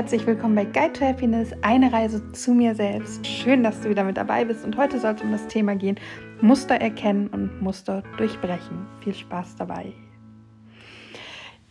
herzlich 0.00 0.26
willkommen 0.26 0.54
bei 0.54 0.64
Guide 0.64 0.94
to 0.94 1.04
Happiness, 1.04 1.50
eine 1.60 1.92
Reise 1.92 2.32
zu 2.32 2.54
mir 2.54 2.74
selbst. 2.74 3.26
Schön, 3.26 3.62
dass 3.62 3.82
du 3.82 3.90
wieder 3.90 4.02
mit 4.02 4.16
dabei 4.16 4.46
bist 4.46 4.64
und 4.64 4.78
heute 4.78 4.98
soll 4.98 5.12
es 5.12 5.20
um 5.20 5.30
das 5.30 5.46
Thema 5.46 5.76
gehen, 5.76 6.00
Muster 6.40 6.76
erkennen 6.76 7.28
und 7.28 7.60
Muster 7.60 8.02
durchbrechen. 8.16 8.86
Viel 9.04 9.12
Spaß 9.12 9.56
dabei. 9.56 9.92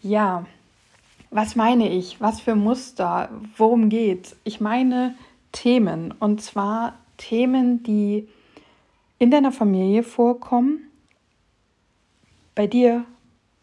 Ja, 0.03 0.45
was 1.31 1.55
meine 1.55 1.89
ich? 1.89 2.21
Was 2.21 2.39
für 2.39 2.53
Muster? 2.53 3.31
Worum 3.57 3.89
geht's? 3.89 4.35
Ich 4.43 4.61
meine 4.61 5.15
Themen 5.51 6.13
und 6.19 6.39
zwar 6.39 6.99
Themen, 7.17 7.81
die 7.81 8.29
in 9.17 9.31
deiner 9.31 9.51
Familie 9.51 10.03
vorkommen, 10.03 10.91
bei 12.53 12.67
dir, 12.67 13.05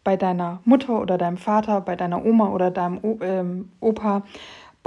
bei 0.03 0.15
deiner 0.15 0.61
Mutter 0.63 1.01
oder 1.01 1.17
deinem 1.17 1.35
Vater, 1.35 1.81
bei 1.81 1.97
deiner 1.97 2.23
Oma 2.23 2.47
oder 2.51 2.71
deinem 2.71 3.01
ähm, 3.19 3.69
Opa, 3.81 4.23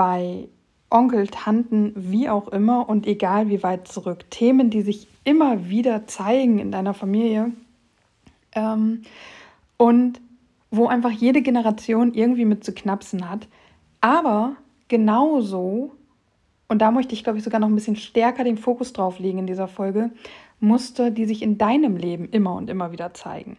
bei 0.00 0.48
Onkel, 0.88 1.26
Tanten, 1.26 1.92
wie 1.94 2.30
auch 2.30 2.48
immer 2.48 2.88
und 2.88 3.06
egal 3.06 3.50
wie 3.50 3.62
weit 3.62 3.86
zurück. 3.86 4.30
Themen, 4.30 4.70
die 4.70 4.80
sich 4.80 5.06
immer 5.24 5.68
wieder 5.68 6.06
zeigen 6.06 6.58
in 6.58 6.72
deiner 6.72 6.94
Familie 6.94 7.52
ähm, 8.52 9.02
und 9.76 10.22
wo 10.70 10.86
einfach 10.86 11.10
jede 11.10 11.42
Generation 11.42 12.14
irgendwie 12.14 12.46
mit 12.46 12.64
zu 12.64 12.72
knapsen 12.72 13.28
hat. 13.28 13.46
Aber 14.00 14.56
genauso, 14.88 15.92
und 16.66 16.78
da 16.80 16.92
möchte 16.92 17.12
ich, 17.12 17.22
glaube 17.22 17.36
ich, 17.36 17.44
sogar 17.44 17.60
noch 17.60 17.68
ein 17.68 17.74
bisschen 17.74 17.96
stärker 17.96 18.42
den 18.42 18.56
Fokus 18.56 18.94
drauf 18.94 19.18
legen 19.18 19.40
in 19.40 19.46
dieser 19.46 19.68
Folge, 19.68 20.12
Muster, 20.60 21.10
die 21.10 21.26
sich 21.26 21.42
in 21.42 21.58
deinem 21.58 21.98
Leben 21.98 22.26
immer 22.30 22.54
und 22.54 22.70
immer 22.70 22.90
wieder 22.90 23.12
zeigen. 23.12 23.58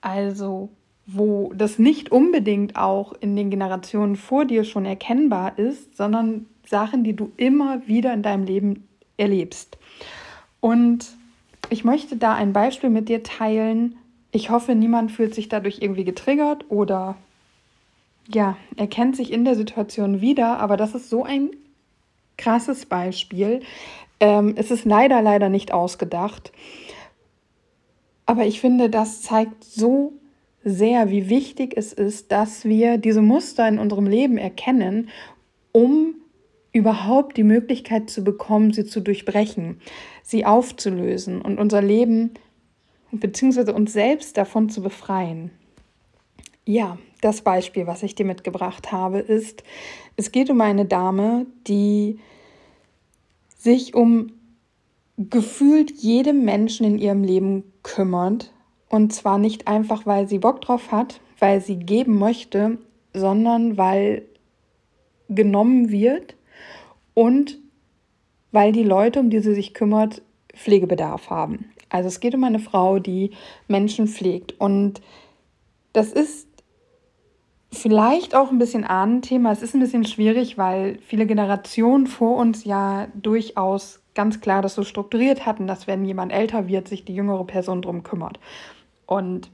Also 0.00 0.68
wo 1.06 1.52
das 1.54 1.78
nicht 1.78 2.12
unbedingt 2.12 2.76
auch 2.76 3.12
in 3.20 3.34
den 3.36 3.50
Generationen 3.50 4.16
vor 4.16 4.44
dir 4.44 4.64
schon 4.64 4.84
erkennbar 4.84 5.58
ist, 5.58 5.96
sondern 5.96 6.46
Sachen, 6.66 7.04
die 7.04 7.14
du 7.14 7.32
immer 7.36 7.86
wieder 7.86 8.14
in 8.14 8.22
deinem 8.22 8.44
Leben 8.44 8.88
erlebst. 9.16 9.78
Und 10.60 11.16
ich 11.70 11.84
möchte 11.84 12.16
da 12.16 12.34
ein 12.34 12.52
Beispiel 12.52 12.90
mit 12.90 13.08
dir 13.08 13.22
teilen. 13.22 13.96
Ich 14.30 14.50
hoffe, 14.50 14.74
niemand 14.74 15.10
fühlt 15.10 15.34
sich 15.34 15.48
dadurch 15.48 15.78
irgendwie 15.80 16.04
getriggert 16.04 16.66
oder 16.70 17.16
ja, 18.28 18.56
erkennt 18.76 19.16
sich 19.16 19.32
in 19.32 19.44
der 19.44 19.56
Situation 19.56 20.20
wieder, 20.20 20.58
aber 20.60 20.76
das 20.76 20.94
ist 20.94 21.10
so 21.10 21.24
ein 21.24 21.50
krasses 22.38 22.86
Beispiel. 22.86 23.60
Ähm, 24.20 24.54
es 24.56 24.70
ist 24.70 24.84
leider, 24.84 25.20
leider 25.20 25.48
nicht 25.48 25.72
ausgedacht. 25.72 26.52
Aber 28.24 28.46
ich 28.46 28.60
finde, 28.60 28.88
das 28.88 29.22
zeigt 29.22 29.64
so 29.64 30.12
sehr, 30.64 31.10
wie 31.10 31.28
wichtig 31.28 31.74
es 31.76 31.92
ist, 31.92 32.32
dass 32.32 32.64
wir 32.64 32.98
diese 32.98 33.22
Muster 33.22 33.66
in 33.68 33.78
unserem 33.78 34.06
Leben 34.06 34.38
erkennen, 34.38 35.08
um 35.72 36.14
überhaupt 36.72 37.36
die 37.36 37.44
Möglichkeit 37.44 38.10
zu 38.10 38.24
bekommen, 38.24 38.72
sie 38.72 38.84
zu 38.84 39.00
durchbrechen, 39.00 39.80
sie 40.22 40.46
aufzulösen 40.46 41.42
und 41.42 41.58
unser 41.58 41.82
Leben 41.82 42.30
bzw. 43.10 43.72
uns 43.72 43.92
selbst 43.92 44.36
davon 44.36 44.68
zu 44.70 44.82
befreien. 44.82 45.50
Ja, 46.64 46.96
das 47.20 47.42
Beispiel, 47.42 47.86
was 47.86 48.02
ich 48.02 48.14
dir 48.14 48.24
mitgebracht 48.24 48.92
habe, 48.92 49.18
ist, 49.18 49.64
es 50.16 50.32
geht 50.32 50.48
um 50.48 50.60
eine 50.60 50.86
Dame, 50.86 51.46
die 51.66 52.18
sich 53.58 53.94
um 53.94 54.32
gefühlt 55.18 55.90
jedem 55.90 56.44
Menschen 56.44 56.86
in 56.86 56.98
ihrem 56.98 57.22
Leben 57.22 57.64
kümmert 57.82 58.52
und 58.92 59.10
zwar 59.14 59.38
nicht 59.38 59.68
einfach, 59.68 60.04
weil 60.04 60.28
sie 60.28 60.38
Bock 60.38 60.60
drauf 60.60 60.92
hat, 60.92 61.18
weil 61.38 61.62
sie 61.62 61.76
geben 61.76 62.18
möchte, 62.18 62.76
sondern 63.14 63.78
weil 63.78 64.26
genommen 65.30 65.90
wird 65.90 66.36
und 67.14 67.58
weil 68.50 68.72
die 68.72 68.82
Leute, 68.82 69.20
um 69.20 69.30
die 69.30 69.40
sie 69.40 69.54
sich 69.54 69.72
kümmert, 69.72 70.20
Pflegebedarf 70.54 71.30
haben. 71.30 71.72
Also 71.88 72.08
es 72.08 72.20
geht 72.20 72.34
um 72.34 72.44
eine 72.44 72.58
Frau, 72.58 72.98
die 72.98 73.30
Menschen 73.66 74.08
pflegt. 74.08 74.60
Und 74.60 75.00
das 75.94 76.12
ist 76.12 76.46
vielleicht 77.70 78.34
auch 78.34 78.50
ein 78.50 78.58
bisschen 78.58 78.84
Ahnenthema. 78.84 79.52
Es 79.52 79.62
ist 79.62 79.72
ein 79.72 79.80
bisschen 79.80 80.04
schwierig, 80.04 80.58
weil 80.58 80.98
viele 80.98 81.24
Generationen 81.24 82.06
vor 82.06 82.36
uns 82.36 82.64
ja 82.64 83.08
durchaus 83.14 84.02
ganz 84.14 84.42
klar 84.42 84.60
das 84.60 84.74
so 84.74 84.84
strukturiert 84.84 85.46
hatten, 85.46 85.66
dass 85.66 85.86
wenn 85.86 86.04
jemand 86.04 86.30
älter 86.30 86.68
wird, 86.68 86.88
sich 86.88 87.06
die 87.06 87.14
jüngere 87.14 87.44
Person 87.44 87.80
drum 87.80 88.02
kümmert. 88.02 88.38
Und 89.12 89.50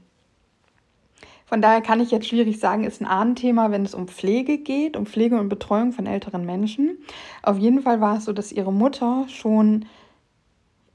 von 1.45 1.61
daher 1.61 1.81
kann 1.81 1.99
ich 1.99 2.11
jetzt 2.11 2.27
schwierig 2.27 2.59
sagen, 2.59 2.83
ist 2.83 3.01
ein 3.01 3.07
Ahnenthema, 3.07 3.71
wenn 3.71 3.83
es 3.83 3.93
um 3.93 4.07
Pflege 4.07 4.59
geht, 4.59 4.95
um 4.95 5.05
Pflege 5.05 5.39
und 5.39 5.49
Betreuung 5.49 5.91
von 5.91 6.05
älteren 6.05 6.45
Menschen. 6.45 6.99
Auf 7.43 7.57
jeden 7.57 7.81
Fall 7.81 7.99
war 7.99 8.17
es 8.17 8.25
so, 8.25 8.33
dass 8.33 8.51
ihre 8.51 8.71
Mutter 8.71 9.25
schon 9.27 9.85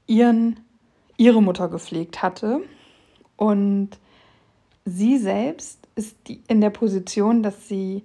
ihren, 0.07 0.59
ihre 1.17 1.43
Mutter 1.43 1.67
gepflegt 1.67 2.23
hatte. 2.23 2.61
Und 3.35 3.99
sie 4.85 5.17
selbst 5.17 5.87
ist 5.95 6.17
in 6.47 6.61
der 6.61 6.69
Position, 6.71 7.43
dass 7.43 7.67
sie, 7.67 8.03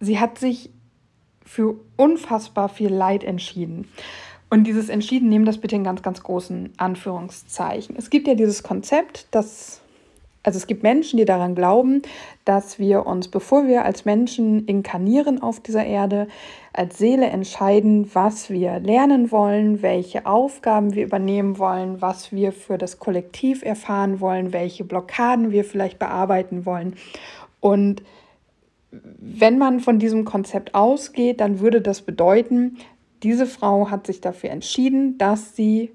sie 0.00 0.18
hat 0.18 0.38
sich 0.38 0.70
für 1.44 1.76
unfassbar 1.96 2.68
viel 2.68 2.92
Leid 2.92 3.24
entschieden. 3.24 3.86
Und 4.52 4.64
dieses 4.64 4.90
Entschieden, 4.90 5.30
nehmen 5.30 5.46
das 5.46 5.56
bitte 5.56 5.76
in 5.76 5.82
ganz, 5.82 6.02
ganz 6.02 6.22
großen 6.22 6.74
Anführungszeichen. 6.76 7.96
Es 7.96 8.10
gibt 8.10 8.28
ja 8.28 8.34
dieses 8.34 8.62
Konzept, 8.62 9.26
dass, 9.30 9.80
also 10.42 10.58
es 10.58 10.66
gibt 10.66 10.82
Menschen, 10.82 11.16
die 11.16 11.24
daran 11.24 11.54
glauben, 11.54 12.02
dass 12.44 12.78
wir 12.78 13.06
uns, 13.06 13.28
bevor 13.28 13.66
wir 13.66 13.86
als 13.86 14.04
Menschen 14.04 14.66
inkarnieren 14.66 15.40
auf 15.40 15.60
dieser 15.60 15.86
Erde, 15.86 16.28
als 16.74 16.98
Seele 16.98 17.28
entscheiden, 17.28 18.10
was 18.12 18.50
wir 18.50 18.78
lernen 18.78 19.30
wollen, 19.30 19.80
welche 19.80 20.26
Aufgaben 20.26 20.94
wir 20.94 21.04
übernehmen 21.04 21.56
wollen, 21.56 22.02
was 22.02 22.30
wir 22.30 22.52
für 22.52 22.76
das 22.76 22.98
Kollektiv 22.98 23.62
erfahren 23.62 24.20
wollen, 24.20 24.52
welche 24.52 24.84
Blockaden 24.84 25.50
wir 25.50 25.64
vielleicht 25.64 25.98
bearbeiten 25.98 26.66
wollen. 26.66 26.96
Und 27.60 28.02
wenn 28.90 29.56
man 29.56 29.80
von 29.80 29.98
diesem 29.98 30.26
Konzept 30.26 30.74
ausgeht, 30.74 31.40
dann 31.40 31.60
würde 31.60 31.80
das 31.80 32.02
bedeuten, 32.02 32.76
diese 33.22 33.46
Frau 33.46 33.90
hat 33.90 34.06
sich 34.06 34.20
dafür 34.20 34.50
entschieden, 34.50 35.18
dass 35.18 35.54
sie 35.56 35.90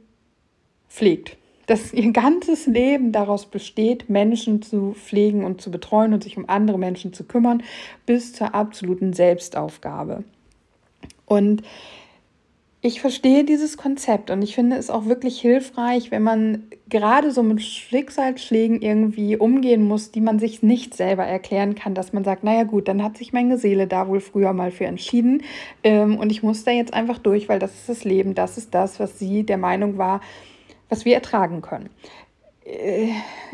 pflegt. 0.89 1.37
Dass 1.65 1.91
ihr 1.93 2.11
ganzes 2.13 2.65
Leben 2.65 3.11
daraus 3.11 3.45
besteht, 3.45 4.09
Menschen 4.09 4.61
zu 4.61 4.93
pflegen 4.93 5.43
und 5.43 5.61
zu 5.61 5.69
betreuen 5.69 6.13
und 6.13 6.23
sich 6.23 6.37
um 6.37 6.47
andere 6.47 6.79
Menschen 6.79 7.11
zu 7.11 7.25
kümmern, 7.25 7.61
bis 8.05 8.33
zur 8.33 8.55
absoluten 8.55 9.11
Selbstaufgabe. 9.11 10.23
Und 11.25 11.63
ich 12.81 13.01
verstehe 13.01 13.43
dieses 13.43 13.75
Konzept 13.75 14.29
und 14.29 14.43
ich 14.43 14.53
finde 14.53 14.75
es 14.75 14.91
auch 14.91 15.05
wirklich 15.05 15.41
hilfreich, 15.41 16.11
wenn 16.11 16.21
man 16.21 16.67
gerade 16.89 17.31
so 17.31 17.41
mit 17.41 17.61
Schicksalsschlägen 17.61 18.81
irgendwie 18.83 19.35
umgehen 19.35 19.83
muss, 19.83 20.11
die 20.11 20.21
man 20.21 20.37
sich 20.37 20.61
nicht 20.61 20.95
selber 20.95 21.25
erklären 21.25 21.73
kann, 21.73 21.95
dass 21.95 22.13
man 22.13 22.23
sagt, 22.23 22.43
naja 22.43 22.63
gut, 22.63 22.87
dann 22.87 23.03
hat 23.03 23.17
sich 23.17 23.33
meine 23.33 23.57
Seele 23.57 23.87
da 23.87 24.07
wohl 24.07 24.19
früher 24.19 24.53
mal 24.53 24.69
für 24.69 24.85
entschieden 24.85 25.41
ähm, 25.83 26.17
und 26.17 26.31
ich 26.31 26.43
muss 26.43 26.65
da 26.65 26.71
jetzt 26.71 26.93
einfach 26.93 27.17
durch, 27.17 27.49
weil 27.49 27.59
das 27.59 27.73
ist 27.73 27.89
das 27.89 28.03
Leben, 28.03 28.35
das 28.35 28.59
ist 28.59 28.75
das, 28.75 28.99
was 28.99 29.17
sie 29.17 29.43
der 29.43 29.57
Meinung 29.57 29.97
war, 29.97 30.21
was 30.87 31.03
wir 31.03 31.15
ertragen 31.15 31.61
können. 31.61 31.89
Äh, 32.67 33.13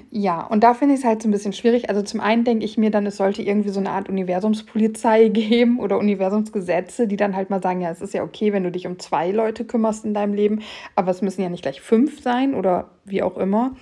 ja, 0.09 0.41
und 0.41 0.63
da 0.63 0.73
finde 0.73 0.95
ich 0.95 1.01
es 1.01 1.05
halt 1.05 1.21
so 1.21 1.27
ein 1.27 1.31
bisschen 1.31 1.53
schwierig. 1.53 1.89
Also 1.89 2.01
zum 2.01 2.19
einen 2.19 2.43
denke 2.43 2.65
ich 2.65 2.77
mir 2.77 2.89
dann, 2.89 3.05
es 3.05 3.17
sollte 3.17 3.43
irgendwie 3.43 3.69
so 3.69 3.79
eine 3.79 3.91
Art 3.91 4.09
Universumspolizei 4.09 5.27
geben 5.29 5.79
oder 5.79 5.99
Universumsgesetze, 5.99 7.07
die 7.07 7.17
dann 7.17 7.35
halt 7.35 7.49
mal 7.49 7.61
sagen, 7.61 7.81
ja, 7.81 7.91
es 7.91 8.01
ist 8.01 8.13
ja 8.13 8.23
okay, 8.23 8.53
wenn 8.53 8.63
du 8.63 8.71
dich 8.71 8.87
um 8.87 8.99
zwei 8.99 9.31
Leute 9.31 9.65
kümmerst 9.65 10.03
in 10.05 10.13
deinem 10.13 10.33
Leben, 10.33 10.61
aber 10.95 11.11
es 11.11 11.21
müssen 11.21 11.41
ja 11.41 11.49
nicht 11.49 11.61
gleich 11.61 11.81
fünf 11.81 12.21
sein 12.21 12.55
oder 12.55 12.89
wie 13.05 13.21
auch 13.21 13.37
immer. 13.37 13.75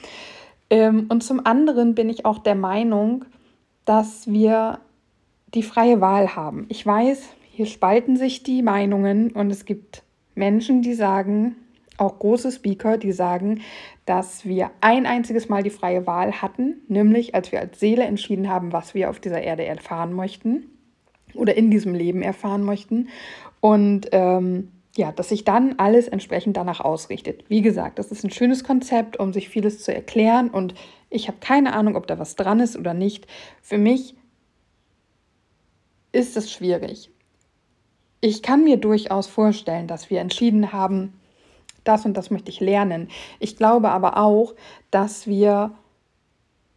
Ähm, 0.70 1.08
und 1.10 1.24
zum 1.24 1.46
anderen 1.46 1.96
bin 1.96 2.10
ich 2.10 2.26
auch 2.26 2.40
der 2.40 2.56
Meinung, 2.56 3.26
dass 3.86 4.30
wir 4.30 4.80
die 5.54 5.64
freie 5.64 6.02
Wahl 6.02 6.36
haben. 6.36 6.66
Ich 6.70 6.86
weiß, 6.86 7.24
hier 7.52 7.66
spalten 7.66 8.16
sich 8.18 8.44
die 8.44 8.62
Meinungen 8.62 9.32
und 9.32 9.50
es 9.50 9.66
gibt 9.66 10.04
Menschen, 10.36 10.82
die 10.82 10.94
sagen, 10.94 11.56
auch 11.98 12.20
große 12.20 12.52
Speaker, 12.52 12.98
die 12.98 13.12
sagen, 13.12 13.62
dass 14.12 14.44
wir 14.44 14.72
ein 14.82 15.06
einziges 15.06 15.48
Mal 15.48 15.64
die 15.64 15.70
freie 15.70 16.06
Wahl 16.06 16.42
hatten, 16.42 16.82
nämlich 16.90 17.34
als 17.34 17.54
wir 17.54 17.62
als 17.62 17.80
Seele 17.80 18.04
entschieden 18.04 18.50
haben, 18.50 18.74
was 18.74 18.94
wir 18.94 19.10
auf 19.10 19.22
dieser 19.22 19.42
Erde 19.42 19.64
erfahren 19.64 20.12
möchten 20.12 20.66
oder 21.34 21.56
in 21.56 21.72
diesem 21.72 21.96
Leben 21.96 22.22
erfahren 22.22 22.66
möchten. 22.66 23.08
Und 23.62 24.10
ähm, 24.12 24.74
ja, 24.98 25.14
dass 25.14 25.30
sich 25.30 25.46
dann 25.46 25.76
alles 25.78 26.10
entsprechend 26.10 26.58
danach 26.58 26.82
ausrichtet. 26.82 27.46
Wie 27.48 27.62
gesagt, 27.62 28.00
das 28.00 28.12
ist 28.12 28.26
ein 28.26 28.32
schönes 28.32 28.66
Konzept, 28.66 29.18
um 29.18 29.32
sich 29.32 29.48
vieles 29.48 29.82
zu 29.82 29.96
erklären 29.96 30.50
und 30.50 30.74
ich 31.10 31.30
habe 31.30 31.38
keine 31.40 31.72
Ahnung, 31.72 31.96
ob 31.96 32.06
da 32.06 32.20
was 32.20 32.36
dran 32.36 32.60
ist 32.60 32.76
oder 32.76 32.94
nicht. 32.94 33.28
Für 33.62 33.78
mich 33.78 34.16
ist 36.12 36.36
es 36.36 36.52
schwierig. 36.52 37.12
Ich 38.20 38.44
kann 38.44 38.66
mir 38.66 38.76
durchaus 38.76 39.28
vorstellen, 39.28 39.88
dass 39.88 40.10
wir 40.10 40.20
entschieden 40.20 40.74
haben, 40.74 41.14
das 41.84 42.06
und 42.06 42.16
das 42.16 42.32
möchte 42.32 42.50
ich 42.50 42.60
lernen. 42.60 43.08
Ich 43.40 43.56
glaube 43.56 43.90
aber 43.90 44.18
auch, 44.18 44.56
dass 44.92 45.28
wir 45.28 45.72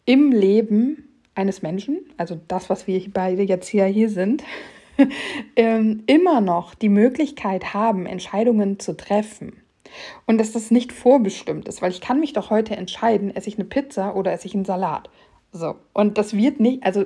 im 0.06 0.33
Leben 0.33 1.09
eines 1.35 1.62
Menschen, 1.62 2.01
also 2.17 2.41
das, 2.49 2.71
was 2.71 2.87
wir 2.87 3.03
beide 3.12 3.43
jetzt 3.43 3.69
hier, 3.69 3.87
hier 3.87 4.09
sind, 4.09 4.45
ähm, 5.56 6.05
immer 6.06 6.41
noch 6.41 6.75
die 6.75 6.89
Möglichkeit 6.89 7.75
haben, 7.75 8.06
Entscheidungen 8.06 8.79
zu 8.79 8.97
treffen. 8.97 9.61
Und 10.27 10.39
dass 10.39 10.53
das 10.53 10.71
nicht 10.71 10.93
vorbestimmt 10.93 11.69
ist, 11.69 11.83
weil 11.83 11.91
ich 11.91 12.01
kann 12.01 12.21
mich 12.21 12.33
doch 12.33 12.51
heute 12.51 12.77
entscheiden, 12.77 13.35
esse 13.35 13.49
ich 13.49 13.56
eine 13.56 13.65
Pizza 13.65 14.17
oder 14.17 14.33
esse 14.33 14.47
ich 14.47 14.55
einen 14.55 14.65
Salat. 14.65 15.09
So. 15.53 15.77
Und 15.93 16.19
das 16.19 16.37
wird 16.37 16.59
nicht, 16.59 16.85
also 16.85 17.05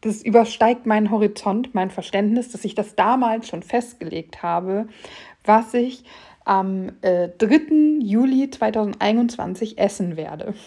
das 0.00 0.22
übersteigt 0.22 0.86
meinen 0.86 1.10
Horizont, 1.10 1.74
mein 1.74 1.90
Verständnis, 1.90 2.50
dass 2.50 2.64
ich 2.64 2.74
das 2.74 2.94
damals 2.94 3.48
schon 3.48 3.62
festgelegt 3.62 4.42
habe, 4.42 4.88
was 5.44 5.74
ich 5.74 6.04
am 6.50 6.90
äh, 7.02 7.28
3. 7.38 8.00
Juli 8.02 8.50
2021 8.50 9.78
essen 9.78 10.16
werde. 10.16 10.54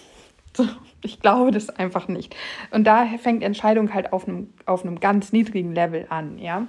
So, 0.55 0.67
ich 1.01 1.19
glaube 1.19 1.49
das 1.49 1.71
einfach 1.71 2.07
nicht. 2.07 2.35
Und 2.69 2.83
da 2.83 3.07
fängt 3.17 3.41
Entscheidung 3.41 3.91
halt 3.91 4.13
auf 4.13 4.27
einem, 4.27 4.53
auf 4.67 4.85
einem 4.85 4.99
ganz 4.99 5.31
niedrigen 5.33 5.73
Level 5.73 6.05
an, 6.09 6.37
ja. 6.37 6.67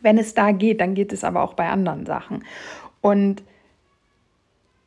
Wenn 0.00 0.16
es 0.16 0.32
da 0.32 0.52
geht, 0.52 0.80
dann 0.80 0.94
geht 0.94 1.12
es 1.12 1.22
aber 1.22 1.42
auch 1.42 1.52
bei 1.52 1.68
anderen 1.68 2.06
Sachen. 2.06 2.42
Und 3.02 3.42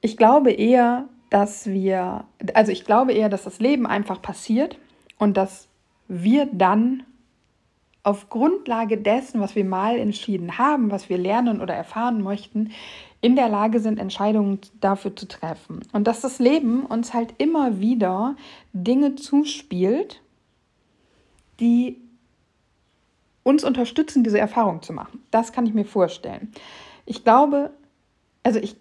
ich 0.01 0.17
glaube 0.17 0.51
eher, 0.53 1.07
dass 1.29 1.67
wir, 1.67 2.25
also 2.55 2.71
ich 2.71 2.83
glaube 2.83 3.13
eher, 3.13 3.29
dass 3.29 3.43
das 3.43 3.59
Leben 3.59 3.85
einfach 3.85 4.23
passiert 4.23 4.79
und 5.19 5.37
dass 5.37 5.67
wir 6.07 6.49
dann 6.51 7.03
auf 8.01 8.29
Grundlage 8.29 8.97
dessen, 8.97 9.39
was 9.39 9.55
wir 9.55 9.65
mal 9.65 9.99
entschieden 9.99 10.57
haben, 10.57 10.89
was 10.89 11.09
wir 11.09 11.19
lernen 11.19 11.61
oder 11.61 11.75
erfahren 11.75 12.23
möchten, 12.23 12.71
in 13.25 13.35
der 13.35 13.49
Lage 13.49 13.79
sind, 13.79 13.97
Entscheidungen 13.97 14.59
dafür 14.81 15.15
zu 15.15 15.27
treffen. 15.27 15.79
Und 15.93 16.05
dass 16.05 16.21
das 16.21 16.37
Leben 16.37 16.85
uns 16.85 17.11
halt 17.15 17.33
immer 17.39 17.79
wieder 17.79 18.35
Dinge 18.71 19.15
zuspielt, 19.15 20.21
die 21.59 21.99
uns 23.41 23.63
unterstützen, 23.63 24.23
diese 24.23 24.37
Erfahrung 24.37 24.83
zu 24.83 24.93
machen. 24.93 25.23
Das 25.31 25.53
kann 25.53 25.65
ich 25.65 25.73
mir 25.73 25.85
vorstellen. 25.85 26.51
Ich 27.07 27.23
glaube, 27.23 27.71
also 28.43 28.59
ich, 28.59 28.75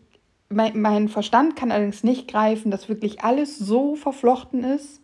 mein, 0.50 0.78
mein 0.78 1.08
Verstand 1.08 1.56
kann 1.56 1.72
allerdings 1.72 2.04
nicht 2.04 2.28
greifen, 2.28 2.70
dass 2.70 2.90
wirklich 2.90 3.24
alles 3.24 3.58
so 3.58 3.96
verflochten 3.96 4.62
ist, 4.62 5.00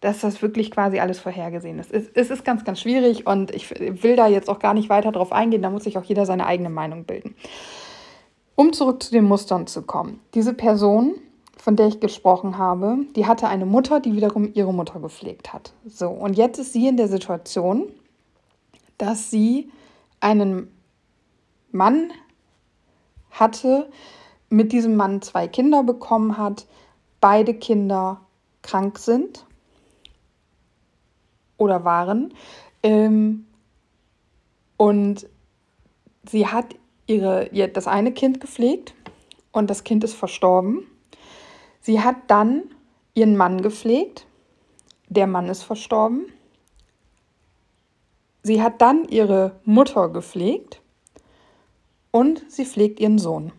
dass 0.00 0.20
das 0.20 0.40
wirklich 0.40 0.70
quasi 0.70 0.98
alles 0.98 1.18
vorhergesehen 1.18 1.78
ist. 1.78 1.92
Es, 1.92 2.08
es 2.14 2.30
ist 2.30 2.44
ganz, 2.44 2.64
ganz 2.64 2.80
schwierig 2.80 3.26
und 3.26 3.50
ich 3.50 3.70
will 3.70 4.16
da 4.16 4.28
jetzt 4.28 4.48
auch 4.48 4.58
gar 4.58 4.74
nicht 4.74 4.88
weiter 4.88 5.12
drauf 5.12 5.32
eingehen, 5.32 5.62
da 5.62 5.70
muss 5.70 5.84
sich 5.84 5.98
auch 5.98 6.04
jeder 6.04 6.26
seine 6.26 6.46
eigene 6.46 6.70
Meinung 6.70 7.04
bilden. 7.04 7.34
Um 8.54 8.72
zurück 8.72 9.02
zu 9.02 9.10
den 9.10 9.24
Mustern 9.24 9.66
zu 9.66 9.82
kommen. 9.82 10.20
Diese 10.34 10.54
Person, 10.54 11.14
von 11.56 11.76
der 11.76 11.88
ich 11.88 12.00
gesprochen 12.00 12.56
habe, 12.56 12.98
die 13.14 13.26
hatte 13.26 13.48
eine 13.48 13.66
Mutter, 13.66 14.00
die 14.00 14.14
wiederum 14.14 14.50
ihre 14.54 14.72
Mutter 14.72 15.00
gepflegt 15.00 15.52
hat. 15.52 15.72
So, 15.86 16.08
und 16.08 16.36
jetzt 16.36 16.58
ist 16.58 16.72
sie 16.72 16.88
in 16.88 16.96
der 16.96 17.08
Situation, 17.08 17.90
dass 18.96 19.30
sie 19.30 19.70
einen 20.20 20.74
Mann 21.72 22.12
hatte, 23.30 23.88
mit 24.48 24.72
diesem 24.72 24.96
Mann 24.96 25.22
zwei 25.22 25.46
Kinder 25.46 25.84
bekommen 25.84 26.36
hat, 26.36 26.66
beide 27.20 27.54
Kinder 27.54 28.20
krank 28.62 28.98
sind 28.98 29.44
oder 31.60 31.84
waren. 31.84 32.32
Ähm, 32.82 33.46
und 34.76 35.28
sie 36.28 36.46
hat 36.46 36.74
ihre, 37.06 37.48
ihr, 37.48 37.68
das 37.68 37.86
eine 37.86 38.12
Kind 38.12 38.40
gepflegt 38.40 38.94
und 39.52 39.68
das 39.68 39.84
Kind 39.84 40.02
ist 40.02 40.14
verstorben. 40.14 40.86
Sie 41.80 42.00
hat 42.00 42.16
dann 42.28 42.62
ihren 43.14 43.36
Mann 43.36 43.62
gepflegt. 43.62 44.26
Der 45.08 45.26
Mann 45.26 45.48
ist 45.48 45.62
verstorben. 45.62 46.26
Sie 48.42 48.62
hat 48.62 48.80
dann 48.80 49.04
ihre 49.08 49.60
Mutter 49.64 50.08
gepflegt 50.08 50.80
und 52.10 52.50
sie 52.50 52.64
pflegt 52.64 53.00
ihren 53.00 53.18
Sohn. 53.18 53.52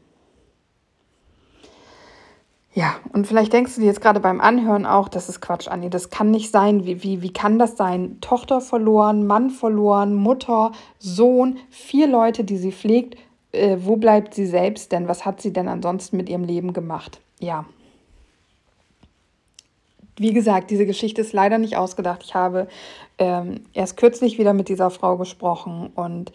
Ja, 2.73 2.95
und 3.11 3.27
vielleicht 3.27 3.51
denkst 3.51 3.75
du 3.75 3.81
dir 3.81 3.87
jetzt 3.87 3.99
gerade 3.99 4.21
beim 4.21 4.39
Anhören 4.39 4.85
auch, 4.85 5.09
das 5.09 5.27
ist 5.27 5.41
Quatsch, 5.41 5.67
Anni, 5.67 5.89
das 5.89 6.09
kann 6.09 6.31
nicht 6.31 6.51
sein. 6.51 6.85
Wie, 6.85 7.03
wie, 7.03 7.21
wie 7.21 7.33
kann 7.33 7.59
das 7.59 7.75
sein? 7.75 8.17
Tochter 8.21 8.61
verloren, 8.61 9.27
Mann 9.27 9.49
verloren, 9.49 10.15
Mutter, 10.15 10.71
Sohn, 10.97 11.57
vier 11.69 12.07
Leute, 12.07 12.45
die 12.45 12.57
sie 12.57 12.71
pflegt. 12.71 13.17
Äh, 13.51 13.77
wo 13.81 13.97
bleibt 13.97 14.33
sie 14.33 14.45
selbst 14.45 14.93
denn? 14.93 15.09
Was 15.09 15.25
hat 15.25 15.41
sie 15.41 15.51
denn 15.51 15.67
ansonsten 15.67 16.15
mit 16.15 16.29
ihrem 16.29 16.45
Leben 16.45 16.71
gemacht? 16.71 17.19
Ja. 17.39 17.65
Wie 20.15 20.31
gesagt, 20.31 20.71
diese 20.71 20.85
Geschichte 20.85 21.19
ist 21.19 21.33
leider 21.33 21.57
nicht 21.57 21.75
ausgedacht. 21.75 22.23
Ich 22.23 22.35
habe 22.35 22.69
ähm, 23.17 23.65
erst 23.73 23.97
kürzlich 23.97 24.37
wieder 24.37 24.53
mit 24.53 24.69
dieser 24.69 24.91
Frau 24.91 25.17
gesprochen 25.17 25.91
und 25.95 26.31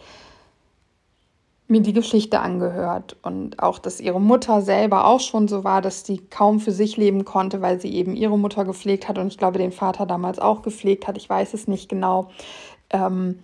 mir 1.69 1.81
die 1.81 1.93
Geschichte 1.93 2.41
angehört 2.41 3.17
und 3.23 3.61
auch, 3.61 3.79
dass 3.79 4.01
ihre 4.01 4.21
Mutter 4.21 4.63
selber 4.63 5.07
auch 5.07 5.21
schon 5.21 5.49
so 5.49 5.65
war, 5.65 5.83
dass 5.83 6.05
sie 6.05 6.19
kaum 6.19 6.61
für 6.61 6.73
sich 6.73 6.97
leben 6.97 7.25
konnte, 7.25 7.61
weil 7.61 7.81
sie 7.81 7.93
eben 7.93 8.15
ihre 8.15 8.39
Mutter 8.39 8.65
gepflegt 8.65 9.09
hat 9.09 9.19
und 9.19 9.29
ich 9.29 9.39
glaube, 9.39 9.59
den 9.59 9.73
Vater 9.73 10.07
damals 10.07 10.39
auch 10.39 10.63
gepflegt 10.63 11.09
hat. 11.09 11.17
Ich 11.17 11.29
weiß 11.29 11.55
es 11.55 11.67
nicht 11.67 11.89
genau. 11.89 12.31
Ähm, 12.91 13.41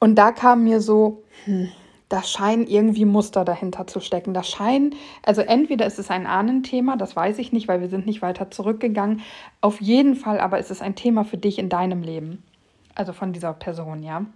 und 0.00 0.16
da 0.16 0.32
kam 0.32 0.64
mir 0.64 0.80
so, 0.82 1.22
hm, 1.44 1.68
da 2.10 2.22
scheinen 2.22 2.66
irgendwie 2.66 3.06
Muster 3.06 3.42
dahinter 3.42 3.86
zu 3.86 4.00
stecken. 4.00 4.34
Da 4.34 4.42
scheinen, 4.42 4.94
also 5.22 5.40
entweder 5.40 5.86
ist 5.86 5.98
es 5.98 6.10
ein 6.10 6.26
Ahnenthema, 6.26 6.96
das 6.96 7.16
weiß 7.16 7.38
ich 7.38 7.52
nicht, 7.52 7.68
weil 7.68 7.80
wir 7.80 7.88
sind 7.88 8.04
nicht 8.04 8.20
weiter 8.20 8.50
zurückgegangen. 8.50 9.22
Auf 9.62 9.80
jeden 9.80 10.14
Fall 10.14 10.40
aber 10.40 10.58
ist 10.58 10.70
es 10.70 10.82
ein 10.82 10.94
Thema 10.94 11.24
für 11.24 11.38
dich 11.38 11.58
in 11.58 11.70
deinem 11.70 12.02
Leben. 12.02 12.42
Also 12.94 13.14
von 13.14 13.32
dieser 13.32 13.54
Person, 13.54 14.02
ja. 14.02 14.26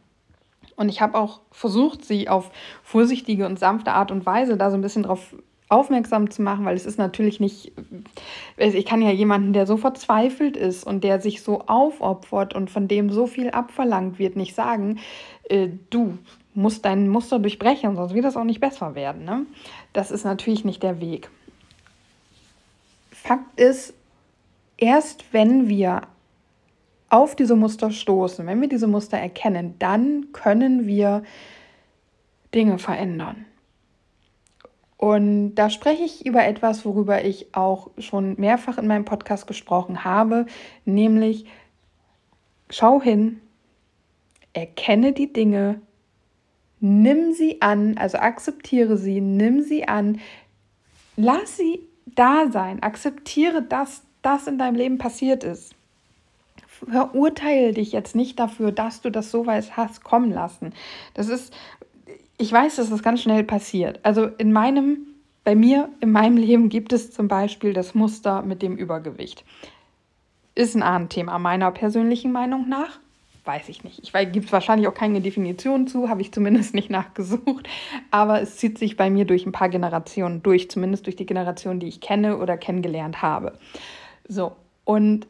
Und 0.76 0.88
ich 0.88 1.00
habe 1.00 1.18
auch 1.18 1.40
versucht, 1.50 2.04
sie 2.04 2.28
auf 2.28 2.50
vorsichtige 2.82 3.46
und 3.46 3.58
sanfte 3.58 3.92
Art 3.92 4.10
und 4.10 4.26
Weise 4.26 4.56
da 4.56 4.70
so 4.70 4.76
ein 4.76 4.82
bisschen 4.82 5.04
drauf 5.04 5.34
aufmerksam 5.68 6.30
zu 6.30 6.42
machen, 6.42 6.64
weil 6.64 6.76
es 6.76 6.86
ist 6.86 6.98
natürlich 6.98 7.40
nicht, 7.40 7.72
ich 8.56 8.86
kann 8.86 9.02
ja 9.02 9.10
jemanden, 9.10 9.52
der 9.52 9.66
so 9.66 9.76
verzweifelt 9.76 10.56
ist 10.56 10.84
und 10.84 11.02
der 11.02 11.20
sich 11.20 11.42
so 11.42 11.62
aufopfert 11.66 12.54
und 12.54 12.70
von 12.70 12.86
dem 12.86 13.10
so 13.10 13.26
viel 13.26 13.50
abverlangt 13.50 14.18
wird, 14.18 14.36
nicht 14.36 14.54
sagen, 14.54 15.00
äh, 15.48 15.68
du 15.90 16.18
musst 16.54 16.84
dein 16.84 17.08
Muster 17.08 17.38
durchbrechen, 17.38 17.96
sonst 17.96 18.14
wird 18.14 18.24
das 18.24 18.36
auch 18.36 18.44
nicht 18.44 18.60
besser 18.60 18.94
werden. 18.94 19.24
Ne? 19.24 19.44
Das 19.92 20.10
ist 20.10 20.24
natürlich 20.24 20.64
nicht 20.64 20.82
der 20.82 21.00
Weg. 21.00 21.30
Fakt 23.10 23.58
ist, 23.58 23.92
erst 24.78 25.24
wenn 25.32 25.68
wir 25.68 26.02
auf 27.08 27.36
diese 27.36 27.56
Muster 27.56 27.90
stoßen, 27.90 28.46
wenn 28.46 28.60
wir 28.60 28.68
diese 28.68 28.86
Muster 28.86 29.16
erkennen, 29.16 29.74
dann 29.78 30.32
können 30.32 30.86
wir 30.86 31.22
Dinge 32.54 32.78
verändern. 32.78 33.46
Und 34.96 35.54
da 35.54 35.68
spreche 35.70 36.02
ich 36.02 36.24
über 36.24 36.44
etwas, 36.44 36.84
worüber 36.84 37.24
ich 37.24 37.54
auch 37.54 37.90
schon 37.98 38.34
mehrfach 38.40 38.78
in 38.78 38.86
meinem 38.86 39.04
Podcast 39.04 39.46
gesprochen 39.46 40.04
habe, 40.04 40.46
nämlich 40.84 41.44
schau 42.70 43.00
hin, 43.00 43.40
erkenne 44.52 45.12
die 45.12 45.32
Dinge, 45.32 45.82
nimm 46.80 47.32
sie 47.34 47.60
an, 47.60 47.98
also 47.98 48.18
akzeptiere 48.18 48.96
sie, 48.96 49.20
nimm 49.20 49.62
sie 49.62 49.86
an, 49.86 50.18
lass 51.16 51.58
sie 51.58 51.86
da 52.06 52.50
sein, 52.50 52.82
akzeptiere, 52.82 53.62
dass 53.62 54.02
das 54.22 54.46
in 54.46 54.58
deinem 54.58 54.76
Leben 54.76 54.98
passiert 54.98 55.44
ist 55.44 55.75
verurteile 56.90 57.72
dich 57.72 57.92
jetzt 57.92 58.14
nicht 58.14 58.38
dafür, 58.38 58.72
dass 58.72 59.00
du 59.00 59.10
das 59.10 59.30
so 59.30 59.46
weit 59.46 59.76
hast 59.76 60.04
kommen 60.04 60.32
lassen. 60.32 60.72
Das 61.14 61.28
ist, 61.28 61.54
ich 62.38 62.52
weiß, 62.52 62.76
dass 62.76 62.90
das 62.90 63.02
ganz 63.02 63.22
schnell 63.22 63.44
passiert. 63.44 64.00
Also 64.02 64.26
in 64.26 64.52
meinem, 64.52 64.98
bei 65.44 65.54
mir, 65.54 65.88
in 66.00 66.12
meinem 66.12 66.36
Leben 66.36 66.68
gibt 66.68 66.92
es 66.92 67.10
zum 67.10 67.28
Beispiel 67.28 67.72
das 67.72 67.94
Muster 67.94 68.42
mit 68.42 68.62
dem 68.62 68.76
Übergewicht. 68.76 69.44
Ist 70.54 70.74
ein 70.74 70.82
Ahnenthema 70.82 71.38
meiner 71.38 71.70
persönlichen 71.70 72.32
Meinung 72.32 72.68
nach. 72.68 72.98
Weiß 73.44 73.68
ich 73.68 73.84
nicht. 73.84 74.00
Ich 74.02 74.12
weiß, 74.12 74.32
gibt 74.32 74.46
es 74.46 74.52
wahrscheinlich 74.52 74.88
auch 74.88 74.94
keine 74.94 75.20
Definition 75.20 75.86
zu, 75.86 76.08
habe 76.08 76.20
ich 76.20 76.32
zumindest 76.32 76.74
nicht 76.74 76.90
nachgesucht. 76.90 77.68
Aber 78.10 78.42
es 78.42 78.56
zieht 78.56 78.76
sich 78.78 78.96
bei 78.96 79.08
mir 79.08 79.24
durch 79.24 79.46
ein 79.46 79.52
paar 79.52 79.68
Generationen 79.68 80.42
durch, 80.42 80.68
zumindest 80.68 81.06
durch 81.06 81.16
die 81.16 81.26
Generation, 81.26 81.78
die 81.78 81.86
ich 81.86 82.00
kenne 82.00 82.38
oder 82.38 82.56
kennengelernt 82.56 83.22
habe. 83.22 83.56
So, 84.28 84.56
und 84.84 85.28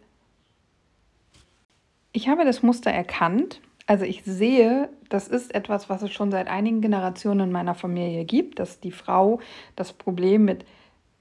ich 2.16 2.28
habe 2.28 2.46
das 2.46 2.62
Muster 2.62 2.90
erkannt. 2.90 3.60
Also 3.86 4.06
ich 4.06 4.22
sehe, 4.24 4.88
das 5.10 5.28
ist 5.28 5.54
etwas, 5.54 5.90
was 5.90 6.00
es 6.00 6.12
schon 6.12 6.30
seit 6.30 6.48
einigen 6.48 6.80
Generationen 6.80 7.48
in 7.48 7.52
meiner 7.52 7.74
Familie 7.74 8.24
gibt, 8.24 8.58
dass 8.58 8.80
die 8.80 8.90
Frau 8.90 9.38
das 9.76 9.92
Problem 9.92 10.46
mit 10.46 10.64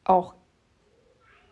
auch 0.05 0.35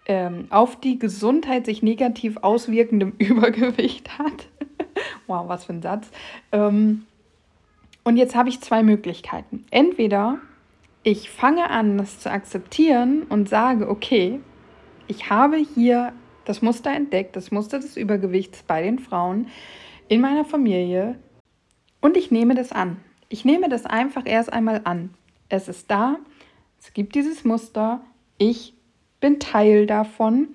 ähm, 0.05 0.47
auf 0.49 0.79
die 0.79 0.97
Gesundheit 0.97 1.65
sich 1.65 1.83
negativ 1.83 2.37
auswirkendem 2.37 3.15
Übergewicht 3.17 4.17
hat. 4.17 4.47
wow, 5.27 5.49
was 5.49 5.65
für 5.65 5.73
ein 5.73 5.81
Satz. 5.81 6.09
Ähm, 6.53 7.05
und 8.05 8.15
jetzt 8.15 8.35
habe 8.35 8.47
ich 8.47 8.61
zwei 8.61 8.81
Möglichkeiten. 8.81 9.65
Entweder 9.71 10.39
ich 11.03 11.29
fange 11.29 11.69
an, 11.69 11.97
das 11.97 12.19
zu 12.19 12.31
akzeptieren 12.31 13.23
und 13.23 13.49
sage, 13.49 13.89
okay, 13.89 14.39
ich 15.07 15.29
habe 15.29 15.57
hier 15.57 16.13
das 16.45 16.61
Muster 16.61 16.91
entdeckt, 16.91 17.35
das 17.35 17.51
Muster 17.51 17.79
des 17.79 17.97
Übergewichts 17.97 18.63
bei 18.63 18.81
den 18.81 18.99
Frauen 18.99 19.47
in 20.07 20.21
meiner 20.21 20.45
Familie. 20.45 21.17
Und 22.01 22.17
ich 22.17 22.31
nehme 22.31 22.55
das 22.55 22.71
an. 22.71 22.97
Ich 23.29 23.45
nehme 23.45 23.69
das 23.69 23.85
einfach 23.85 24.25
erst 24.25 24.51
einmal 24.51 24.81
an. 24.83 25.13
Es 25.49 25.67
ist 25.67 25.89
da, 25.89 26.17
es 26.79 26.93
gibt 26.93 27.15
dieses 27.15 27.45
Muster, 27.45 28.01
ich 28.37 28.73
bin 29.21 29.39
Teil 29.39 29.85
davon. 29.85 30.49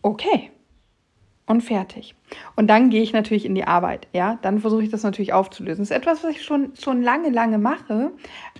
Okay. 0.00 0.50
Und 1.46 1.60
fertig. 1.60 2.14
Und 2.56 2.68
dann 2.68 2.88
gehe 2.88 3.02
ich 3.02 3.12
natürlich 3.12 3.44
in 3.44 3.54
die 3.54 3.64
Arbeit. 3.64 4.08
Ja, 4.14 4.38
dann 4.40 4.60
versuche 4.60 4.84
ich 4.84 4.90
das 4.90 5.02
natürlich 5.02 5.32
aufzulösen. 5.34 5.82
Das 5.82 5.90
ist 5.90 5.96
etwas, 5.96 6.24
was 6.24 6.30
ich 6.30 6.42
schon, 6.42 6.72
schon 6.80 7.02
lange, 7.02 7.30
lange 7.30 7.58
mache. 7.58 8.12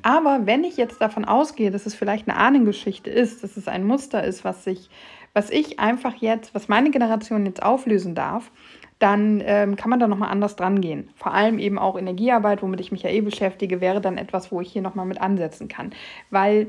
Aber 0.03 0.47
wenn 0.47 0.65
ich 0.65 0.77
jetzt 0.77 1.01
davon 1.01 1.25
ausgehe, 1.25 1.71
dass 1.71 1.87
es 1.87 1.95
vielleicht 1.95 2.29
eine 2.29 2.37
Ahnengeschichte 2.37 3.09
ist, 3.09 3.43
dass 3.43 3.57
es 3.57 3.69
ein 3.69 3.87
Muster 3.87 4.23
ist, 4.25 4.45
was 4.45 4.65
sich, 4.65 4.91
was 5.35 5.51
ich 5.51 5.79
einfach 5.81 6.15
jetzt, 6.15 6.55
was 6.55 6.69
meine 6.69 6.91
Generation 6.91 7.45
jetzt 7.45 7.63
auflösen 7.63 8.15
darf, 8.15 8.51
dann 8.99 9.43
ähm, 9.45 9.77
kann 9.77 9.91
man 9.91 9.99
da 9.99 10.07
nochmal 10.07 10.31
anders 10.31 10.57
dran 10.57 10.81
gehen. 10.81 11.11
Vor 11.17 11.35
allem 11.35 11.59
eben 11.59 11.79
auch 11.79 11.99
Energiearbeit, 11.99 12.63
womit 12.63 12.81
ich 12.81 12.93
mich 12.93 13.03
ja 13.03 13.11
eh 13.11 13.21
beschäftige, 13.21 13.81
wäre 13.81 14.01
dann 14.01 14.17
etwas, 14.17 14.53
wo 14.53 14.61
ich 14.61 14.73
hier 14.73 14.83
nochmal 14.83 15.05
mit 15.05 15.21
ansetzen 15.21 15.69
kann. 15.69 15.91
Weil 16.31 16.69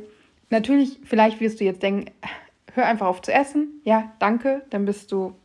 natürlich, 0.49 0.99
vielleicht 1.03 1.39
wirst 1.39 1.59
du 1.59 1.63
jetzt 1.63 1.83
denken, 1.83 2.11
hör 2.73 2.85
einfach 2.85 3.07
auf 3.07 3.21
zu 3.21 3.31
essen. 3.31 3.79
Ja, 3.83 4.11
danke, 4.19 4.63
dann 4.71 4.85
bist 4.85 5.11
du 5.11 5.35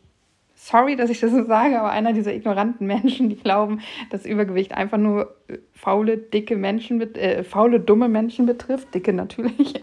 sorry, 0.54 0.96
dass 0.96 1.10
ich 1.10 1.20
das 1.20 1.30
so 1.30 1.44
sage, 1.44 1.78
aber 1.78 1.90
einer 1.90 2.12
dieser 2.12 2.34
ignoranten 2.34 2.86
Menschen, 2.86 3.28
die 3.28 3.36
glauben, 3.36 3.80
dass 4.10 4.26
Übergewicht 4.26 4.72
einfach 4.72 4.98
nur 4.98 5.34
äh, 5.48 5.58
faule, 5.72 6.18
dicke 6.18 6.56
Menschen, 6.56 7.00
äh, 7.14 7.44
faule, 7.44 7.80
dumme 7.80 8.08
Menschen 8.08 8.46
betrifft, 8.46 8.94
dicke 8.94 9.12
natürlich, 9.12 9.82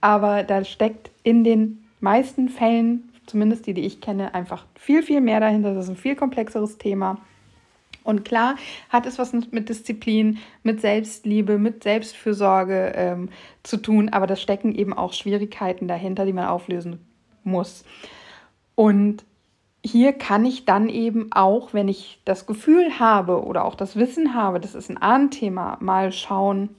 aber 0.00 0.42
da 0.42 0.64
steckt 0.64 1.10
in 1.22 1.44
den 1.44 1.83
meisten 2.04 2.48
Fällen, 2.48 3.10
zumindest 3.26 3.66
die, 3.66 3.74
die 3.74 3.84
ich 3.84 4.00
kenne, 4.00 4.34
einfach 4.34 4.66
viel, 4.76 5.02
viel 5.02 5.20
mehr 5.20 5.40
dahinter. 5.40 5.74
Das 5.74 5.86
ist 5.86 5.90
ein 5.90 5.96
viel 5.96 6.14
komplexeres 6.14 6.78
Thema. 6.78 7.18
Und 8.04 8.24
klar 8.24 8.56
hat 8.90 9.06
es 9.06 9.18
was 9.18 9.32
mit 9.32 9.68
Disziplin, 9.68 10.38
mit 10.62 10.80
Selbstliebe, 10.80 11.58
mit 11.58 11.82
Selbstfürsorge 11.82 12.92
ähm, 12.94 13.30
zu 13.62 13.78
tun, 13.78 14.10
aber 14.10 14.26
da 14.26 14.36
stecken 14.36 14.74
eben 14.74 14.92
auch 14.92 15.14
Schwierigkeiten 15.14 15.88
dahinter, 15.88 16.26
die 16.26 16.34
man 16.34 16.46
auflösen 16.46 17.00
muss. 17.42 17.84
Und 18.74 19.24
hier 19.82 20.12
kann 20.12 20.44
ich 20.44 20.66
dann 20.66 20.88
eben 20.88 21.32
auch, 21.32 21.72
wenn 21.72 21.88
ich 21.88 22.20
das 22.24 22.46
Gefühl 22.46 22.98
habe 22.98 23.44
oder 23.44 23.64
auch 23.64 23.74
das 23.74 23.96
Wissen 23.96 24.34
habe, 24.34 24.60
das 24.60 24.74
ist 24.74 24.90
ein 24.90 24.98
Ahnenthema, 24.98 25.78
mal 25.80 26.12
schauen, 26.12 26.70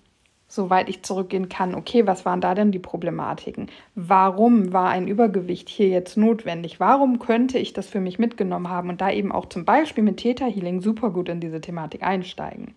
soweit 0.47 0.89
ich 0.89 1.03
zurückgehen 1.03 1.49
kann, 1.49 1.75
okay, 1.75 2.05
was 2.05 2.25
waren 2.25 2.41
da 2.41 2.53
denn 2.53 2.71
die 2.71 2.79
Problematiken? 2.79 3.67
Warum 3.95 4.73
war 4.73 4.89
ein 4.89 5.07
Übergewicht 5.07 5.69
hier 5.69 5.89
jetzt 5.89 6.17
notwendig? 6.17 6.79
Warum 6.79 7.19
könnte 7.19 7.57
ich 7.57 7.73
das 7.73 7.87
für 7.87 7.99
mich 7.99 8.19
mitgenommen 8.19 8.69
haben 8.69 8.89
und 8.89 9.01
da 9.01 9.11
eben 9.11 9.31
auch 9.31 9.47
zum 9.47 9.65
Beispiel 9.65 10.03
mit 10.03 10.17
Theta 10.17 10.45
Healing 10.45 10.81
super 10.81 11.09
gut 11.09 11.29
in 11.29 11.39
diese 11.39 11.61
Thematik 11.61 12.03
einsteigen? 12.03 12.75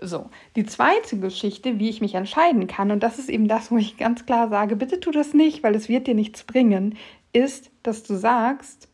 So, 0.00 0.30
die 0.56 0.64
zweite 0.64 1.18
Geschichte, 1.18 1.78
wie 1.78 1.90
ich 1.90 2.00
mich 2.00 2.14
entscheiden 2.14 2.66
kann, 2.66 2.90
und 2.90 3.02
das 3.02 3.18
ist 3.18 3.28
eben 3.28 3.48
das, 3.48 3.70
wo 3.70 3.76
ich 3.76 3.98
ganz 3.98 4.24
klar 4.24 4.48
sage, 4.48 4.76
bitte 4.76 4.98
tu 5.00 5.10
das 5.10 5.34
nicht, 5.34 5.62
weil 5.62 5.74
es 5.74 5.88
wird 5.88 6.06
dir 6.06 6.14
nichts 6.14 6.44
bringen, 6.44 6.96
ist, 7.32 7.70
dass 7.82 8.02
du 8.02 8.14
sagst, 8.14 8.89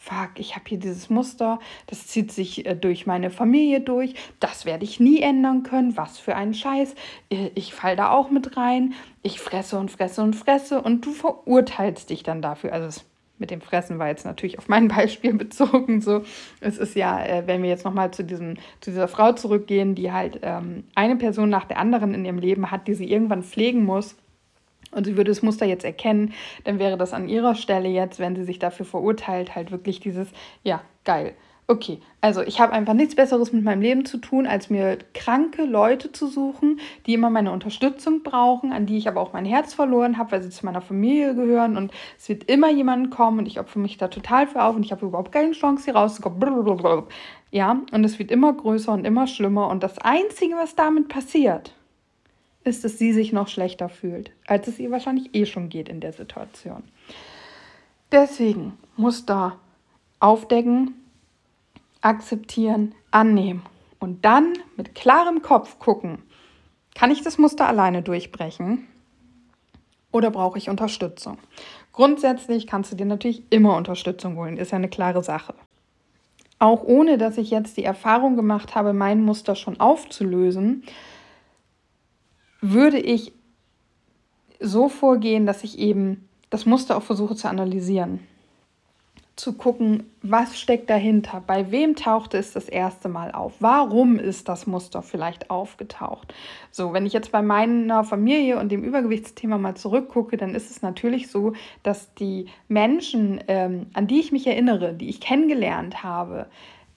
fuck, 0.00 0.30
ich 0.36 0.56
habe 0.56 0.64
hier 0.66 0.78
dieses 0.78 1.10
Muster, 1.10 1.58
das 1.86 2.06
zieht 2.06 2.32
sich 2.32 2.64
äh, 2.64 2.74
durch 2.74 3.06
meine 3.06 3.30
Familie 3.30 3.82
durch, 3.82 4.14
das 4.40 4.64
werde 4.64 4.84
ich 4.84 4.98
nie 4.98 5.20
ändern 5.20 5.62
können, 5.62 5.96
was 5.96 6.18
für 6.18 6.34
ein 6.36 6.54
Scheiß, 6.54 6.94
äh, 7.30 7.50
ich 7.54 7.74
fall 7.74 7.96
da 7.96 8.10
auch 8.10 8.30
mit 8.30 8.56
rein, 8.56 8.94
ich 9.22 9.40
fresse 9.40 9.78
und 9.78 9.90
fresse 9.90 10.22
und 10.22 10.34
fresse 10.34 10.80
und 10.80 11.04
du 11.04 11.12
verurteilst 11.12 12.08
dich 12.08 12.22
dann 12.22 12.40
dafür. 12.40 12.72
Also 12.72 12.86
es, 12.88 13.04
mit 13.36 13.50
dem 13.50 13.60
Fressen 13.60 13.98
war 13.98 14.08
jetzt 14.08 14.24
natürlich 14.24 14.58
auf 14.58 14.68
mein 14.68 14.88
Beispiel 14.96 15.34
bezogen. 15.34 16.00
So, 16.00 16.22
es 16.60 16.78
ist 16.78 16.96
ja, 16.96 17.22
äh, 17.22 17.46
wenn 17.46 17.62
wir 17.62 17.68
jetzt 17.68 17.84
nochmal 17.84 18.10
zu, 18.10 18.26
zu 18.26 18.56
dieser 18.90 19.08
Frau 19.08 19.32
zurückgehen, 19.32 19.94
die 19.94 20.12
halt 20.12 20.40
ähm, 20.42 20.84
eine 20.94 21.16
Person 21.16 21.50
nach 21.50 21.66
der 21.66 21.78
anderen 21.78 22.14
in 22.14 22.24
ihrem 22.24 22.38
Leben 22.38 22.70
hat, 22.70 22.88
die 22.88 22.94
sie 22.94 23.10
irgendwann 23.10 23.42
pflegen 23.42 23.84
muss 23.84 24.16
und 24.92 25.04
sie 25.04 25.16
würde 25.16 25.30
das 25.30 25.42
Muster 25.42 25.66
jetzt 25.66 25.84
erkennen, 25.84 26.32
dann 26.64 26.78
wäre 26.78 26.96
das 26.96 27.12
an 27.12 27.28
ihrer 27.28 27.54
Stelle 27.54 27.88
jetzt, 27.88 28.18
wenn 28.18 28.36
sie 28.36 28.44
sich 28.44 28.58
dafür 28.58 28.86
verurteilt, 28.86 29.54
halt 29.54 29.70
wirklich 29.70 30.00
dieses, 30.00 30.28
ja, 30.62 30.82
geil. 31.04 31.34
Okay, 31.70 32.00
also 32.20 32.42
ich 32.42 32.60
habe 32.60 32.72
einfach 32.72 32.94
nichts 32.94 33.14
Besseres 33.14 33.52
mit 33.52 33.62
meinem 33.62 33.80
Leben 33.80 34.04
zu 34.04 34.18
tun, 34.18 34.48
als 34.48 34.70
mir 34.70 34.98
kranke 35.14 35.62
Leute 35.62 36.10
zu 36.10 36.26
suchen, 36.26 36.80
die 37.06 37.14
immer 37.14 37.30
meine 37.30 37.52
Unterstützung 37.52 38.24
brauchen, 38.24 38.72
an 38.72 38.86
die 38.86 38.96
ich 38.96 39.06
aber 39.06 39.20
auch 39.20 39.32
mein 39.32 39.44
Herz 39.44 39.72
verloren 39.72 40.18
habe, 40.18 40.32
weil 40.32 40.42
sie 40.42 40.50
zu 40.50 40.66
meiner 40.66 40.80
Familie 40.80 41.36
gehören 41.36 41.76
und 41.76 41.92
es 42.18 42.28
wird 42.28 42.42
immer 42.50 42.72
jemand 42.72 43.12
kommen 43.12 43.38
und 43.38 43.46
ich 43.46 43.60
opfere 43.60 43.78
mich 43.78 43.98
da 43.98 44.08
total 44.08 44.48
für 44.48 44.64
auf 44.64 44.74
und 44.74 44.84
ich 44.84 44.90
habe 44.90 45.06
überhaupt 45.06 45.30
keine 45.30 45.52
Chance, 45.52 45.84
hier 45.84 45.94
rauszukommen. 45.94 47.04
Ja, 47.52 47.80
und 47.92 48.02
es 48.04 48.18
wird 48.18 48.32
immer 48.32 48.52
größer 48.52 48.90
und 48.92 49.06
immer 49.06 49.28
schlimmer 49.28 49.68
und 49.68 49.84
das 49.84 49.98
Einzige, 49.98 50.56
was 50.56 50.74
damit 50.74 51.06
passiert, 51.06 51.72
ist, 52.64 52.84
dass 52.84 52.98
sie 52.98 53.12
sich 53.12 53.32
noch 53.32 53.48
schlechter 53.48 53.88
fühlt, 53.88 54.32
als 54.46 54.68
es 54.68 54.78
ihr 54.78 54.90
wahrscheinlich 54.90 55.34
eh 55.34 55.46
schon 55.46 55.68
geht 55.68 55.88
in 55.88 56.00
der 56.00 56.12
Situation. 56.12 56.82
Deswegen 58.12 58.72
muss 58.96 59.24
da 59.24 59.58
aufdecken, 60.18 60.94
akzeptieren, 62.00 62.94
annehmen 63.10 63.62
und 63.98 64.24
dann 64.24 64.52
mit 64.76 64.94
klarem 64.94 65.42
Kopf 65.42 65.78
gucken, 65.78 66.22
kann 66.94 67.10
ich 67.10 67.22
das 67.22 67.38
Muster 67.38 67.66
alleine 67.66 68.02
durchbrechen 68.02 68.86
oder 70.12 70.30
brauche 70.30 70.58
ich 70.58 70.68
Unterstützung? 70.68 71.38
Grundsätzlich 71.92 72.66
kannst 72.66 72.92
du 72.92 72.96
dir 72.96 73.06
natürlich 73.06 73.42
immer 73.50 73.76
Unterstützung 73.76 74.36
holen, 74.36 74.56
ist 74.56 74.72
ja 74.72 74.76
eine 74.76 74.88
klare 74.88 75.22
Sache. 75.22 75.54
Auch 76.58 76.82
ohne 76.82 77.16
dass 77.16 77.38
ich 77.38 77.50
jetzt 77.50 77.76
die 77.76 77.84
Erfahrung 77.84 78.36
gemacht 78.36 78.74
habe, 78.74 78.92
mein 78.92 79.22
Muster 79.22 79.54
schon 79.54 79.80
aufzulösen, 79.80 80.84
würde 82.60 82.98
ich 82.98 83.32
so 84.60 84.88
vorgehen, 84.88 85.46
dass 85.46 85.64
ich 85.64 85.78
eben 85.78 86.28
das 86.50 86.66
Muster 86.66 86.96
auch 86.96 87.02
versuche 87.02 87.34
zu 87.34 87.48
analysieren. 87.48 88.20
Zu 89.36 89.54
gucken, 89.54 90.04
was 90.20 90.60
steckt 90.60 90.90
dahinter, 90.90 91.42
bei 91.46 91.70
wem 91.70 91.96
tauchte 91.96 92.36
es 92.36 92.52
das 92.52 92.68
erste 92.68 93.08
Mal 93.08 93.32
auf, 93.32 93.54
warum 93.60 94.18
ist 94.18 94.50
das 94.50 94.66
Muster 94.66 95.00
vielleicht 95.00 95.48
aufgetaucht. 95.48 96.34
So, 96.70 96.92
wenn 96.92 97.06
ich 97.06 97.14
jetzt 97.14 97.32
bei 97.32 97.40
meiner 97.40 98.04
Familie 98.04 98.58
und 98.58 98.70
dem 98.70 98.84
Übergewichtsthema 98.84 99.56
mal 99.56 99.76
zurückgucke, 99.76 100.36
dann 100.36 100.54
ist 100.54 100.70
es 100.70 100.82
natürlich 100.82 101.30
so, 101.30 101.54
dass 101.82 102.12
die 102.14 102.48
Menschen, 102.68 103.42
ähm, 103.48 103.86
an 103.94 104.06
die 104.06 104.20
ich 104.20 104.30
mich 104.30 104.46
erinnere, 104.46 104.92
die 104.92 105.08
ich 105.08 105.22
kennengelernt 105.22 106.02
habe, 106.02 106.46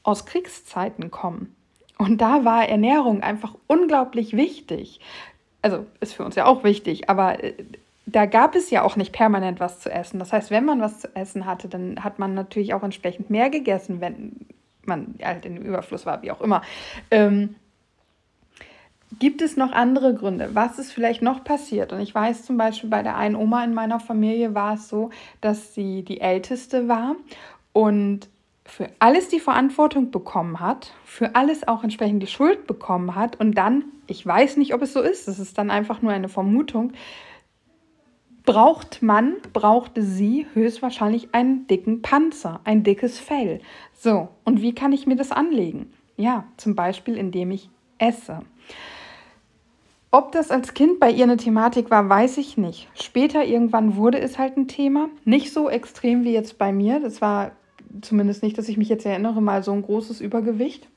aus 0.02 0.26
Kriegszeiten 0.26 1.12
kommen. 1.12 1.56
Und 1.98 2.20
da 2.20 2.44
war 2.44 2.68
Ernährung 2.68 3.22
einfach 3.22 3.56
unglaublich 3.68 4.36
wichtig 4.36 5.00
also 5.64 5.86
ist 6.00 6.14
für 6.14 6.24
uns 6.24 6.36
ja 6.36 6.46
auch 6.46 6.64
wichtig, 6.64 7.10
aber 7.10 7.44
äh, 7.44 7.54
da 8.06 8.26
gab 8.26 8.56
es 8.56 8.70
ja 8.70 8.84
auch 8.84 8.96
nicht 8.96 9.14
permanent 9.14 9.60
was 9.60 9.80
zu 9.80 9.90
essen. 9.90 10.20
Das 10.20 10.34
heißt, 10.34 10.52
wenn 10.52 10.66
man 10.66 10.82
was 10.82 11.00
zu 11.00 11.16
essen 11.16 11.46
hatte, 11.46 11.70
dann 11.70 12.04
hat 12.04 12.20
man 12.20 12.34
natürlich 12.34 12.74
auch 12.74 12.84
entsprechend 12.84 13.30
mehr 13.30 13.50
gegessen, 13.50 14.02
wenn 14.02 14.46
man 14.86 15.16
halt 15.24 15.46
in 15.46 15.56
dem 15.56 15.64
Überfluss 15.64 16.06
war, 16.06 16.22
wie 16.22 16.32
auch 16.32 16.42
immer. 16.42 16.62
Ähm, 17.10 17.56
gibt 19.20 19.42
es 19.42 19.56
noch 19.56 19.72
andere 19.72 20.14
Gründe? 20.14 20.50
Was 20.54 20.80
ist 20.80 20.92
vielleicht 20.92 21.22
noch 21.22 21.46
passiert? 21.46 21.94
Und 21.94 22.02
ich 22.02 22.14
weiß 22.14 22.44
zum 22.44 22.58
Beispiel, 22.58 22.90
bei 22.90 23.04
der 23.04 23.16
einen 23.16 23.36
Oma 23.36 23.64
in 23.64 23.74
meiner 23.74 24.02
Familie 24.02 24.54
war 24.54 24.74
es 24.74 24.90
so, 24.90 25.12
dass 25.40 25.74
sie 25.74 26.04
die 26.04 26.20
Älteste 26.20 26.90
war 26.90 27.16
und 27.72 28.28
für 28.66 28.90
alles 29.00 29.28
die 29.28 29.40
Verantwortung 29.40 30.12
bekommen 30.12 30.60
hat, 30.60 30.94
für 31.04 31.36
alles 31.36 31.68
auch 31.68 31.84
entsprechend 31.84 32.24
die 32.24 32.28
Schuld 32.28 32.66
bekommen 32.66 33.16
hat 33.16 33.40
und 33.40 33.58
dann, 33.58 33.86
ich 34.08 34.26
weiß 34.26 34.58
nicht, 34.58 34.74
ob 34.74 34.82
es 34.82 34.94
so 34.94 35.02
ist, 35.02 35.28
das 35.28 35.40
ist 35.40 35.58
dann 35.58 35.70
einfach 35.70 36.02
nur 36.02 36.12
eine 36.12 36.30
Vermutung, 36.30 36.94
braucht 38.46 39.02
man, 39.02 39.36
brauchte 39.54 40.02
sie 40.02 40.48
höchstwahrscheinlich 40.54 41.34
einen 41.34 41.68
dicken 41.68 42.02
Panzer, 42.02 42.60
ein 42.64 42.84
dickes 42.84 43.20
Fell. 43.20 43.62
So, 43.94 44.30
und 44.44 44.62
wie 44.62 44.76
kann 44.76 44.92
ich 44.92 45.08
mir 45.08 45.16
das 45.16 45.32
anlegen? 45.32 45.92
Ja, 46.18 46.46
zum 46.58 46.76
Beispiel, 46.76 47.18
indem 47.18 47.52
ich 47.52 47.70
esse. 47.98 48.40
Ob 50.12 50.32
das 50.32 50.52
als 50.52 50.76
Kind 50.76 51.00
bei 51.00 51.10
ihr 51.10 51.24
eine 51.24 51.38
Thematik 51.38 51.90
war, 51.90 52.08
weiß 52.08 52.38
ich 52.38 52.56
nicht. 52.56 52.88
Später 52.94 53.46
irgendwann 53.46 53.96
wurde 53.96 54.20
es 54.20 54.38
halt 54.38 54.58
ein 54.58 54.68
Thema. 54.68 55.10
Nicht 55.26 55.52
so 55.52 55.70
extrem 55.70 56.24
wie 56.24 56.34
jetzt 56.34 56.60
bei 56.60 56.72
mir. 56.72 57.00
Das 57.00 57.20
war 57.20 57.54
zumindest 58.02 58.44
nicht, 58.44 58.58
dass 58.58 58.70
ich 58.70 58.78
mich 58.78 58.90
jetzt 58.90 59.06
erinnere, 59.06 59.42
mal 59.42 59.64
so 59.64 59.72
ein 59.72 59.82
großes 59.82 60.22
Übergewicht. 60.22 60.88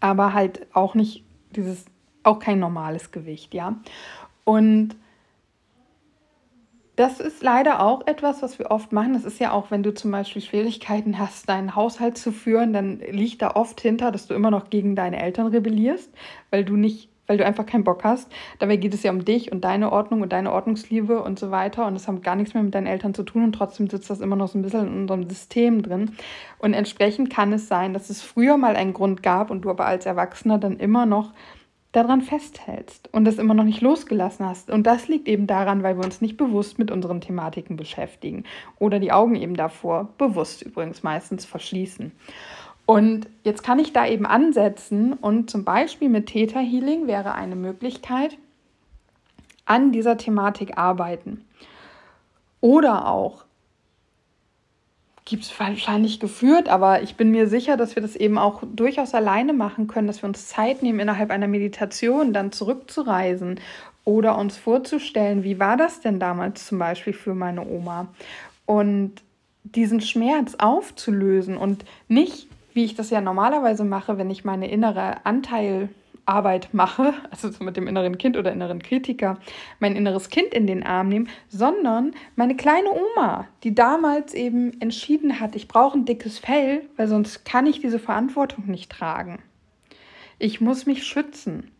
Aber 0.00 0.32
halt 0.32 0.66
auch 0.74 0.94
nicht 0.94 1.24
dieses, 1.54 1.84
auch 2.22 2.38
kein 2.38 2.58
normales 2.58 3.10
Gewicht, 3.10 3.54
ja. 3.54 3.76
Und 4.44 4.94
das 6.98 7.20
ist 7.20 7.44
leider 7.44 7.80
auch 7.80 8.06
etwas, 8.08 8.42
was 8.42 8.58
wir 8.58 8.72
oft 8.72 8.92
machen. 8.92 9.12
Das 9.12 9.24
ist 9.24 9.38
ja 9.38 9.52
auch, 9.52 9.70
wenn 9.70 9.84
du 9.84 9.94
zum 9.94 10.10
Beispiel 10.10 10.42
Schwierigkeiten 10.42 11.18
hast, 11.18 11.48
deinen 11.48 11.76
Haushalt 11.76 12.18
zu 12.18 12.32
führen, 12.32 12.72
dann 12.72 12.98
liegt 12.98 13.40
da 13.40 13.52
oft 13.52 13.80
hinter, 13.80 14.10
dass 14.10 14.26
du 14.26 14.34
immer 14.34 14.50
noch 14.50 14.68
gegen 14.68 14.96
deine 14.96 15.22
Eltern 15.22 15.46
rebellierst, 15.46 16.10
weil 16.50 16.64
du 16.64 16.74
nicht 16.76 17.08
weil 17.28 17.36
du 17.36 17.46
einfach 17.46 17.66
keinen 17.66 17.84
Bock 17.84 18.02
hast. 18.02 18.32
Dabei 18.58 18.76
geht 18.76 18.94
es 18.94 19.04
ja 19.04 19.12
um 19.12 19.24
dich 19.24 19.52
und 19.52 19.62
deine 19.62 19.92
Ordnung 19.92 20.22
und 20.22 20.32
deine 20.32 20.52
Ordnungsliebe 20.52 21.22
und 21.22 21.38
so 21.38 21.52
weiter. 21.52 21.86
Und 21.86 21.94
das 21.94 22.08
hat 22.08 22.22
gar 22.24 22.34
nichts 22.34 22.54
mehr 22.54 22.62
mit 22.64 22.74
deinen 22.74 22.88
Eltern 22.88 23.14
zu 23.14 23.22
tun 23.22 23.44
und 23.44 23.52
trotzdem 23.52 23.88
sitzt 23.88 24.10
das 24.10 24.20
immer 24.20 24.34
noch 24.34 24.48
so 24.48 24.58
ein 24.58 24.62
bisschen 24.62 24.88
in 24.88 25.02
unserem 25.02 25.28
System 25.28 25.82
drin. 25.82 26.16
Und 26.58 26.74
entsprechend 26.74 27.30
kann 27.30 27.52
es 27.52 27.68
sein, 27.68 27.92
dass 27.92 28.10
es 28.10 28.22
früher 28.22 28.56
mal 28.56 28.74
einen 28.74 28.94
Grund 28.94 29.22
gab 29.22 29.50
und 29.50 29.62
du 29.62 29.70
aber 29.70 29.86
als 29.86 30.06
Erwachsener 30.06 30.58
dann 30.58 30.78
immer 30.78 31.06
noch 31.06 31.32
daran 31.92 32.20
festhältst 32.20 33.08
und 33.12 33.24
das 33.24 33.38
immer 33.38 33.54
noch 33.54 33.64
nicht 33.64 33.80
losgelassen 33.80 34.46
hast. 34.46 34.70
Und 34.70 34.86
das 34.86 35.08
liegt 35.08 35.26
eben 35.26 35.46
daran, 35.46 35.82
weil 35.82 35.96
wir 35.96 36.04
uns 36.04 36.20
nicht 36.20 36.36
bewusst 36.36 36.78
mit 36.78 36.90
unseren 36.90 37.20
Thematiken 37.20 37.76
beschäftigen 37.76 38.44
oder 38.78 38.98
die 38.98 39.12
Augen 39.12 39.36
eben 39.36 39.54
davor 39.54 40.08
bewusst 40.18 40.62
übrigens 40.62 41.02
meistens 41.02 41.46
verschließen. 41.46 42.12
Und 42.88 43.28
jetzt 43.44 43.62
kann 43.62 43.78
ich 43.78 43.92
da 43.92 44.06
eben 44.06 44.24
ansetzen 44.24 45.12
und 45.12 45.50
zum 45.50 45.62
Beispiel 45.62 46.08
mit 46.08 46.24
Theta 46.24 46.58
Healing 46.58 47.06
wäre 47.06 47.34
eine 47.34 47.54
Möglichkeit, 47.54 48.38
an 49.66 49.92
dieser 49.92 50.16
Thematik 50.16 50.78
arbeiten. 50.78 51.44
Oder 52.62 53.06
auch, 53.06 53.44
gibt 55.26 55.42
es 55.42 55.60
wahrscheinlich 55.60 56.18
geführt, 56.18 56.70
aber 56.70 57.02
ich 57.02 57.16
bin 57.16 57.30
mir 57.30 57.46
sicher, 57.46 57.76
dass 57.76 57.94
wir 57.94 58.00
das 58.00 58.16
eben 58.16 58.38
auch 58.38 58.62
durchaus 58.74 59.12
alleine 59.12 59.52
machen 59.52 59.86
können, 59.86 60.06
dass 60.06 60.22
wir 60.22 60.26
uns 60.26 60.48
Zeit 60.48 60.82
nehmen, 60.82 60.98
innerhalb 60.98 61.30
einer 61.30 61.46
Meditation 61.46 62.32
dann 62.32 62.52
zurückzureisen 62.52 63.60
oder 64.06 64.38
uns 64.38 64.56
vorzustellen, 64.56 65.44
wie 65.44 65.60
war 65.60 65.76
das 65.76 66.00
denn 66.00 66.18
damals 66.18 66.66
zum 66.66 66.78
Beispiel 66.78 67.12
für 67.12 67.34
meine 67.34 67.68
Oma? 67.68 68.08
Und 68.64 69.16
diesen 69.62 70.00
Schmerz 70.00 70.54
aufzulösen 70.54 71.58
und 71.58 71.84
nicht 72.08 72.48
wie 72.74 72.84
ich 72.84 72.94
das 72.94 73.10
ja 73.10 73.20
normalerweise 73.20 73.84
mache, 73.84 74.18
wenn 74.18 74.30
ich 74.30 74.44
meine 74.44 74.70
innere 74.70 75.24
Anteilarbeit 75.24 76.72
mache, 76.72 77.14
also 77.30 77.50
so 77.50 77.64
mit 77.64 77.76
dem 77.76 77.86
inneren 77.86 78.18
Kind 78.18 78.36
oder 78.36 78.52
inneren 78.52 78.82
Kritiker, 78.82 79.38
mein 79.80 79.96
inneres 79.96 80.28
Kind 80.28 80.54
in 80.54 80.66
den 80.66 80.82
Arm 80.82 81.08
nehme, 81.08 81.26
sondern 81.48 82.12
meine 82.36 82.56
kleine 82.56 82.90
Oma, 82.90 83.46
die 83.64 83.74
damals 83.74 84.34
eben 84.34 84.80
entschieden 84.80 85.40
hat, 85.40 85.56
ich 85.56 85.68
brauche 85.68 85.98
ein 85.98 86.04
dickes 86.04 86.38
Fell, 86.38 86.82
weil 86.96 87.08
sonst 87.08 87.44
kann 87.44 87.66
ich 87.66 87.80
diese 87.80 87.98
Verantwortung 87.98 88.66
nicht 88.66 88.90
tragen. 88.90 89.38
Ich 90.38 90.60
muss 90.60 90.86
mich 90.86 91.04
schützen. 91.04 91.72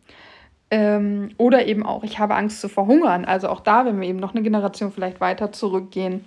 Ähm, 0.71 1.31
oder 1.37 1.65
eben 1.65 1.83
auch, 1.85 2.03
ich 2.03 2.19
habe 2.19 2.35
Angst 2.35 2.61
zu 2.61 2.69
verhungern. 2.69 3.25
Also 3.25 3.49
auch 3.49 3.61
da, 3.61 3.85
wenn 3.85 3.99
wir 3.99 4.07
eben 4.07 4.19
noch 4.19 4.35
eine 4.35 4.43
Generation 4.43 4.91
vielleicht 4.91 5.19
weiter 5.19 5.51
zurückgehen, 5.51 6.25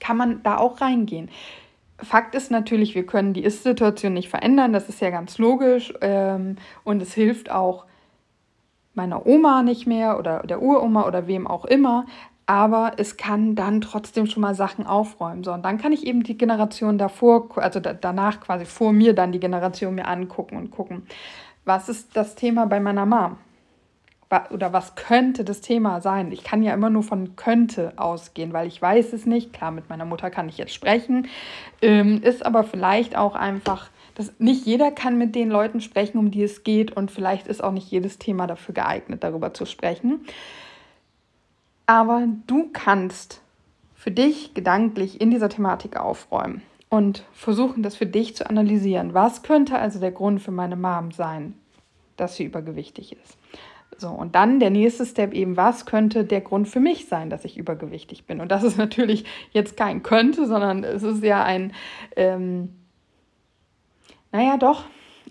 kann 0.00 0.16
man 0.16 0.42
da 0.42 0.58
auch 0.58 0.80
reingehen. 0.80 1.30
Fakt 1.98 2.34
ist 2.34 2.50
natürlich, 2.50 2.94
wir 2.94 3.06
können 3.06 3.34
die 3.34 3.44
Ist-Situation 3.44 4.12
nicht 4.12 4.28
verändern, 4.28 4.72
das 4.72 4.88
ist 4.88 5.00
ja 5.00 5.10
ganz 5.10 5.38
logisch. 5.38 5.94
Ähm, 6.00 6.56
und 6.82 7.00
es 7.00 7.14
hilft 7.14 7.50
auch 7.50 7.86
meiner 8.94 9.26
Oma 9.26 9.62
nicht 9.62 9.86
mehr 9.86 10.18
oder 10.18 10.40
der 10.40 10.62
Uroma 10.62 11.06
oder 11.06 11.26
wem 11.26 11.46
auch 11.46 11.64
immer. 11.64 12.06
Aber 12.46 12.92
es 12.98 13.16
kann 13.16 13.54
dann 13.54 13.80
trotzdem 13.80 14.26
schon 14.26 14.42
mal 14.42 14.54
Sachen 14.54 14.86
aufräumen. 14.86 15.44
So, 15.44 15.52
und 15.52 15.64
dann 15.64 15.78
kann 15.78 15.92
ich 15.92 16.06
eben 16.06 16.22
die 16.24 16.36
Generation 16.36 16.98
davor, 16.98 17.48
also 17.56 17.80
da, 17.80 17.94
danach 17.94 18.40
quasi 18.40 18.66
vor 18.66 18.92
mir 18.92 19.14
dann 19.14 19.32
die 19.32 19.40
Generation 19.40 19.94
mir 19.94 20.06
angucken 20.06 20.56
und 20.58 20.70
gucken, 20.70 21.06
was 21.64 21.88
ist 21.88 22.16
das 22.16 22.34
Thema 22.34 22.66
bei 22.66 22.80
meiner 22.80 23.06
Mom? 23.06 23.38
Oder 24.50 24.72
was 24.72 24.94
könnte 24.94 25.44
das 25.44 25.60
Thema 25.60 26.00
sein? 26.00 26.32
Ich 26.32 26.44
kann 26.44 26.62
ja 26.62 26.74
immer 26.74 26.90
nur 26.90 27.02
von 27.02 27.36
könnte 27.36 27.92
ausgehen, 27.96 28.52
weil 28.52 28.66
ich 28.66 28.80
weiß 28.80 29.12
es 29.12 29.26
nicht. 29.26 29.52
Klar, 29.52 29.70
mit 29.70 29.88
meiner 29.88 30.04
Mutter 30.04 30.30
kann 30.30 30.48
ich 30.48 30.58
jetzt 30.58 30.74
sprechen, 30.74 31.28
ähm, 31.82 32.22
ist 32.22 32.44
aber 32.44 32.64
vielleicht 32.64 33.16
auch 33.16 33.34
einfach, 33.34 33.90
dass 34.14 34.32
nicht 34.38 34.66
jeder 34.66 34.90
kann 34.90 35.18
mit 35.18 35.34
den 35.34 35.50
Leuten 35.50 35.80
sprechen, 35.80 36.18
um 36.18 36.30
die 36.30 36.42
es 36.42 36.64
geht 36.64 36.96
und 36.96 37.10
vielleicht 37.10 37.46
ist 37.46 37.62
auch 37.62 37.72
nicht 37.72 37.90
jedes 37.90 38.18
Thema 38.18 38.46
dafür 38.46 38.74
geeignet, 38.74 39.22
darüber 39.22 39.54
zu 39.54 39.66
sprechen. 39.66 40.20
Aber 41.86 42.26
du 42.46 42.70
kannst 42.72 43.42
für 43.94 44.10
dich 44.10 44.54
gedanklich 44.54 45.20
in 45.20 45.30
dieser 45.30 45.48
Thematik 45.48 45.96
aufräumen 45.96 46.62
und 46.88 47.24
versuchen, 47.32 47.82
das 47.82 47.96
für 47.96 48.06
dich 48.06 48.36
zu 48.36 48.48
analysieren. 48.48 49.14
Was 49.14 49.42
könnte 49.42 49.78
also 49.78 49.98
der 49.98 50.12
Grund 50.12 50.40
für 50.40 50.52
meine 50.52 50.76
Mom 50.76 51.10
sein, 51.10 51.54
dass 52.16 52.36
sie 52.36 52.44
übergewichtig 52.44 53.12
ist? 53.12 53.36
So, 53.98 54.08
und 54.08 54.34
dann 54.34 54.60
der 54.60 54.70
nächste 54.70 55.06
Step 55.06 55.32
eben, 55.32 55.56
was 55.56 55.86
könnte 55.86 56.24
der 56.24 56.40
Grund 56.40 56.68
für 56.68 56.80
mich 56.80 57.06
sein, 57.06 57.30
dass 57.30 57.44
ich 57.44 57.56
übergewichtig 57.56 58.26
bin? 58.26 58.40
Und 58.40 58.50
das 58.50 58.62
ist 58.62 58.76
natürlich 58.78 59.24
jetzt 59.52 59.76
kein 59.76 60.02
könnte, 60.02 60.46
sondern 60.46 60.84
es 60.84 61.02
ist 61.02 61.22
ja 61.22 61.44
ein, 61.44 61.72
ähm, 62.16 62.70
naja 64.32 64.56
doch, 64.56 64.84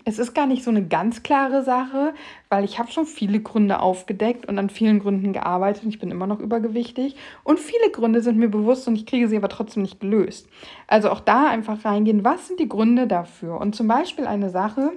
es 0.06 0.18
ist 0.18 0.34
gar 0.34 0.46
nicht 0.46 0.62
so 0.62 0.70
eine 0.70 0.86
ganz 0.86 1.22
klare 1.22 1.62
Sache, 1.62 2.12
weil 2.50 2.64
ich 2.64 2.78
habe 2.78 2.92
schon 2.92 3.06
viele 3.06 3.40
Gründe 3.40 3.80
aufgedeckt 3.80 4.46
und 4.46 4.58
an 4.58 4.68
vielen 4.68 4.98
Gründen 4.98 5.32
gearbeitet 5.32 5.84
und 5.84 5.88
ich 5.88 5.98
bin 5.98 6.10
immer 6.10 6.26
noch 6.26 6.40
übergewichtig. 6.40 7.16
Und 7.42 7.58
viele 7.58 7.90
Gründe 7.90 8.20
sind 8.20 8.36
mir 8.36 8.50
bewusst 8.50 8.86
und 8.86 8.96
ich 8.96 9.06
kriege 9.06 9.28
sie 9.28 9.36
aber 9.36 9.48
trotzdem 9.48 9.82
nicht 9.82 10.00
gelöst. 10.00 10.46
Also 10.86 11.10
auch 11.10 11.20
da 11.20 11.48
einfach 11.48 11.84
reingehen, 11.86 12.22
was 12.22 12.48
sind 12.48 12.60
die 12.60 12.68
Gründe 12.68 13.06
dafür? 13.06 13.58
Und 13.60 13.74
zum 13.74 13.88
Beispiel 13.88 14.26
eine 14.26 14.50
Sache, 14.50 14.92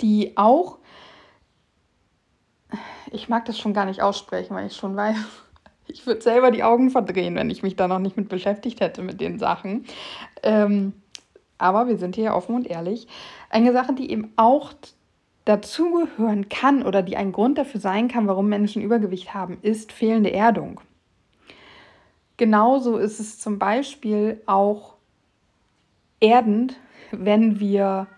die 0.00 0.36
auch 0.36 0.78
ich 3.12 3.28
mag 3.28 3.44
das 3.44 3.58
schon 3.58 3.74
gar 3.74 3.86
nicht 3.86 4.02
aussprechen, 4.02 4.54
weil 4.54 4.66
ich 4.66 4.76
schon 4.76 4.96
weiß, 4.96 5.16
ich 5.86 6.06
würde 6.06 6.22
selber 6.22 6.50
die 6.50 6.62
Augen 6.62 6.90
verdrehen, 6.90 7.34
wenn 7.36 7.50
ich 7.50 7.62
mich 7.62 7.76
da 7.76 7.88
noch 7.88 7.98
nicht 7.98 8.16
mit 8.16 8.28
beschäftigt 8.28 8.80
hätte 8.80 9.02
mit 9.02 9.20
den 9.20 9.38
Sachen. 9.38 9.84
Ähm, 10.42 10.92
aber 11.58 11.88
wir 11.88 11.98
sind 11.98 12.16
hier 12.16 12.34
offen 12.34 12.54
und 12.54 12.66
ehrlich. 12.66 13.06
Eine 13.50 13.72
Sache, 13.72 13.94
die 13.94 14.10
eben 14.10 14.32
auch 14.36 14.72
dazugehören 15.44 16.48
kann 16.48 16.82
oder 16.82 17.02
die 17.02 17.16
ein 17.16 17.32
Grund 17.32 17.58
dafür 17.58 17.80
sein 17.80 18.08
kann, 18.08 18.26
warum 18.26 18.48
Menschen 18.48 18.82
Übergewicht 18.82 19.34
haben, 19.34 19.58
ist 19.62 19.92
fehlende 19.92 20.32
Erdung. 20.32 20.80
Genauso 22.36 22.96
ist 22.96 23.20
es 23.20 23.38
zum 23.38 23.58
Beispiel 23.58 24.42
auch 24.46 24.94
erdend, 26.18 26.76
wenn 27.12 27.60
wir 27.60 28.08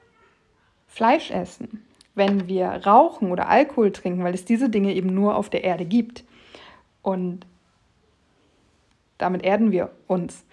Fleisch 0.86 1.30
essen 1.30 1.85
wenn 2.16 2.48
wir 2.48 2.66
rauchen 2.66 3.30
oder 3.30 3.48
Alkohol 3.48 3.92
trinken, 3.92 4.24
weil 4.24 4.34
es 4.34 4.44
diese 4.44 4.68
Dinge 4.68 4.94
eben 4.94 5.14
nur 5.14 5.36
auf 5.36 5.48
der 5.50 5.62
Erde 5.62 5.84
gibt. 5.84 6.24
Und 7.02 7.46
damit 9.18 9.44
erden 9.44 9.70
wir 9.70 9.90
uns. 10.08 10.44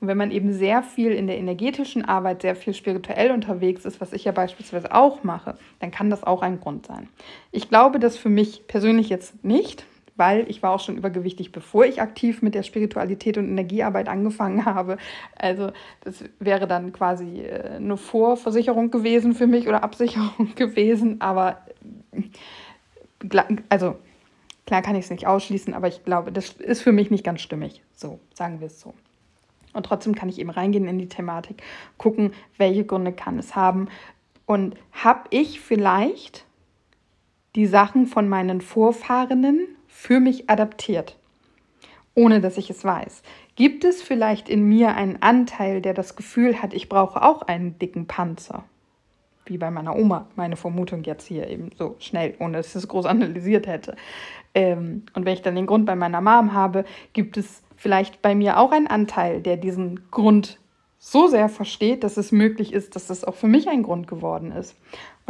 Und 0.00 0.08
wenn 0.08 0.16
man 0.16 0.30
eben 0.30 0.52
sehr 0.52 0.82
viel 0.82 1.12
in 1.12 1.26
der 1.26 1.38
energetischen 1.38 2.04
Arbeit, 2.04 2.40
sehr 2.40 2.56
viel 2.56 2.72
spirituell 2.72 3.30
unterwegs 3.32 3.84
ist, 3.84 4.00
was 4.00 4.14
ich 4.14 4.24
ja 4.24 4.32
beispielsweise 4.32 4.94
auch 4.94 5.22
mache, 5.22 5.56
dann 5.78 5.90
kann 5.90 6.08
das 6.08 6.24
auch 6.24 6.40
ein 6.40 6.58
Grund 6.58 6.86
sein. 6.86 7.08
Ich 7.52 7.68
glaube 7.68 7.98
das 7.98 8.16
für 8.16 8.30
mich 8.30 8.66
persönlich 8.66 9.10
jetzt 9.10 9.44
nicht, 9.44 9.84
weil 10.20 10.44
ich 10.50 10.62
war 10.62 10.72
auch 10.72 10.80
schon 10.80 10.98
übergewichtig, 10.98 11.50
bevor 11.50 11.86
ich 11.86 12.02
aktiv 12.02 12.42
mit 12.42 12.54
der 12.54 12.62
Spiritualität 12.62 13.38
und 13.38 13.48
Energiearbeit 13.48 14.06
angefangen 14.06 14.64
habe. 14.66 14.98
Also 15.34 15.72
das 16.02 16.22
wäre 16.38 16.68
dann 16.68 16.92
quasi 16.92 17.40
äh, 17.40 17.76
eine 17.76 17.96
Vorversicherung 17.96 18.90
gewesen 18.90 19.32
für 19.34 19.46
mich 19.46 19.66
oder 19.66 19.82
Absicherung 19.82 20.54
gewesen, 20.56 21.22
aber 21.22 21.62
also 23.70 23.96
klar 24.66 24.82
kann 24.82 24.94
ich 24.94 25.06
es 25.06 25.10
nicht 25.10 25.26
ausschließen, 25.26 25.72
aber 25.72 25.88
ich 25.88 26.04
glaube, 26.04 26.32
das 26.32 26.50
ist 26.50 26.82
für 26.82 26.92
mich 26.92 27.10
nicht 27.10 27.24
ganz 27.24 27.40
stimmig. 27.40 27.82
So, 27.96 28.20
sagen 28.34 28.60
wir 28.60 28.66
es 28.66 28.78
so. 28.78 28.92
Und 29.72 29.86
trotzdem 29.86 30.14
kann 30.14 30.28
ich 30.28 30.38
eben 30.38 30.50
reingehen 30.50 30.86
in 30.86 30.98
die 30.98 31.08
Thematik, 31.08 31.62
gucken, 31.96 32.32
welche 32.58 32.84
Gründe 32.84 33.12
kann 33.12 33.38
es 33.38 33.56
haben. 33.56 33.88
Und 34.44 34.74
habe 34.92 35.28
ich 35.30 35.60
vielleicht 35.60 36.44
die 37.54 37.66
Sachen 37.66 38.06
von 38.06 38.28
meinen 38.28 38.60
Vorfahrenen 38.60 39.66
für 39.90 40.20
mich 40.20 40.48
adaptiert, 40.48 41.16
ohne 42.14 42.40
dass 42.40 42.56
ich 42.56 42.70
es 42.70 42.84
weiß? 42.84 43.22
Gibt 43.56 43.84
es 43.84 44.02
vielleicht 44.02 44.48
in 44.48 44.62
mir 44.64 44.94
einen 44.94 45.20
Anteil, 45.20 45.82
der 45.82 45.92
das 45.92 46.16
Gefühl 46.16 46.62
hat, 46.62 46.72
ich 46.72 46.88
brauche 46.88 47.22
auch 47.22 47.42
einen 47.42 47.78
dicken 47.78 48.06
Panzer? 48.06 48.64
Wie 49.44 49.58
bei 49.58 49.70
meiner 49.70 49.96
Oma, 49.96 50.26
meine 50.36 50.56
Vermutung 50.56 51.02
jetzt 51.02 51.26
hier 51.26 51.48
eben 51.48 51.70
so 51.76 51.96
schnell, 51.98 52.34
ohne 52.38 52.58
dass 52.58 52.68
ich 52.68 52.76
es 52.76 52.88
groß 52.88 53.06
analysiert 53.06 53.66
hätte. 53.66 53.96
Ähm, 54.54 55.04
und 55.14 55.26
wenn 55.26 55.34
ich 55.34 55.42
dann 55.42 55.56
den 55.56 55.66
Grund 55.66 55.86
bei 55.86 55.96
meiner 55.96 56.20
Mom 56.20 56.52
habe, 56.52 56.84
gibt 57.12 57.36
es 57.36 57.62
vielleicht 57.76 58.22
bei 58.22 58.34
mir 58.34 58.58
auch 58.58 58.70
einen 58.70 58.86
Anteil, 58.86 59.40
der 59.40 59.56
diesen 59.56 60.10
Grund 60.10 60.58
so 60.98 61.26
sehr 61.26 61.48
versteht, 61.48 62.04
dass 62.04 62.18
es 62.18 62.30
möglich 62.30 62.72
ist, 62.72 62.94
dass 62.94 63.06
das 63.06 63.24
auch 63.24 63.34
für 63.34 63.48
mich 63.48 63.68
ein 63.68 63.82
Grund 63.82 64.06
geworden 64.06 64.52
ist. 64.52 64.76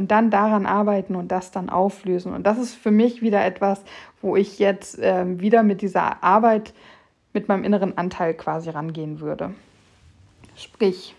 Und 0.00 0.10
dann 0.10 0.30
daran 0.30 0.64
arbeiten 0.64 1.14
und 1.14 1.30
das 1.30 1.50
dann 1.50 1.68
auflösen. 1.68 2.32
Und 2.32 2.46
das 2.46 2.56
ist 2.56 2.74
für 2.74 2.90
mich 2.90 3.20
wieder 3.20 3.44
etwas, 3.44 3.84
wo 4.22 4.34
ich 4.34 4.58
jetzt 4.58 4.98
äh, 4.98 5.26
wieder 5.38 5.62
mit 5.62 5.82
dieser 5.82 6.24
Arbeit 6.24 6.72
mit 7.34 7.48
meinem 7.48 7.64
inneren 7.64 7.98
Anteil 7.98 8.32
quasi 8.32 8.70
rangehen 8.70 9.20
würde. 9.20 9.50
Sprich, 10.56 11.14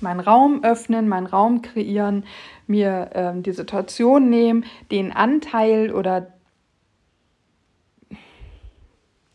meinen 0.00 0.20
Raum 0.20 0.64
öffnen, 0.64 1.10
meinen 1.10 1.26
Raum 1.26 1.60
kreieren, 1.60 2.24
mir 2.66 3.10
ähm, 3.12 3.42
die 3.42 3.52
Situation 3.52 4.30
nehmen, 4.30 4.64
den 4.90 5.12
Anteil 5.12 5.92
oder 5.92 6.28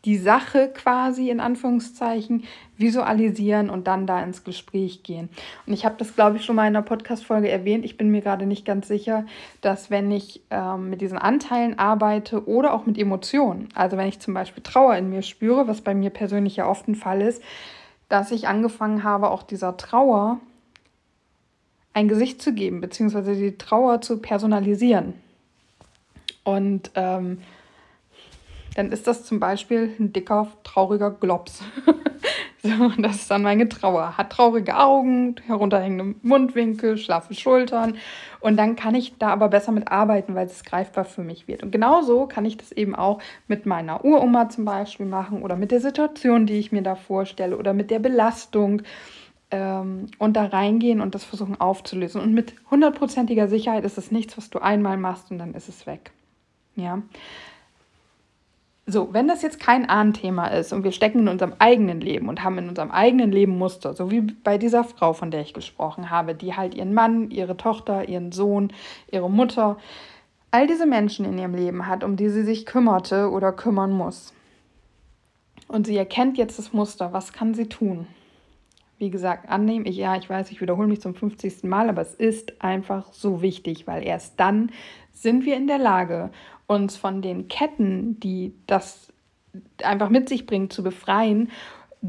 die 0.04 0.16
Sache 0.16 0.68
quasi 0.72 1.28
in 1.28 1.40
Anführungszeichen 1.40 2.44
visualisieren 2.76 3.68
und 3.68 3.88
dann 3.88 4.06
da 4.06 4.22
ins 4.22 4.44
Gespräch 4.44 5.02
gehen. 5.02 5.28
Und 5.66 5.72
ich 5.72 5.84
habe 5.84 5.96
das, 5.98 6.14
glaube 6.14 6.36
ich, 6.36 6.44
schon 6.44 6.54
mal 6.56 6.68
in 6.68 6.76
einer 6.76 6.82
Podcast-Folge 6.82 7.48
erwähnt. 7.48 7.84
Ich 7.84 7.96
bin 7.96 8.10
mir 8.10 8.20
gerade 8.20 8.46
nicht 8.46 8.64
ganz 8.64 8.86
sicher, 8.86 9.26
dass 9.60 9.90
wenn 9.90 10.10
ich 10.12 10.40
ähm, 10.50 10.90
mit 10.90 11.00
diesen 11.00 11.18
Anteilen 11.18 11.78
arbeite 11.78 12.46
oder 12.46 12.74
auch 12.74 12.86
mit 12.86 12.96
Emotionen, 12.96 13.68
also 13.74 13.96
wenn 13.96 14.08
ich 14.08 14.20
zum 14.20 14.34
Beispiel 14.34 14.62
Trauer 14.62 14.94
in 14.96 15.10
mir 15.10 15.22
spüre, 15.22 15.66
was 15.66 15.80
bei 15.80 15.94
mir 15.94 16.10
persönlich 16.10 16.56
ja 16.56 16.68
oft 16.68 16.86
ein 16.86 16.94
Fall 16.94 17.20
ist, 17.20 17.42
dass 18.08 18.30
ich 18.30 18.46
angefangen 18.46 19.02
habe, 19.02 19.30
auch 19.30 19.42
dieser 19.42 19.76
Trauer 19.76 20.38
ein 21.92 22.06
Gesicht 22.06 22.40
zu 22.40 22.54
geben, 22.54 22.80
beziehungsweise 22.80 23.34
die 23.34 23.58
Trauer 23.58 24.00
zu 24.00 24.18
personalisieren. 24.18 25.14
Und 26.44 26.92
ähm, 26.94 27.38
dann 28.78 28.92
ist 28.92 29.08
das 29.08 29.24
zum 29.24 29.40
Beispiel 29.40 29.92
ein 29.98 30.12
dicker, 30.12 30.46
trauriger 30.62 31.10
Glops. 31.10 31.64
so, 32.62 32.92
das 32.98 33.16
ist 33.16 33.30
dann 33.30 33.42
meine 33.42 33.68
Trauer. 33.68 34.16
Hat 34.16 34.30
traurige 34.30 34.76
Augen, 34.76 35.34
herunterhängende 35.46 36.14
Mundwinkel, 36.22 36.96
schlaffe 36.96 37.34
Schultern. 37.34 37.96
Und 38.38 38.56
dann 38.56 38.76
kann 38.76 38.94
ich 38.94 39.18
da 39.18 39.30
aber 39.30 39.48
besser 39.48 39.72
mit 39.72 39.90
arbeiten, 39.90 40.36
weil 40.36 40.46
es 40.46 40.62
greifbar 40.62 41.04
für 41.04 41.22
mich 41.22 41.48
wird. 41.48 41.64
Und 41.64 41.72
genauso 41.72 42.26
kann 42.26 42.44
ich 42.44 42.56
das 42.56 42.70
eben 42.70 42.94
auch 42.94 43.20
mit 43.48 43.66
meiner 43.66 44.04
Uroma 44.04 44.48
zum 44.48 44.64
Beispiel 44.64 45.06
machen 45.06 45.42
oder 45.42 45.56
mit 45.56 45.72
der 45.72 45.80
Situation, 45.80 46.46
die 46.46 46.60
ich 46.60 46.70
mir 46.70 46.82
da 46.82 46.94
vorstelle 46.94 47.58
oder 47.58 47.74
mit 47.74 47.90
der 47.90 47.98
Belastung 47.98 48.82
ähm, 49.50 50.06
und 50.18 50.36
da 50.36 50.44
reingehen 50.44 51.00
und 51.00 51.16
das 51.16 51.24
versuchen 51.24 51.60
aufzulösen. 51.60 52.20
Und 52.20 52.32
mit 52.32 52.54
hundertprozentiger 52.70 53.48
Sicherheit 53.48 53.84
ist 53.84 53.98
es 53.98 54.12
nichts, 54.12 54.38
was 54.38 54.50
du 54.50 54.60
einmal 54.60 54.98
machst 54.98 55.32
und 55.32 55.38
dann 55.38 55.54
ist 55.54 55.68
es 55.68 55.84
weg. 55.84 56.12
Ja. 56.76 57.02
So, 58.90 59.12
wenn 59.12 59.28
das 59.28 59.42
jetzt 59.42 59.60
kein 59.60 59.86
Ahnenthema 59.86 60.46
ist 60.46 60.72
und 60.72 60.82
wir 60.82 60.92
stecken 60.92 61.18
in 61.18 61.28
unserem 61.28 61.52
eigenen 61.58 62.00
Leben 62.00 62.30
und 62.30 62.42
haben 62.42 62.56
in 62.56 62.70
unserem 62.70 62.90
eigenen 62.90 63.30
Leben 63.30 63.58
Muster, 63.58 63.92
so 63.92 64.10
wie 64.10 64.22
bei 64.22 64.56
dieser 64.56 64.82
Frau, 64.82 65.12
von 65.12 65.30
der 65.30 65.42
ich 65.42 65.52
gesprochen 65.52 66.08
habe, 66.08 66.34
die 66.34 66.56
halt 66.56 66.74
ihren 66.74 66.94
Mann, 66.94 67.30
ihre 67.30 67.58
Tochter, 67.58 68.08
ihren 68.08 68.32
Sohn, 68.32 68.72
ihre 69.12 69.28
Mutter, 69.28 69.76
all 70.50 70.66
diese 70.66 70.86
Menschen 70.86 71.26
in 71.26 71.36
ihrem 71.36 71.54
Leben 71.54 71.86
hat, 71.86 72.02
um 72.02 72.16
die 72.16 72.30
sie 72.30 72.44
sich 72.44 72.64
kümmerte 72.64 73.30
oder 73.30 73.52
kümmern 73.52 73.92
muss. 73.92 74.32
Und 75.66 75.86
sie 75.86 75.98
erkennt 75.98 76.38
jetzt 76.38 76.58
das 76.58 76.72
Muster, 76.72 77.12
was 77.12 77.34
kann 77.34 77.52
sie 77.52 77.68
tun? 77.68 78.06
Wie 78.96 79.10
gesagt, 79.10 79.50
annehmen, 79.50 79.84
ich, 79.84 79.98
ja, 79.98 80.16
ich 80.16 80.30
weiß, 80.30 80.50
ich 80.50 80.62
wiederhole 80.62 80.88
mich 80.88 81.02
zum 81.02 81.14
50. 81.14 81.64
Mal, 81.64 81.90
aber 81.90 82.00
es 82.00 82.14
ist 82.14 82.62
einfach 82.62 83.12
so 83.12 83.42
wichtig, 83.42 83.86
weil 83.86 84.02
erst 84.02 84.40
dann 84.40 84.72
sind 85.12 85.44
wir 85.44 85.56
in 85.56 85.66
der 85.66 85.78
Lage, 85.78 86.30
uns 86.68 86.96
von 86.96 87.20
den 87.20 87.48
Ketten, 87.48 88.20
die 88.20 88.54
das 88.68 89.08
einfach 89.82 90.10
mit 90.10 90.28
sich 90.28 90.46
bringt, 90.46 90.72
zu 90.72 90.84
befreien, 90.84 91.50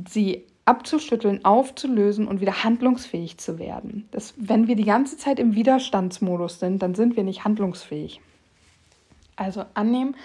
sie 0.07 0.45
abzuschütteln, 0.65 1.43
aufzulösen 1.45 2.27
und 2.27 2.41
wieder 2.41 2.63
handlungsfähig 2.63 3.39
zu 3.39 3.57
werden. 3.57 4.07
Das, 4.11 4.35
wenn 4.37 4.67
wir 4.67 4.75
die 4.75 4.85
ganze 4.85 5.17
Zeit 5.17 5.39
im 5.39 5.55
Widerstandsmodus 5.55 6.59
sind, 6.59 6.83
dann 6.83 6.93
sind 6.93 7.15
wir 7.15 7.23
nicht 7.23 7.43
handlungsfähig. 7.43 8.21
Also 9.35 9.63
annehmen 9.73 10.15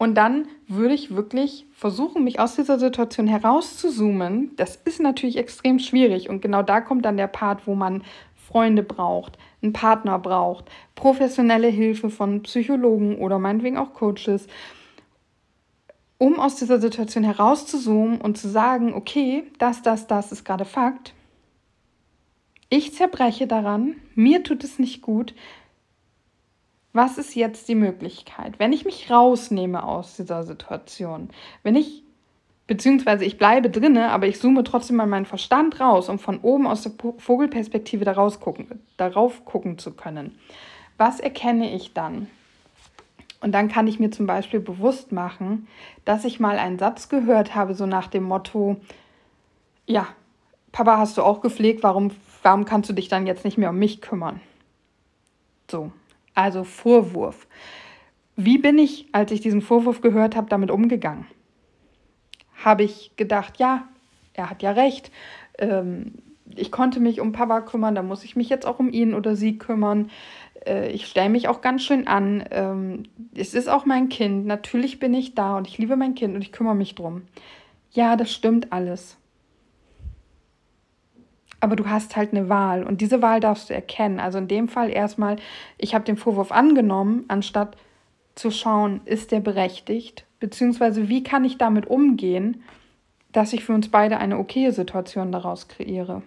und 0.00 0.14
dann 0.14 0.48
würde 0.66 0.94
ich 0.94 1.14
wirklich 1.14 1.66
versuchen, 1.74 2.24
mich 2.24 2.40
aus 2.40 2.56
dieser 2.56 2.78
Situation 2.78 3.26
herauszuzoomen. 3.26 4.56
Das 4.56 4.76
ist 4.76 4.98
natürlich 4.98 5.36
extrem 5.36 5.78
schwierig 5.78 6.30
und 6.30 6.40
genau 6.40 6.62
da 6.62 6.80
kommt 6.80 7.04
dann 7.04 7.18
der 7.18 7.26
Part, 7.26 7.66
wo 7.66 7.74
man 7.74 8.02
Freunde 8.50 8.82
braucht, 8.82 9.38
einen 9.62 9.72
Partner 9.72 10.18
braucht, 10.18 10.64
professionelle 10.94 11.68
Hilfe 11.68 12.10
von 12.10 12.42
Psychologen 12.42 13.18
oder 13.18 13.38
meinetwegen 13.38 13.78
auch 13.78 13.92
Coaches, 13.92 14.46
um 16.18 16.38
aus 16.38 16.56
dieser 16.56 16.80
Situation 16.80 17.24
herauszuzoomen 17.24 18.20
und 18.20 18.36
zu 18.36 18.48
sagen, 18.48 18.92
okay, 18.92 19.44
das, 19.58 19.82
das, 19.82 20.06
das 20.06 20.32
ist 20.32 20.44
gerade 20.44 20.64
Fakt. 20.64 21.14
Ich 22.68 22.94
zerbreche 22.94 23.46
daran, 23.46 23.96
mir 24.14 24.42
tut 24.42 24.64
es 24.64 24.78
nicht 24.78 25.00
gut. 25.00 25.34
Was 26.92 27.18
ist 27.18 27.36
jetzt 27.36 27.68
die 27.68 27.76
Möglichkeit? 27.76 28.58
Wenn 28.58 28.72
ich 28.72 28.84
mich 28.84 29.10
rausnehme 29.10 29.84
aus 29.84 30.16
dieser 30.16 30.42
Situation, 30.42 31.30
wenn 31.62 31.76
ich 31.76 32.02
Beziehungsweise 32.70 33.24
ich 33.24 33.36
bleibe 33.36 33.68
drinne, 33.68 34.12
aber 34.12 34.28
ich 34.28 34.38
zoome 34.38 34.62
trotzdem 34.62 34.94
mal 34.94 35.08
meinen 35.08 35.26
Verstand 35.26 35.80
raus, 35.80 36.08
um 36.08 36.20
von 36.20 36.38
oben 36.38 36.68
aus 36.68 36.82
der 36.82 36.92
Vogelperspektive 37.18 38.04
daraus 38.04 38.38
gucken, 38.38 38.80
darauf 38.96 39.44
gucken 39.44 39.76
zu 39.76 39.90
können. 39.90 40.38
Was 40.96 41.18
erkenne 41.18 41.74
ich 41.74 41.94
dann? 41.94 42.28
Und 43.40 43.56
dann 43.56 43.66
kann 43.66 43.88
ich 43.88 43.98
mir 43.98 44.12
zum 44.12 44.28
Beispiel 44.28 44.60
bewusst 44.60 45.10
machen, 45.10 45.66
dass 46.04 46.24
ich 46.24 46.38
mal 46.38 46.60
einen 46.60 46.78
Satz 46.78 47.08
gehört 47.08 47.56
habe, 47.56 47.74
so 47.74 47.86
nach 47.86 48.06
dem 48.06 48.22
Motto, 48.22 48.76
ja, 49.86 50.06
Papa 50.70 50.96
hast 50.96 51.18
du 51.18 51.24
auch 51.24 51.40
gepflegt, 51.40 51.82
warum, 51.82 52.12
warum 52.44 52.66
kannst 52.66 52.88
du 52.88 52.92
dich 52.92 53.08
dann 53.08 53.26
jetzt 53.26 53.44
nicht 53.44 53.58
mehr 53.58 53.70
um 53.70 53.80
mich 53.80 54.00
kümmern? 54.00 54.40
So, 55.68 55.90
also 56.36 56.62
Vorwurf. 56.62 57.48
Wie 58.36 58.58
bin 58.58 58.78
ich, 58.78 59.08
als 59.10 59.32
ich 59.32 59.40
diesen 59.40 59.60
Vorwurf 59.60 60.02
gehört 60.02 60.36
habe, 60.36 60.48
damit 60.48 60.70
umgegangen? 60.70 61.26
Habe 62.64 62.82
ich 62.84 63.12
gedacht, 63.16 63.58
ja, 63.58 63.88
er 64.34 64.50
hat 64.50 64.62
ja 64.62 64.72
recht. 64.72 65.10
Ähm, 65.58 66.14
ich 66.56 66.72
konnte 66.72 67.00
mich 67.00 67.20
um 67.20 67.32
Papa 67.32 67.60
kümmern, 67.60 67.94
da 67.94 68.02
muss 68.02 68.24
ich 68.24 68.36
mich 68.36 68.48
jetzt 68.48 68.66
auch 68.66 68.78
um 68.78 68.90
ihn 68.90 69.14
oder 69.14 69.36
sie 69.36 69.58
kümmern. 69.58 70.10
Äh, 70.66 70.90
ich 70.90 71.06
stelle 71.06 71.28
mich 71.28 71.48
auch 71.48 71.60
ganz 71.60 71.82
schön 71.82 72.06
an. 72.06 72.44
Ähm, 72.50 73.04
es 73.34 73.54
ist 73.54 73.68
auch 73.68 73.86
mein 73.86 74.08
Kind. 74.08 74.46
Natürlich 74.46 74.98
bin 74.98 75.14
ich 75.14 75.34
da 75.34 75.56
und 75.56 75.68
ich 75.68 75.78
liebe 75.78 75.96
mein 75.96 76.14
Kind 76.14 76.34
und 76.34 76.42
ich 76.42 76.52
kümmere 76.52 76.74
mich 76.74 76.94
drum. 76.94 77.22
Ja, 77.92 78.16
das 78.16 78.32
stimmt 78.32 78.72
alles. 78.72 79.16
Aber 81.60 81.76
du 81.76 81.88
hast 81.88 82.16
halt 82.16 82.32
eine 82.32 82.48
Wahl 82.48 82.84
und 82.84 83.00
diese 83.02 83.20
Wahl 83.20 83.40
darfst 83.40 83.68
du 83.68 83.74
erkennen. 83.74 84.18
Also 84.18 84.38
in 84.38 84.48
dem 84.48 84.66
Fall 84.68 84.90
erstmal, 84.90 85.36
ich 85.76 85.94
habe 85.94 86.04
den 86.04 86.16
Vorwurf 86.16 86.52
angenommen, 86.52 87.24
anstatt 87.28 87.76
zu 88.34 88.50
schauen, 88.50 89.02
ist 89.04 89.30
der 89.30 89.40
berechtigt 89.40 90.24
Beziehungsweise 90.40 91.08
wie 91.08 91.22
kann 91.22 91.44
ich 91.44 91.58
damit 91.58 91.86
umgehen, 91.86 92.62
dass 93.32 93.52
ich 93.52 93.64
für 93.64 93.74
uns 93.74 93.88
beide 93.88 94.18
eine 94.18 94.38
okaye 94.38 94.72
Situation 94.72 95.30
daraus 95.32 95.68
kreiere. 95.68 96.22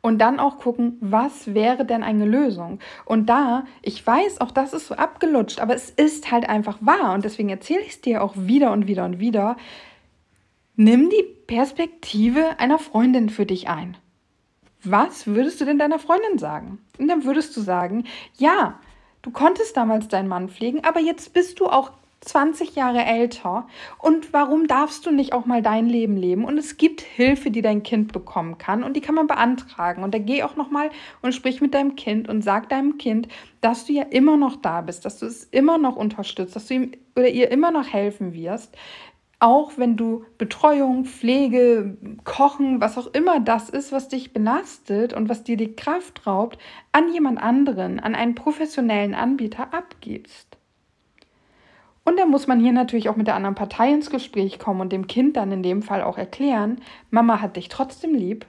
Und 0.00 0.18
dann 0.18 0.40
auch 0.40 0.58
gucken, 0.58 0.96
was 1.00 1.54
wäre 1.54 1.84
denn 1.84 2.02
eine 2.02 2.24
Lösung? 2.24 2.80
Und 3.04 3.26
da, 3.26 3.64
ich 3.82 4.04
weiß, 4.04 4.40
auch 4.40 4.50
das 4.50 4.72
ist 4.72 4.88
so 4.88 4.96
abgelutscht, 4.96 5.60
aber 5.60 5.74
es 5.74 5.90
ist 5.90 6.32
halt 6.32 6.48
einfach 6.48 6.78
wahr. 6.80 7.14
Und 7.14 7.24
deswegen 7.24 7.48
erzähle 7.48 7.82
ich 7.82 7.90
es 7.90 8.00
dir 8.00 8.22
auch 8.24 8.34
wieder 8.36 8.72
und 8.72 8.88
wieder 8.88 9.04
und 9.04 9.20
wieder. 9.20 9.56
Nimm 10.74 11.08
die 11.08 11.22
Perspektive 11.46 12.58
einer 12.58 12.80
Freundin 12.80 13.30
für 13.30 13.46
dich 13.46 13.68
ein. 13.68 13.96
Was 14.82 15.28
würdest 15.28 15.60
du 15.60 15.64
denn 15.64 15.78
deiner 15.78 16.00
Freundin 16.00 16.36
sagen? 16.36 16.80
Und 16.98 17.06
dann 17.06 17.24
würdest 17.24 17.56
du 17.56 17.60
sagen, 17.60 18.04
ja, 18.36 18.80
du 19.22 19.30
konntest 19.30 19.76
damals 19.76 20.08
deinen 20.08 20.28
Mann 20.28 20.48
pflegen, 20.48 20.82
aber 20.82 20.98
jetzt 20.98 21.32
bist 21.32 21.60
du 21.60 21.66
auch 21.66 21.92
20 22.22 22.76
Jahre 22.76 23.04
älter 23.04 23.66
und 23.98 24.32
warum 24.32 24.66
darfst 24.68 25.04
du 25.06 25.10
nicht 25.10 25.32
auch 25.32 25.44
mal 25.44 25.60
dein 25.60 25.88
Leben 25.88 26.16
leben? 26.16 26.44
Und 26.44 26.56
es 26.56 26.76
gibt 26.76 27.00
Hilfe, 27.00 27.50
die 27.50 27.62
dein 27.62 27.82
Kind 27.82 28.12
bekommen 28.12 28.58
kann 28.58 28.84
und 28.84 28.94
die 28.94 29.00
kann 29.00 29.14
man 29.14 29.26
beantragen. 29.26 30.04
Und 30.04 30.14
da 30.14 30.18
geh 30.18 30.42
auch 30.42 30.56
noch 30.56 30.70
mal 30.70 30.90
und 31.20 31.34
sprich 31.34 31.60
mit 31.60 31.74
deinem 31.74 31.96
Kind 31.96 32.28
und 32.28 32.42
sag 32.42 32.68
deinem 32.68 32.96
Kind, 32.96 33.28
dass 33.60 33.86
du 33.86 33.92
ja 33.92 34.04
immer 34.04 34.36
noch 34.36 34.56
da 34.56 34.80
bist, 34.80 35.04
dass 35.04 35.18
du 35.18 35.26
es 35.26 35.44
immer 35.44 35.78
noch 35.78 35.96
unterstützt, 35.96 36.54
dass 36.54 36.66
du 36.66 36.74
ihm 36.74 36.92
oder 37.16 37.28
ihr 37.28 37.50
immer 37.50 37.70
noch 37.70 37.92
helfen 37.92 38.32
wirst. 38.32 38.76
Auch 39.40 39.72
wenn 39.76 39.96
du 39.96 40.24
Betreuung, 40.38 41.04
Pflege, 41.04 41.96
Kochen, 42.22 42.80
was 42.80 42.96
auch 42.96 43.08
immer 43.08 43.40
das 43.40 43.68
ist, 43.68 43.90
was 43.90 44.08
dich 44.08 44.32
belastet 44.32 45.12
und 45.12 45.28
was 45.28 45.42
dir 45.42 45.56
die 45.56 45.74
Kraft 45.74 46.28
raubt, 46.28 46.58
an 46.92 47.12
jemand 47.12 47.42
anderen, 47.42 47.98
an 47.98 48.14
einen 48.14 48.36
professionellen 48.36 49.14
Anbieter 49.14 49.74
abgibst. 49.74 50.61
Und 52.04 52.18
dann 52.18 52.30
muss 52.30 52.46
man 52.46 52.60
hier 52.60 52.72
natürlich 52.72 53.08
auch 53.08 53.16
mit 53.16 53.26
der 53.26 53.36
anderen 53.36 53.54
Partei 53.54 53.92
ins 53.92 54.10
Gespräch 54.10 54.58
kommen 54.58 54.80
und 54.80 54.92
dem 54.92 55.06
Kind 55.06 55.36
dann 55.36 55.52
in 55.52 55.62
dem 55.62 55.82
Fall 55.82 56.02
auch 56.02 56.18
erklären, 56.18 56.80
Mama 57.10 57.40
hat 57.40 57.56
dich 57.56 57.68
trotzdem 57.68 58.14
lieb, 58.14 58.46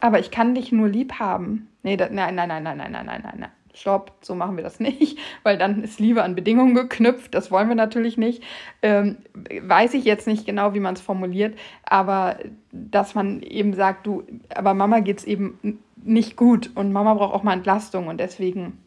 aber 0.00 0.18
ich 0.18 0.30
kann 0.30 0.54
dich 0.54 0.72
nur 0.72 0.88
lieb 0.88 1.14
haben. 1.14 1.68
Nee, 1.82 1.96
da, 1.96 2.08
nein, 2.10 2.34
nein, 2.34 2.48
nein, 2.48 2.62
nein, 2.62 2.76
nein, 2.78 2.92
nein, 2.92 3.06
nein, 3.06 3.34
nein. 3.38 3.50
Stopp, 3.72 4.12
so 4.22 4.34
machen 4.34 4.56
wir 4.56 4.64
das 4.64 4.80
nicht, 4.80 5.18
weil 5.42 5.58
dann 5.58 5.84
ist 5.84 6.00
Liebe 6.00 6.22
an 6.24 6.34
Bedingungen 6.34 6.74
geknüpft. 6.74 7.34
Das 7.34 7.50
wollen 7.50 7.68
wir 7.68 7.76
natürlich 7.76 8.16
nicht. 8.16 8.42
Ähm, 8.82 9.18
weiß 9.60 9.94
ich 9.94 10.04
jetzt 10.04 10.26
nicht 10.26 10.46
genau, 10.46 10.74
wie 10.74 10.80
man 10.80 10.94
es 10.94 11.00
formuliert, 11.00 11.56
aber 11.84 12.38
dass 12.72 13.14
man 13.14 13.42
eben 13.42 13.74
sagt, 13.74 14.06
du, 14.06 14.24
aber 14.54 14.74
Mama 14.74 15.00
geht 15.00 15.18
es 15.18 15.24
eben 15.24 15.78
nicht 15.96 16.36
gut 16.36 16.70
und 16.74 16.92
Mama 16.92 17.14
braucht 17.14 17.34
auch 17.34 17.42
mal 17.42 17.52
Entlastung 17.52 18.08
und 18.08 18.18
deswegen 18.18 18.78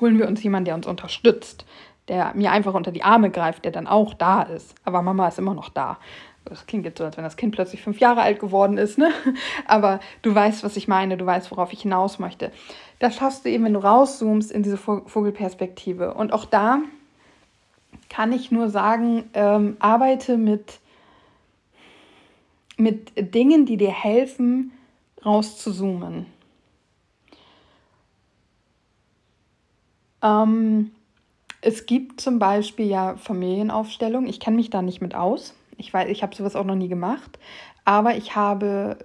holen 0.00 0.18
wir 0.18 0.28
uns 0.28 0.42
jemanden, 0.42 0.66
der 0.66 0.74
uns 0.76 0.86
unterstützt 0.86 1.66
der 2.08 2.32
mir 2.34 2.52
einfach 2.52 2.74
unter 2.74 2.92
die 2.92 3.02
Arme 3.02 3.30
greift, 3.30 3.64
der 3.64 3.72
dann 3.72 3.86
auch 3.86 4.14
da 4.14 4.42
ist. 4.42 4.74
Aber 4.84 5.02
Mama 5.02 5.28
ist 5.28 5.38
immer 5.38 5.54
noch 5.54 5.68
da. 5.68 5.98
Das 6.44 6.66
klingt 6.66 6.84
jetzt 6.84 6.98
so, 6.98 7.04
als 7.04 7.16
wenn 7.16 7.24
das 7.24 7.36
Kind 7.36 7.54
plötzlich 7.54 7.82
fünf 7.82 8.00
Jahre 8.00 8.22
alt 8.22 8.40
geworden 8.40 8.78
ist, 8.78 8.98
ne? 8.98 9.10
Aber 9.66 10.00
du 10.22 10.34
weißt, 10.34 10.64
was 10.64 10.76
ich 10.76 10.88
meine, 10.88 11.16
du 11.16 11.26
weißt, 11.26 11.50
worauf 11.50 11.72
ich 11.72 11.82
hinaus 11.82 12.18
möchte. 12.18 12.50
Das 12.98 13.16
schaffst 13.16 13.44
du 13.44 13.50
eben, 13.50 13.64
wenn 13.64 13.74
du 13.74 13.80
rauszoomst 13.80 14.50
in 14.50 14.62
diese 14.62 14.76
Vogelperspektive. 14.76 16.14
Und 16.14 16.32
auch 16.32 16.46
da 16.46 16.80
kann 18.08 18.32
ich 18.32 18.50
nur 18.50 18.68
sagen, 18.68 19.30
ähm, 19.34 19.76
arbeite 19.78 20.36
mit, 20.36 20.80
mit 22.76 23.12
Dingen, 23.34 23.66
die 23.66 23.76
dir 23.76 23.92
helfen, 23.92 24.72
rauszuzoomen. 25.24 26.26
Ähm, 30.22 30.90
es 31.60 31.86
gibt 31.86 32.20
zum 32.20 32.38
Beispiel 32.38 32.86
ja 32.86 33.16
Familienaufstellungen. 33.16 34.28
Ich 34.28 34.40
kenne 34.40 34.56
mich 34.56 34.70
da 34.70 34.82
nicht 34.82 35.00
mit 35.00 35.14
aus. 35.14 35.54
Ich 35.76 35.92
weiß, 35.92 36.08
ich 36.08 36.22
habe 36.22 36.34
sowas 36.34 36.56
auch 36.56 36.64
noch 36.64 36.74
nie 36.74 36.88
gemacht. 36.88 37.38
Aber 37.84 38.16
ich 38.16 38.36
habe 38.36 38.98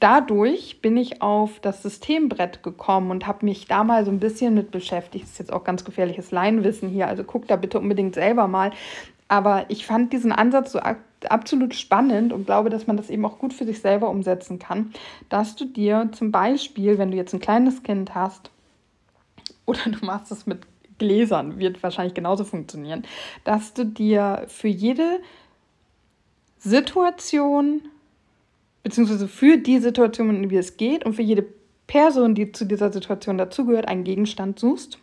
dadurch 0.00 0.80
bin 0.80 0.96
ich 0.96 1.22
auf 1.22 1.60
das 1.60 1.82
Systembrett 1.82 2.62
gekommen 2.62 3.10
und 3.10 3.26
habe 3.26 3.44
mich 3.44 3.66
da 3.66 3.84
mal 3.84 4.04
so 4.04 4.10
ein 4.10 4.20
bisschen 4.20 4.54
mit 4.54 4.70
beschäftigt. 4.70 5.24
Das 5.24 5.32
ist 5.32 5.38
jetzt 5.38 5.52
auch 5.52 5.64
ganz 5.64 5.84
gefährliches 5.84 6.30
Laienwissen 6.30 6.88
hier, 6.88 7.08
also 7.08 7.24
guck 7.24 7.46
da 7.48 7.56
bitte 7.56 7.78
unbedingt 7.78 8.14
selber 8.14 8.48
mal. 8.48 8.70
Aber 9.28 9.64
ich 9.68 9.86
fand 9.86 10.12
diesen 10.12 10.32
Ansatz 10.32 10.72
so 10.72 10.80
absolut 11.28 11.74
spannend 11.74 12.32
und 12.32 12.46
glaube, 12.46 12.70
dass 12.70 12.86
man 12.86 12.96
das 12.96 13.10
eben 13.10 13.24
auch 13.24 13.38
gut 13.38 13.52
für 13.52 13.64
sich 13.64 13.80
selber 13.80 14.08
umsetzen 14.08 14.58
kann, 14.58 14.92
dass 15.28 15.56
du 15.56 15.64
dir 15.64 16.10
zum 16.12 16.30
Beispiel, 16.30 16.98
wenn 16.98 17.10
du 17.10 17.16
jetzt 17.16 17.32
ein 17.32 17.40
kleines 17.40 17.82
Kind 17.82 18.14
hast, 18.14 18.50
oder 19.64 19.80
du 19.86 20.04
machst 20.04 20.30
es 20.30 20.46
mit 20.46 20.60
Gläsern, 20.98 21.58
wird 21.58 21.82
wahrscheinlich 21.82 22.14
genauso 22.14 22.44
funktionieren, 22.44 23.04
dass 23.44 23.74
du 23.74 23.84
dir 23.84 24.44
für 24.48 24.68
jede 24.68 25.20
Situation, 26.58 27.82
beziehungsweise 28.82 29.28
für 29.28 29.58
die 29.58 29.78
Situation, 29.78 30.42
in 30.42 30.48
die 30.48 30.56
es 30.56 30.76
geht 30.76 31.04
und 31.04 31.14
für 31.14 31.22
jede 31.22 31.44
Person, 31.86 32.34
die 32.34 32.52
zu 32.52 32.64
dieser 32.64 32.92
Situation 32.92 33.38
dazugehört, 33.38 33.88
einen 33.88 34.04
Gegenstand 34.04 34.58
suchst 34.58 34.98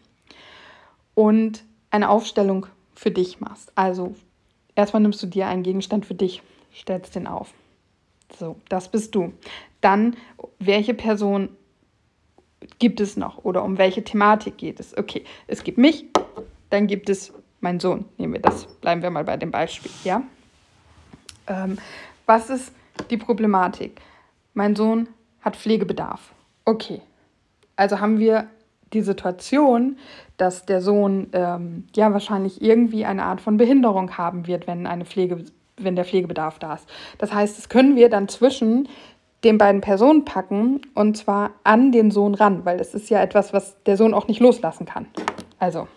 und 1.16 1.64
eine 1.92 2.10
Aufstellung 2.10 2.66
für 2.96 3.12
dich 3.12 3.40
machst. 3.40 3.72
Also 3.76 4.16
erstmal 4.76 5.02
nimmst 5.02 5.22
du 5.24 5.28
dir 5.28 5.48
einen 5.48 5.64
Gegenstand 5.64 6.06
für 6.06 6.16
dich, 6.16 6.42
stellst 6.76 7.16
den 7.16 7.28
auf. 7.28 7.54
So, 8.38 8.58
das 8.68 8.90
bist 8.90 9.16
du. 9.16 9.34
Dann, 9.82 10.16
welche 10.60 10.94
Person 10.94 11.50
gibt 12.80 13.00
es 13.00 13.18
noch 13.18 13.44
oder 13.44 13.64
um 13.64 13.78
welche 13.78 14.04
Thematik 14.04 14.58
geht 14.58 14.80
es? 14.80 14.98
Okay, 14.98 15.24
es 15.48 15.64
gibt 15.64 15.78
mich, 15.78 16.06
dann 16.70 16.88
gibt 16.88 17.10
es 17.10 17.34
meinen 17.62 17.80
Sohn. 17.80 18.06
Nehmen 18.18 18.34
wir 18.34 18.42
das, 18.42 18.66
bleiben 18.66 19.02
wir 19.02 19.10
mal 19.10 19.24
bei 19.24 19.38
dem 19.38 19.52
Beispiel, 19.52 19.92
ja? 20.04 20.24
Ähm, 21.48 21.78
was 22.26 22.50
ist 22.50 22.74
die 23.10 23.18
Problematik? 23.18 24.02
Mein 24.54 24.76
Sohn 24.76 25.10
hat 25.42 25.56
Pflegebedarf. 25.56 26.34
Okay, 26.66 27.02
also 27.76 28.00
haben 28.00 28.20
wir 28.20 28.48
die 28.94 29.02
Situation, 29.02 29.98
dass 30.38 30.66
der 30.66 30.82
Sohn 30.82 31.28
ähm, 31.34 31.88
ja 31.96 32.14
wahrscheinlich 32.14 32.62
irgendwie 32.62 33.06
eine 33.06 33.24
Art 33.24 33.42
von 33.42 33.58
Behinderung 33.58 34.18
haben 34.18 34.48
wird, 34.48 34.68
wenn, 34.68 34.88
eine 34.88 35.06
Pflege, 35.06 35.44
wenn 35.78 35.96
der 35.96 36.06
Pflegebedarf 36.06 36.60
da 36.60 36.76
ist. 36.76 36.88
Das 37.18 37.34
heißt, 37.34 37.58
das 37.58 37.70
können 37.70 37.96
wir 37.96 38.10
dann 38.10 38.28
zwischen 38.28 38.88
den 39.44 39.58
beiden 39.58 39.82
Personen 39.82 40.26
packen 40.26 40.82
und 40.94 41.18
zwar 41.18 41.52
an 41.64 41.92
den 41.92 42.12
Sohn 42.12 42.34
ran, 42.34 42.66
weil 42.66 42.78
das 42.78 42.94
ist 42.94 43.10
ja 43.10 43.22
etwas, 43.22 43.54
was 43.54 43.82
der 43.84 43.98
Sohn 43.98 44.14
auch 44.14 44.28
nicht 44.28 44.40
loslassen 44.40 44.86
kann. 44.86 45.08
Also, 45.60 45.88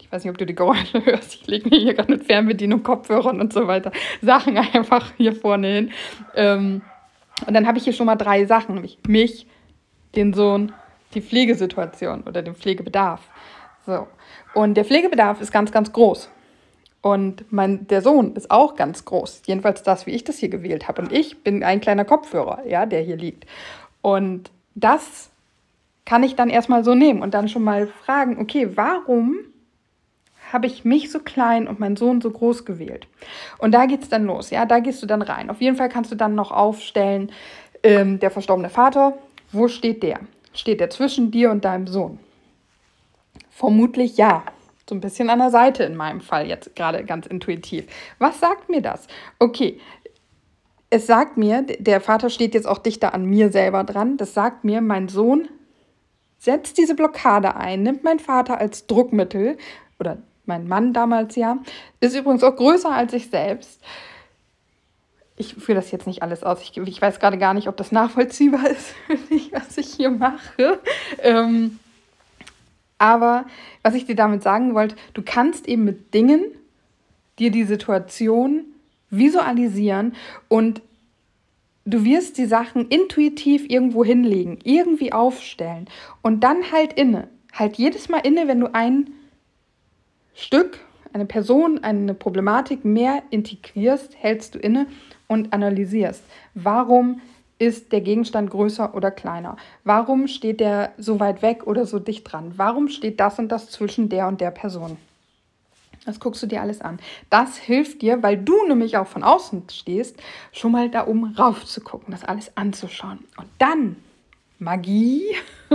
ich 0.00 0.10
weiß 0.10 0.24
nicht, 0.24 0.30
ob 0.30 0.38
du 0.38 0.46
die 0.46 0.54
Geräusche 0.54 1.02
hörst. 1.04 1.34
Ich 1.34 1.46
lege 1.46 1.68
mir 1.68 1.78
hier 1.78 1.94
gerade 1.94 2.10
mit 2.10 2.24
Fernbedienung, 2.24 2.82
Kopfhörern 2.82 3.40
und 3.40 3.52
so 3.52 3.66
weiter 3.66 3.92
Sachen 4.22 4.56
einfach 4.72 5.12
hier 5.16 5.34
vorne 5.34 5.68
hin. 5.68 5.90
Ähm, 6.34 6.82
und 7.46 7.52
dann 7.52 7.66
habe 7.66 7.76
ich 7.76 7.84
hier 7.84 7.92
schon 7.92 8.06
mal 8.06 8.16
drei 8.16 8.46
Sachen, 8.46 8.76
nämlich 8.76 8.98
mich, 9.06 9.46
den 10.14 10.32
Sohn, 10.32 10.72
die 11.12 11.20
Pflegesituation 11.20 12.22
oder 12.22 12.42
den 12.42 12.54
Pflegebedarf. 12.54 13.20
So. 13.84 14.06
Und 14.54 14.74
der 14.74 14.84
Pflegebedarf 14.84 15.40
ist 15.40 15.52
ganz, 15.52 15.70
ganz 15.70 15.92
groß. 15.92 16.30
Und 17.06 17.52
mein, 17.52 17.86
der 17.86 18.02
Sohn 18.02 18.34
ist 18.34 18.50
auch 18.50 18.74
ganz 18.74 19.04
groß. 19.04 19.42
Jedenfalls 19.46 19.84
das, 19.84 20.06
wie 20.06 20.10
ich 20.10 20.24
das 20.24 20.38
hier 20.38 20.48
gewählt 20.48 20.88
habe. 20.88 21.02
Und 21.02 21.12
ich 21.12 21.44
bin 21.44 21.62
ein 21.62 21.80
kleiner 21.80 22.04
Kopfhörer, 22.04 22.66
ja, 22.66 22.84
der 22.84 23.00
hier 23.00 23.16
liegt. 23.16 23.46
Und 24.02 24.50
das 24.74 25.30
kann 26.04 26.24
ich 26.24 26.34
dann 26.34 26.50
erstmal 26.50 26.82
so 26.82 26.96
nehmen 26.96 27.22
und 27.22 27.32
dann 27.32 27.48
schon 27.48 27.62
mal 27.62 27.86
fragen, 27.86 28.40
okay, 28.40 28.70
warum 28.74 29.36
habe 30.52 30.66
ich 30.66 30.84
mich 30.84 31.12
so 31.12 31.20
klein 31.20 31.68
und 31.68 31.78
meinen 31.78 31.94
Sohn 31.94 32.20
so 32.20 32.28
groß 32.28 32.64
gewählt? 32.64 33.06
Und 33.58 33.70
da 33.70 33.86
geht 33.86 34.02
es 34.02 34.08
dann 34.08 34.24
los, 34.24 34.50
ja, 34.50 34.66
da 34.66 34.80
gehst 34.80 35.00
du 35.00 35.06
dann 35.06 35.22
rein. 35.22 35.48
Auf 35.48 35.60
jeden 35.60 35.76
Fall 35.76 35.88
kannst 35.88 36.10
du 36.10 36.16
dann 36.16 36.34
noch 36.34 36.50
aufstellen, 36.50 37.30
ähm, 37.84 38.18
der 38.18 38.32
verstorbene 38.32 38.68
Vater, 38.68 39.16
wo 39.52 39.68
steht 39.68 40.02
der? 40.02 40.18
Steht 40.54 40.80
der 40.80 40.90
zwischen 40.90 41.30
dir 41.30 41.52
und 41.52 41.64
deinem 41.64 41.86
Sohn? 41.86 42.18
Vermutlich 43.48 44.16
ja 44.16 44.42
so 44.88 44.94
ein 44.94 45.00
bisschen 45.00 45.30
an 45.30 45.38
der 45.40 45.50
Seite 45.50 45.84
in 45.84 45.96
meinem 45.96 46.20
Fall 46.20 46.46
jetzt 46.46 46.76
gerade 46.76 47.04
ganz 47.04 47.26
intuitiv. 47.26 47.86
Was 48.18 48.40
sagt 48.40 48.68
mir 48.68 48.82
das? 48.82 49.06
Okay, 49.38 49.80
es 50.90 51.06
sagt 51.06 51.36
mir, 51.36 51.62
der 51.62 52.00
Vater 52.00 52.30
steht 52.30 52.54
jetzt 52.54 52.66
auch 52.66 52.78
dichter 52.78 53.12
an 53.12 53.24
mir 53.24 53.50
selber 53.50 53.84
dran, 53.84 54.16
das 54.16 54.34
sagt 54.34 54.64
mir, 54.64 54.80
mein 54.80 55.08
Sohn 55.08 55.48
setzt 56.38 56.78
diese 56.78 56.94
Blockade 56.94 57.56
ein, 57.56 57.82
nimmt 57.82 58.04
mein 58.04 58.20
Vater 58.20 58.58
als 58.58 58.86
Druckmittel 58.86 59.58
oder 59.98 60.18
mein 60.44 60.68
Mann 60.68 60.92
damals 60.92 61.34
ja, 61.34 61.58
ist 61.98 62.14
übrigens 62.14 62.44
auch 62.44 62.54
größer 62.54 62.90
als 62.90 63.12
ich 63.12 63.30
selbst. 63.30 63.80
Ich 65.38 65.54
führe 65.54 65.76
das 65.76 65.90
jetzt 65.90 66.06
nicht 66.06 66.22
alles 66.22 66.44
aus. 66.44 66.62
Ich, 66.62 66.76
ich 66.76 67.02
weiß 67.02 67.20
gerade 67.20 67.36
gar 67.36 67.52
nicht, 67.52 67.68
ob 67.68 67.76
das 67.76 67.92
nachvollziehbar 67.92 68.66
ist, 68.70 68.94
was 69.52 69.76
ich 69.76 69.92
hier 69.92 70.10
mache. 70.10 70.80
Ähm, 71.18 71.78
aber 72.98 73.46
was 73.82 73.94
ich 73.94 74.06
dir 74.06 74.16
damit 74.16 74.42
sagen 74.42 74.74
wollte, 74.74 74.96
du 75.14 75.22
kannst 75.22 75.68
eben 75.68 75.84
mit 75.84 76.14
Dingen 76.14 76.44
dir 77.38 77.50
die 77.50 77.64
Situation 77.64 78.64
visualisieren 79.10 80.14
und 80.48 80.82
du 81.84 82.04
wirst 82.04 82.38
die 82.38 82.46
Sachen 82.46 82.88
intuitiv 82.88 83.68
irgendwo 83.68 84.04
hinlegen, 84.04 84.58
irgendwie 84.64 85.12
aufstellen 85.12 85.88
und 86.22 86.42
dann 86.42 86.72
halt 86.72 86.94
inne. 86.94 87.28
Halt 87.52 87.76
jedes 87.76 88.08
Mal 88.08 88.18
inne, 88.18 88.48
wenn 88.48 88.60
du 88.60 88.74
ein 88.74 89.10
Stück, 90.34 90.78
eine 91.12 91.24
Person, 91.24 91.82
eine 91.82 92.12
Problematik 92.12 92.84
mehr 92.84 93.22
integrierst, 93.30 94.16
hältst 94.18 94.54
du 94.54 94.58
inne 94.58 94.86
und 95.28 95.52
analysierst. 95.52 96.22
Warum 96.54 97.20
ist 97.58 97.92
der 97.92 98.00
Gegenstand 98.00 98.50
größer 98.50 98.94
oder 98.94 99.10
kleiner? 99.10 99.56
Warum 99.84 100.28
steht 100.28 100.60
der 100.60 100.92
so 100.98 101.20
weit 101.20 101.42
weg 101.42 101.66
oder 101.66 101.86
so 101.86 101.98
dicht 101.98 102.30
dran? 102.30 102.52
Warum 102.56 102.88
steht 102.88 103.18
das 103.18 103.38
und 103.38 103.48
das 103.48 103.70
zwischen 103.70 104.08
der 104.08 104.28
und 104.28 104.40
der 104.40 104.50
Person? 104.50 104.98
Das 106.04 106.20
guckst 106.20 106.42
du 106.42 106.46
dir 106.46 106.60
alles 106.60 106.82
an. 106.82 107.00
Das 107.30 107.56
hilft 107.56 108.02
dir, 108.02 108.22
weil 108.22 108.36
du 108.36 108.66
nämlich 108.68 108.96
auch 108.96 109.08
von 109.08 109.24
außen 109.24 109.64
stehst, 109.70 110.16
schon 110.52 110.70
mal 110.72 110.88
da 110.88 111.06
oben 111.06 111.34
rauf 111.34 111.64
zu 111.64 111.80
gucken, 111.80 112.12
das 112.12 112.24
alles 112.24 112.56
anzuschauen. 112.56 113.24
Und 113.36 113.48
dann, 113.58 113.96
Magie, 114.58 115.24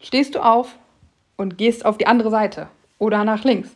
stehst 0.00 0.34
du 0.34 0.44
auf 0.44 0.76
und 1.36 1.56
gehst 1.56 1.86
auf 1.86 1.96
die 1.96 2.06
andere 2.06 2.30
Seite 2.30 2.68
oder 2.98 3.24
nach 3.24 3.44
links. 3.44 3.70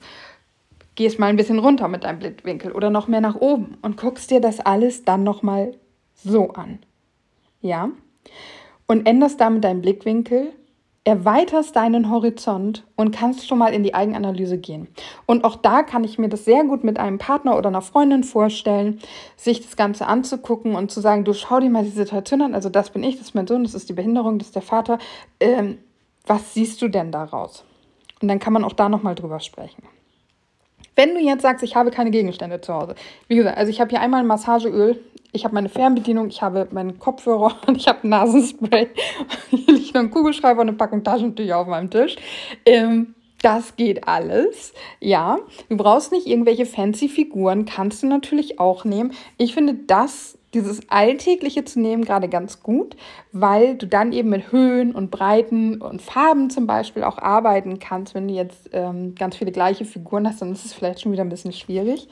Gehst 0.95 1.19
mal 1.19 1.29
ein 1.29 1.37
bisschen 1.37 1.59
runter 1.59 1.89
mit 1.89 2.05
deinem 2.05 2.19
Blickwinkel 2.19 2.73
oder 2.73 2.91
noch 2.91 3.09
mehr 3.09 3.21
nach 3.21 3.37
oben 3.37 3.79
und 3.81 3.97
guckst 3.97 4.31
dir 4.31 4.41
das 4.41 4.61
alles 4.61 5.05
dann 5.05 5.25
nochmal 5.25 5.75
so 6.15 6.51
an 6.53 6.81
ja, 7.67 7.91
und 8.87 9.07
änderst 9.07 9.41
damit 9.41 9.65
deinen 9.65 9.83
Blickwinkel, 9.83 10.53
erweiterst 11.07 11.77
deinen 11.77 12.11
Horizont 12.11 12.85
und 12.97 13.15
kannst 13.15 13.47
schon 13.47 13.59
mal 13.59 13.73
in 13.73 13.85
die 13.85 13.95
Eigenanalyse 13.95 14.59
gehen. 14.59 14.89
Und 15.25 15.45
auch 15.45 15.55
da 15.55 15.85
kann 15.85 16.03
ich 16.03 16.19
mir 16.19 16.29
das 16.29 16.45
sehr 16.45 16.65
gut 16.65 16.83
mit 16.83 16.99
einem 16.99 17.19
Partner 17.19 17.57
oder 17.57 17.69
einer 17.69 17.81
Freundin 17.81 18.25
vorstellen, 18.25 18.99
sich 19.37 19.63
das 19.63 19.77
Ganze 19.77 20.07
anzugucken 20.07 20.75
und 20.75 20.91
zu 20.91 21.01
sagen, 21.01 21.25
du 21.25 21.33
schau 21.33 21.61
dir 21.61 21.71
mal 21.71 21.85
die 21.85 21.91
Situation 21.91 22.43
an, 22.43 22.55
also 22.55 22.71
das 22.71 22.91
bin 22.91 23.05
ich, 23.05 23.19
das 23.19 23.29
ist 23.29 23.35
mein 23.37 23.47
Sohn, 23.47 23.63
das 23.63 23.75
ist 23.75 23.89
die 23.89 23.93
Behinderung, 23.93 24.39
das 24.39 24.49
ist 24.49 24.57
der 24.57 24.63
Vater. 24.63 24.99
Ähm, 25.39 25.79
was 26.27 26.55
siehst 26.55 26.83
du 26.83 26.89
denn 26.89 27.13
daraus? 27.13 27.65
Und 28.21 28.27
dann 28.27 28.41
kann 28.41 28.53
man 28.53 28.65
auch 28.65 28.73
da 28.73 28.89
nochmal 28.89 29.15
drüber 29.15 29.39
sprechen. 29.39 29.85
Wenn 30.97 31.15
du 31.15 31.21
jetzt 31.21 31.43
sagst, 31.43 31.63
ich 31.63 31.77
habe 31.77 31.91
keine 31.91 32.11
Gegenstände 32.11 32.61
zu 32.61 32.75
Hause, 32.75 32.97
wie 33.29 33.37
gesagt, 33.37 33.59
also 33.59 33.71
ich 33.71 33.81
habe 33.81 33.91
hier 33.91 34.01
einmal 34.01 34.21
ein 34.21 34.27
Massageöl, 34.27 34.99
ich 35.33 35.45
habe 35.45 35.55
meine 35.55 35.69
Fernbedienung, 35.69 36.29
ich 36.29 36.43
habe 36.43 36.69
meinen 36.71 36.99
Kopfhörer 36.99 37.57
und 37.67 37.77
ich 37.77 37.89
habe 37.89 38.07
Nasenspray. 38.07 38.89
Hier 39.51 39.75
liegt 39.75 39.95
noch 39.95 40.03
ein 40.03 40.11
Kugelschreiber 40.11 40.61
und 40.61 40.69
eine 40.69 40.77
Packung 40.77 41.05
Taschentücher 41.05 41.59
auf 41.59 41.67
meinem 41.67 41.91
Tisch. 41.91 42.17
Ähm, 42.65 43.15
das 43.43 43.77
geht 43.77 44.09
alles. 44.09 44.73
Ja, 44.99 45.39
du 45.69 45.77
brauchst 45.77 46.11
nicht 46.11 46.27
irgendwelche 46.27 46.67
fancy 46.67 47.09
Figuren, 47.09 47.65
kannst 47.65 48.03
du 48.03 48.07
natürlich 48.07 48.59
auch 48.59 48.85
nehmen. 48.85 49.13
Ich 49.37 49.55
finde 49.55 49.75
das, 49.75 50.39
dieses 50.55 50.89
Alltägliche 50.89 51.65
zu 51.65 51.81
nehmen, 51.81 52.05
gerade 52.05 52.29
ganz 52.29 52.63
gut, 52.63 52.97
weil 53.33 53.77
du 53.77 53.87
dann 53.87 54.13
eben 54.13 54.31
mit 54.31 54.53
Höhen 54.53 54.95
und 54.95 55.11
Breiten 55.11 55.83
und 55.83 56.01
Farben 56.01 56.49
zum 56.49 56.67
Beispiel 56.67 57.05
auch 57.05 57.19
arbeiten 57.19 57.79
kannst. 57.79 58.15
Wenn 58.15 58.27
du 58.27 58.35
jetzt 58.35 58.71
ähm, 58.73 59.15
ganz 59.15 59.37
viele 59.37 59.53
gleiche 59.53 59.85
Figuren 59.85 60.27
hast, 60.27 60.41
dann 60.41 60.53
ist 60.53 60.65
es 60.65 60.73
vielleicht 60.73 61.03
schon 61.03 61.13
wieder 61.13 61.23
ein 61.23 61.29
bisschen 61.29 61.53
schwierig. 61.53 62.09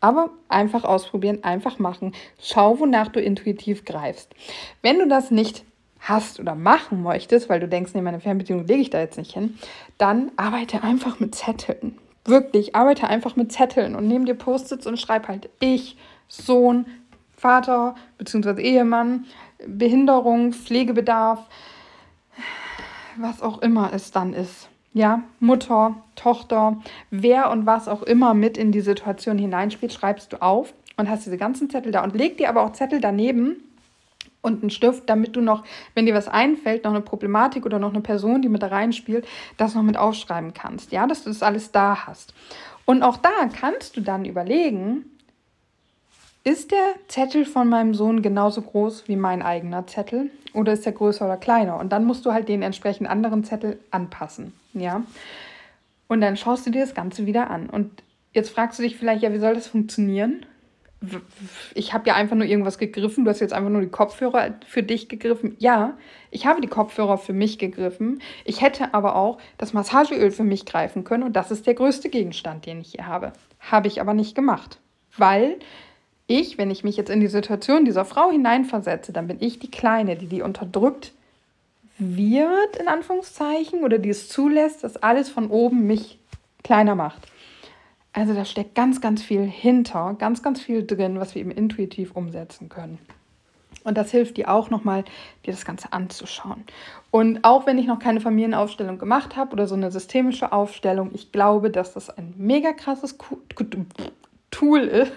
Aber 0.00 0.30
einfach 0.48 0.84
ausprobieren, 0.84 1.44
einfach 1.44 1.78
machen. 1.78 2.14
Schau, 2.40 2.78
wonach 2.80 3.08
du 3.08 3.20
intuitiv 3.20 3.84
greifst. 3.84 4.34
Wenn 4.82 4.98
du 4.98 5.08
das 5.08 5.30
nicht 5.30 5.64
hast 6.00 6.40
oder 6.40 6.54
machen 6.54 7.02
möchtest, 7.02 7.48
weil 7.48 7.60
du 7.60 7.68
denkst, 7.68 7.92
nee, 7.94 8.00
meine 8.00 8.20
Fernbedienung 8.20 8.66
lege 8.66 8.80
ich 8.80 8.90
da 8.90 9.00
jetzt 9.00 9.18
nicht 9.18 9.32
hin, 9.32 9.58
dann 9.98 10.32
arbeite 10.36 10.82
einfach 10.82 11.20
mit 11.20 11.34
Zetteln. 11.34 11.98
Wirklich, 12.24 12.74
arbeite 12.74 13.08
einfach 13.08 13.36
mit 13.36 13.52
Zetteln 13.52 13.94
und 13.94 14.08
nimm 14.08 14.24
dir 14.24 14.34
Post-its 14.34 14.86
und 14.86 14.98
schreib 14.98 15.28
halt 15.28 15.50
ich, 15.60 15.96
Sohn, 16.28 16.86
Vater 17.36 17.94
bzw. 18.18 18.60
Ehemann, 18.62 19.26
Behinderung, 19.66 20.52
Pflegebedarf, 20.52 21.46
was 23.18 23.42
auch 23.42 23.60
immer 23.62 23.92
es 23.92 24.10
dann 24.10 24.32
ist. 24.32 24.68
Ja, 24.92 25.22
Mutter, 25.38 25.94
Tochter, 26.16 26.78
wer 27.10 27.50
und 27.50 27.64
was 27.64 27.86
auch 27.86 28.02
immer 28.02 28.34
mit 28.34 28.58
in 28.58 28.72
die 28.72 28.80
Situation 28.80 29.38
hineinspielt, 29.38 29.92
schreibst 29.92 30.32
du 30.32 30.42
auf 30.42 30.74
und 30.96 31.08
hast 31.08 31.26
diese 31.26 31.38
ganzen 31.38 31.70
Zettel 31.70 31.92
da 31.92 32.02
und 32.02 32.16
leg 32.16 32.38
dir 32.38 32.48
aber 32.48 32.62
auch 32.62 32.72
Zettel 32.72 33.00
daneben 33.00 33.62
und 34.42 34.62
einen 34.62 34.70
Stift, 34.70 35.08
damit 35.08 35.36
du 35.36 35.40
noch, 35.40 35.64
wenn 35.94 36.06
dir 36.06 36.14
was 36.14 36.26
einfällt, 36.26 36.84
noch 36.84 36.90
eine 36.90 37.02
Problematik 37.02 37.66
oder 37.66 37.78
noch 37.78 37.90
eine 37.90 38.00
Person, 38.00 38.42
die 38.42 38.48
mit 38.48 38.62
da 38.62 38.68
reinspielt, 38.68 39.26
das 39.56 39.74
noch 39.74 39.82
mit 39.82 39.96
aufschreiben 39.96 40.54
kannst. 40.54 40.92
Ja, 40.92 41.06
dass 41.06 41.24
du 41.24 41.30
das 41.30 41.42
alles 41.42 41.70
da 41.70 42.06
hast. 42.06 42.34
Und 42.84 43.02
auch 43.02 43.16
da 43.18 43.30
kannst 43.54 43.96
du 43.96 44.00
dann 44.00 44.24
überlegen, 44.24 45.04
ist 46.44 46.70
der 46.70 46.94
Zettel 47.08 47.44
von 47.44 47.68
meinem 47.68 47.94
Sohn 47.94 48.22
genauso 48.22 48.62
groß 48.62 49.08
wie 49.08 49.16
mein 49.16 49.42
eigener 49.42 49.86
Zettel 49.86 50.30
oder 50.54 50.72
ist 50.72 50.86
er 50.86 50.92
größer 50.92 51.26
oder 51.26 51.36
kleiner? 51.36 51.78
Und 51.78 51.90
dann 51.90 52.04
musst 52.04 52.24
du 52.24 52.32
halt 52.32 52.48
den 52.48 52.62
entsprechend 52.62 53.08
anderen 53.08 53.44
Zettel 53.44 53.78
anpassen, 53.90 54.54
ja? 54.72 55.02
Und 56.08 56.20
dann 56.22 56.36
schaust 56.36 56.66
du 56.66 56.70
dir 56.70 56.80
das 56.80 56.94
Ganze 56.94 57.26
wieder 57.26 57.50
an. 57.50 57.70
Und 57.70 58.02
jetzt 58.32 58.50
fragst 58.50 58.78
du 58.78 58.82
dich 58.82 58.96
vielleicht, 58.96 59.22
ja, 59.22 59.32
wie 59.32 59.38
soll 59.38 59.54
das 59.54 59.68
funktionieren? 59.68 60.44
Ich 61.74 61.94
habe 61.94 62.08
ja 62.08 62.14
einfach 62.14 62.36
nur 62.36 62.46
irgendwas 62.46 62.78
gegriffen. 62.78 63.24
Du 63.24 63.30
hast 63.30 63.40
jetzt 63.40 63.52
einfach 63.52 63.70
nur 63.70 63.80
die 63.80 63.88
Kopfhörer 63.88 64.54
für 64.66 64.82
dich 64.82 65.08
gegriffen. 65.08 65.56
Ja, 65.58 65.96
ich 66.30 66.46
habe 66.46 66.60
die 66.60 66.68
Kopfhörer 66.68 67.16
für 67.16 67.32
mich 67.32 67.58
gegriffen. 67.58 68.20
Ich 68.44 68.60
hätte 68.60 68.92
aber 68.92 69.14
auch 69.14 69.38
das 69.56 69.72
Massageöl 69.72 70.30
für 70.30 70.42
mich 70.42 70.66
greifen 70.66 71.04
können. 71.04 71.22
Und 71.22 71.36
das 71.36 71.50
ist 71.50 71.66
der 71.66 71.74
größte 71.74 72.10
Gegenstand, 72.10 72.66
den 72.66 72.80
ich 72.80 72.92
hier 72.92 73.06
habe. 73.06 73.32
Habe 73.60 73.86
ich 73.86 74.00
aber 74.00 74.12
nicht 74.12 74.34
gemacht, 74.34 74.80
weil 75.16 75.58
ich, 76.30 76.58
wenn 76.58 76.70
ich 76.70 76.84
mich 76.84 76.96
jetzt 76.96 77.10
in 77.10 77.20
die 77.20 77.26
Situation 77.26 77.84
dieser 77.84 78.04
Frau 78.04 78.30
hineinversetze, 78.30 79.12
dann 79.12 79.26
bin 79.26 79.38
ich 79.40 79.58
die 79.58 79.70
Kleine, 79.70 80.16
die 80.16 80.26
die 80.26 80.42
unterdrückt 80.42 81.12
wird, 81.98 82.76
in 82.78 82.88
Anführungszeichen, 82.88 83.84
oder 83.84 83.98
die 83.98 84.10
es 84.10 84.28
zulässt, 84.28 84.84
dass 84.84 84.96
alles 84.96 85.28
von 85.28 85.50
oben 85.50 85.86
mich 85.86 86.18
kleiner 86.62 86.94
macht. 86.94 87.26
Also 88.12 88.34
da 88.34 88.44
steckt 88.44 88.74
ganz, 88.74 89.00
ganz 89.00 89.22
viel 89.22 89.42
hinter, 89.42 90.14
ganz, 90.18 90.42
ganz 90.42 90.60
viel 90.60 90.86
drin, 90.86 91.20
was 91.20 91.34
wir 91.34 91.42
eben 91.42 91.50
intuitiv 91.50 92.12
umsetzen 92.16 92.68
können. 92.68 92.98
Und 93.82 93.96
das 93.96 94.10
hilft 94.10 94.36
dir 94.36 94.50
auch 94.50 94.70
nochmal, 94.70 95.04
dir 95.46 95.52
das 95.52 95.64
Ganze 95.64 95.92
anzuschauen. 95.92 96.64
Und 97.10 97.44
auch 97.44 97.66
wenn 97.66 97.78
ich 97.78 97.86
noch 97.86 97.98
keine 97.98 98.20
Familienaufstellung 98.20 98.98
gemacht 98.98 99.36
habe 99.36 99.52
oder 99.52 99.66
so 99.66 99.74
eine 99.74 99.90
systemische 99.90 100.52
Aufstellung, 100.52 101.10
ich 101.14 101.32
glaube, 101.32 101.70
dass 101.70 101.94
das 101.94 102.10
ein 102.10 102.34
mega 102.36 102.72
krasses 102.72 103.16
Tool 104.50 104.80
ist, 104.80 105.12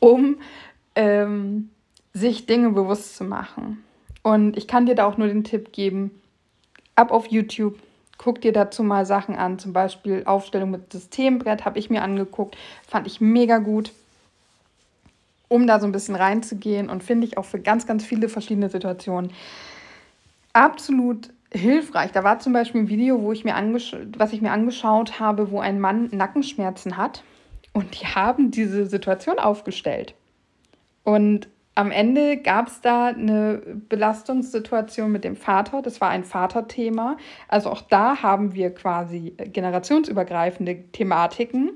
um 0.00 0.38
ähm, 0.94 1.70
sich 2.12 2.46
Dinge 2.46 2.70
bewusst 2.70 3.16
zu 3.16 3.24
machen. 3.24 3.84
Und 4.22 4.56
ich 4.56 4.66
kann 4.66 4.86
dir 4.86 4.94
da 4.94 5.06
auch 5.06 5.16
nur 5.16 5.28
den 5.28 5.44
Tipp 5.44 5.72
geben, 5.72 6.10
ab 6.94 7.12
auf 7.12 7.28
YouTube, 7.28 7.78
guck 8.18 8.40
dir 8.40 8.52
dazu 8.52 8.82
mal 8.82 9.06
Sachen 9.06 9.36
an, 9.36 9.58
zum 9.58 9.72
Beispiel 9.72 10.24
Aufstellung 10.24 10.70
mit 10.70 10.92
Systembrett 10.92 11.64
habe 11.64 11.78
ich 11.78 11.88
mir 11.88 12.02
angeguckt, 12.02 12.56
fand 12.86 13.06
ich 13.06 13.20
mega 13.20 13.58
gut, 13.58 13.92
um 15.46 15.66
da 15.66 15.80
so 15.80 15.86
ein 15.86 15.92
bisschen 15.92 16.16
reinzugehen 16.16 16.90
und 16.90 17.04
finde 17.04 17.26
ich 17.26 17.38
auch 17.38 17.44
für 17.44 17.60
ganz, 17.60 17.86
ganz 17.86 18.04
viele 18.04 18.28
verschiedene 18.28 18.68
Situationen 18.68 19.32
absolut 20.52 21.30
hilfreich. 21.52 22.12
Da 22.12 22.24
war 22.24 22.40
zum 22.40 22.52
Beispiel 22.52 22.82
ein 22.82 22.88
Video, 22.88 23.22
wo 23.22 23.32
ich 23.32 23.44
mir 23.44 23.54
was 24.18 24.32
ich 24.32 24.42
mir 24.42 24.50
angeschaut 24.50 25.20
habe, 25.20 25.50
wo 25.50 25.60
ein 25.60 25.80
Mann 25.80 26.08
Nackenschmerzen 26.12 26.96
hat 26.96 27.22
und 27.78 28.00
die 28.00 28.06
haben 28.06 28.50
diese 28.50 28.86
Situation 28.86 29.38
aufgestellt. 29.38 30.16
Und 31.04 31.48
am 31.76 31.92
Ende 31.92 32.38
gab 32.38 32.66
es 32.66 32.80
da 32.80 33.06
eine 33.06 33.62
Belastungssituation 33.88 35.12
mit 35.12 35.22
dem 35.22 35.36
Vater. 35.36 35.80
Das 35.80 36.00
war 36.00 36.08
ein 36.08 36.24
Vaterthema. 36.24 37.18
Also 37.46 37.70
auch 37.70 37.82
da 37.82 38.20
haben 38.20 38.52
wir 38.52 38.74
quasi 38.74 39.36
generationsübergreifende 39.38 40.90
Thematiken. 40.90 41.70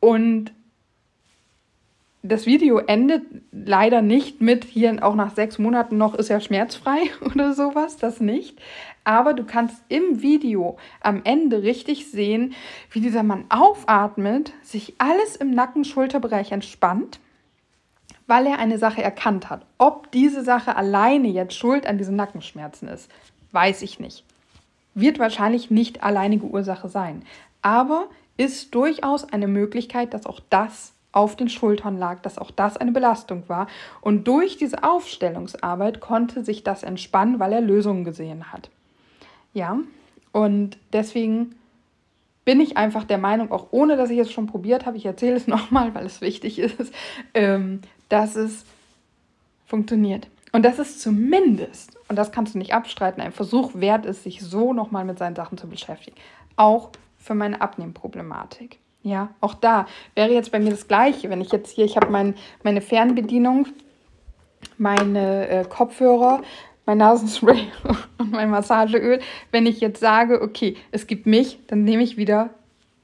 Und 0.00 0.54
das 2.22 2.46
Video 2.46 2.78
endet 2.78 3.22
leider 3.52 4.00
nicht 4.00 4.40
mit 4.40 4.64
hier 4.64 4.96
auch 5.02 5.14
nach 5.14 5.34
sechs 5.34 5.58
Monaten 5.58 5.98
noch 5.98 6.14
ist 6.14 6.30
er 6.30 6.40
schmerzfrei 6.40 7.02
oder 7.20 7.52
sowas, 7.52 7.98
das 7.98 8.20
nicht. 8.20 8.58
Aber 9.04 9.34
du 9.34 9.44
kannst 9.44 9.82
im 9.88 10.22
Video 10.22 10.78
am 11.00 11.20
Ende 11.24 11.62
richtig 11.62 12.10
sehen, 12.10 12.54
wie 12.90 13.00
dieser 13.00 13.22
Mann 13.22 13.44
aufatmet, 13.50 14.52
sich 14.62 14.94
alles 14.98 15.36
im 15.36 15.50
Nacken-Schulterbereich 15.50 16.52
entspannt, 16.52 17.20
weil 18.26 18.46
er 18.46 18.58
eine 18.58 18.78
Sache 18.78 19.02
erkannt 19.02 19.50
hat. 19.50 19.66
Ob 19.76 20.10
diese 20.10 20.42
Sache 20.42 20.76
alleine 20.76 21.28
jetzt 21.28 21.54
schuld 21.54 21.86
an 21.86 21.98
diesen 21.98 22.16
Nackenschmerzen 22.16 22.88
ist, 22.88 23.10
weiß 23.52 23.82
ich 23.82 24.00
nicht. 24.00 24.24
Wird 24.94 25.18
wahrscheinlich 25.18 25.70
nicht 25.70 26.02
alleinige 26.02 26.46
Ursache 26.46 26.88
sein. 26.88 27.24
Aber 27.60 28.06
ist 28.36 28.74
durchaus 28.74 29.30
eine 29.30 29.48
Möglichkeit, 29.48 30.14
dass 30.14 30.26
auch 30.26 30.40
das 30.50 30.94
auf 31.12 31.36
den 31.36 31.48
Schultern 31.48 31.96
lag, 31.96 32.20
dass 32.22 32.38
auch 32.38 32.50
das 32.50 32.76
eine 32.76 32.92
Belastung 32.92 33.48
war. 33.48 33.68
Und 34.00 34.26
durch 34.26 34.56
diese 34.56 34.82
Aufstellungsarbeit 34.82 36.00
konnte 36.00 36.44
sich 36.44 36.64
das 36.64 36.82
entspannen, 36.82 37.38
weil 37.38 37.52
er 37.52 37.60
Lösungen 37.60 38.04
gesehen 38.04 38.52
hat. 38.52 38.70
Ja, 39.54 39.78
und 40.32 40.76
deswegen 40.92 41.54
bin 42.44 42.60
ich 42.60 42.76
einfach 42.76 43.04
der 43.04 43.18
Meinung, 43.18 43.50
auch 43.50 43.68
ohne 43.70 43.96
dass 43.96 44.10
ich 44.10 44.18
es 44.18 44.30
schon 44.30 44.46
probiert 44.46 44.84
habe, 44.84 44.96
ich 44.96 45.06
erzähle 45.06 45.36
es 45.36 45.46
nochmal, 45.46 45.94
weil 45.94 46.04
es 46.04 46.20
wichtig 46.20 46.58
ist, 46.58 46.92
ähm, 47.32 47.80
dass 48.08 48.36
es 48.36 48.64
funktioniert. 49.64 50.28
Und 50.52 50.64
das 50.64 50.78
ist 50.78 51.00
zumindest, 51.00 51.96
und 52.08 52.16
das 52.16 52.30
kannst 52.30 52.54
du 52.54 52.58
nicht 52.58 52.74
abstreiten, 52.74 53.20
ein 53.20 53.32
Versuch 53.32 53.72
wert 53.74 54.06
ist, 54.06 54.22
sich 54.22 54.40
so 54.40 54.72
nochmal 54.72 55.04
mit 55.04 55.18
seinen 55.18 55.34
Sachen 55.34 55.58
zu 55.58 55.68
beschäftigen. 55.68 56.16
Auch 56.56 56.90
für 57.18 57.34
meine 57.34 57.60
Abnehmproblematik. 57.60 58.78
Ja, 59.02 59.30
auch 59.40 59.54
da 59.54 59.86
wäre 60.14 60.32
jetzt 60.32 60.52
bei 60.52 60.60
mir 60.60 60.70
das 60.70 60.88
Gleiche. 60.88 61.28
Wenn 61.28 61.40
ich 61.40 61.50
jetzt 61.50 61.74
hier, 61.74 61.84
ich 61.84 61.96
habe 61.96 62.10
mein, 62.10 62.34
meine 62.62 62.80
Fernbedienung, 62.80 63.66
meine 64.78 65.48
äh, 65.48 65.64
Kopfhörer, 65.64 66.42
mein 66.86 66.98
Nasenspray 66.98 67.66
und 68.18 68.32
mein 68.32 68.50
Massageöl. 68.50 69.20
Wenn 69.50 69.66
ich 69.66 69.80
jetzt 69.80 70.00
sage, 70.00 70.42
okay, 70.42 70.76
es 70.90 71.06
gibt 71.06 71.26
mich, 71.26 71.58
dann 71.66 71.84
nehme 71.84 72.02
ich 72.02 72.16
wieder 72.16 72.50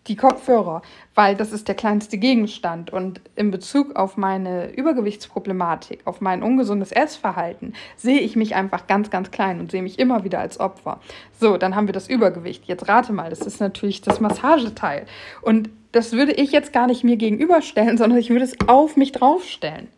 die 0.07 0.17
Kopfhörer, 0.17 0.83
weil 1.15 1.37
das 1.37 1.53
ist 1.53 1.69
der 1.69 1.75
kleinste 1.75 2.19
Gegenstand. 2.19 2.93
Und 2.93 3.21
in 3.37 3.51
Bezug 3.51 3.97
auf 3.97 4.17
meine 4.17 4.73
Übergewichtsproblematik, 4.73 6.01
auf 6.05 6.21
mein 6.21 6.43
ungesundes 6.43 6.91
Essverhalten, 6.91 7.75
sehe 7.97 8.21
ich 8.21 8.35
mich 8.35 8.55
einfach 8.55 8.87
ganz, 8.87 9.11
ganz 9.11 9.31
klein 9.31 9.61
und 9.61 9.71
sehe 9.71 9.83
mich 9.83 9.99
immer 9.99 10.25
wieder 10.25 10.41
als 10.41 10.59
Opfer. 10.59 11.01
So, 11.39 11.59
dann 11.59 11.77
haben 11.77 11.87
wir 11.87 11.93
das 11.93 12.09
Übergewicht. 12.09 12.65
Jetzt 12.65 12.89
rate 12.89 13.13
mal, 13.13 13.31
das 13.31 13.41
ist 13.41 13.61
natürlich 13.61 14.01
das 14.01 14.21
Massageteil. 14.21 15.07
Und 15.43 15.71
das 15.93 16.13
würde 16.13 16.33
ich 16.33 16.51
jetzt 16.51 16.73
gar 16.73 16.87
nicht 16.87 17.05
mir 17.05 17.17
gegenüberstellen, 17.17 17.99
sondern 17.99 18.19
ich 18.19 18.31
würde 18.31 18.45
es 18.45 18.57
auf 18.67 18.97
mich 18.97 19.13
draufstellen, 19.13 19.89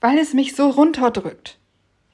weil 0.00 0.18
es 0.18 0.34
mich 0.34 0.56
so 0.56 0.68
runterdrückt. 0.68 1.58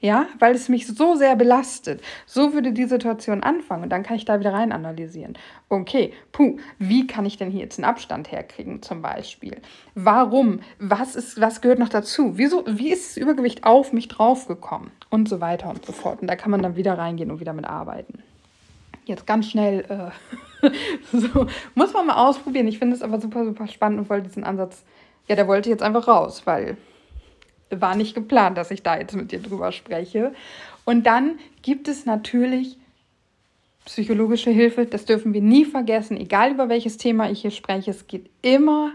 Ja, 0.03 0.27
weil 0.37 0.53
es 0.53 0.67
mich 0.67 0.85
so 0.85 1.15
sehr 1.15 1.37
belastet. 1.37 2.01
So 2.25 2.51
würde 2.53 2.73
die 2.73 2.83
Situation 2.83 3.41
anfangen 3.41 3.83
und 3.83 3.89
dann 3.89 4.03
kann 4.03 4.17
ich 4.17 4.25
da 4.25 4.37
wieder 4.37 4.51
rein 4.51 4.73
analysieren. 4.73 5.37
Okay, 5.69 6.11
puh, 6.33 6.57
wie 6.77 7.07
kann 7.07 7.25
ich 7.25 7.37
denn 7.37 7.49
hier 7.49 7.61
jetzt 7.61 7.79
einen 7.79 7.85
Abstand 7.85 8.29
herkriegen 8.29 8.81
zum 8.81 9.01
Beispiel? 9.01 9.61
Warum? 9.95 10.59
Was, 10.77 11.15
ist, 11.15 11.39
was 11.39 11.61
gehört 11.61 11.79
noch 11.79 11.87
dazu? 11.87 12.37
Wieso, 12.37 12.65
wie 12.67 12.91
ist 12.91 13.11
das 13.11 13.17
Übergewicht 13.17 13.63
auf 13.63 13.93
mich 13.93 14.09
draufgekommen? 14.09 14.91
Und 15.09 15.29
so 15.29 15.39
weiter 15.39 15.69
und 15.69 15.85
so 15.85 15.93
fort. 15.93 16.19
Und 16.19 16.27
da 16.27 16.35
kann 16.35 16.51
man 16.51 16.61
dann 16.61 16.75
wieder 16.75 16.97
reingehen 16.97 17.31
und 17.31 17.39
wieder 17.39 17.53
mit 17.53 17.63
arbeiten. 17.63 18.21
Jetzt 19.05 19.25
ganz 19.25 19.49
schnell, 19.49 20.11
äh, 20.61 20.69
so, 21.17 21.47
muss 21.75 21.93
man 21.93 22.07
mal 22.07 22.27
ausprobieren. 22.27 22.67
Ich 22.67 22.77
finde 22.77 22.97
es 22.97 23.03
aber 23.03 23.21
super, 23.21 23.45
super 23.45 23.67
spannend 23.67 23.99
und 23.99 24.09
wollte 24.09 24.27
diesen 24.27 24.43
Ansatz, 24.43 24.83
ja, 25.29 25.37
der 25.37 25.47
wollte 25.47 25.69
jetzt 25.69 25.81
einfach 25.81 26.09
raus, 26.09 26.41
weil 26.43 26.75
war 27.81 27.95
nicht 27.95 28.15
geplant, 28.15 28.57
dass 28.57 28.71
ich 28.71 28.83
da 28.83 28.97
jetzt 28.97 29.15
mit 29.15 29.31
dir 29.31 29.39
drüber 29.39 29.71
spreche. 29.71 30.33
Und 30.85 31.05
dann 31.05 31.39
gibt 31.61 31.87
es 31.87 32.05
natürlich 32.05 32.77
psychologische 33.85 34.49
Hilfe, 34.49 34.85
das 34.85 35.05
dürfen 35.05 35.33
wir 35.33 35.41
nie 35.41 35.65
vergessen, 35.65 36.17
egal 36.17 36.51
über 36.51 36.69
welches 36.69 36.97
Thema 36.97 37.29
ich 37.29 37.41
hier 37.41 37.51
spreche, 37.51 37.91
es 37.91 38.07
geht 38.07 38.29
immer 38.41 38.91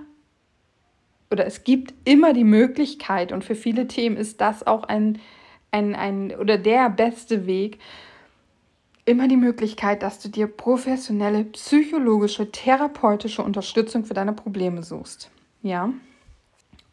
oder 1.30 1.44
es 1.44 1.64
gibt 1.64 1.92
immer 2.04 2.32
die 2.32 2.44
Möglichkeit 2.44 3.32
und 3.32 3.44
für 3.44 3.54
viele 3.54 3.86
Themen 3.86 4.16
ist 4.16 4.40
das 4.40 4.66
auch 4.66 4.84
ein, 4.84 5.18
ein, 5.70 5.94
ein 5.94 6.34
oder 6.34 6.56
der 6.56 6.88
beste 6.88 7.46
Weg, 7.46 7.78
immer 9.04 9.28
die 9.28 9.36
Möglichkeit, 9.36 10.02
dass 10.02 10.20
du 10.20 10.28
dir 10.28 10.46
professionelle 10.46 11.44
psychologische, 11.44 12.50
therapeutische 12.50 13.42
Unterstützung 13.42 14.04
für 14.04 14.14
deine 14.14 14.32
Probleme 14.32 14.82
suchst. 14.82 15.30
Ja, 15.62 15.92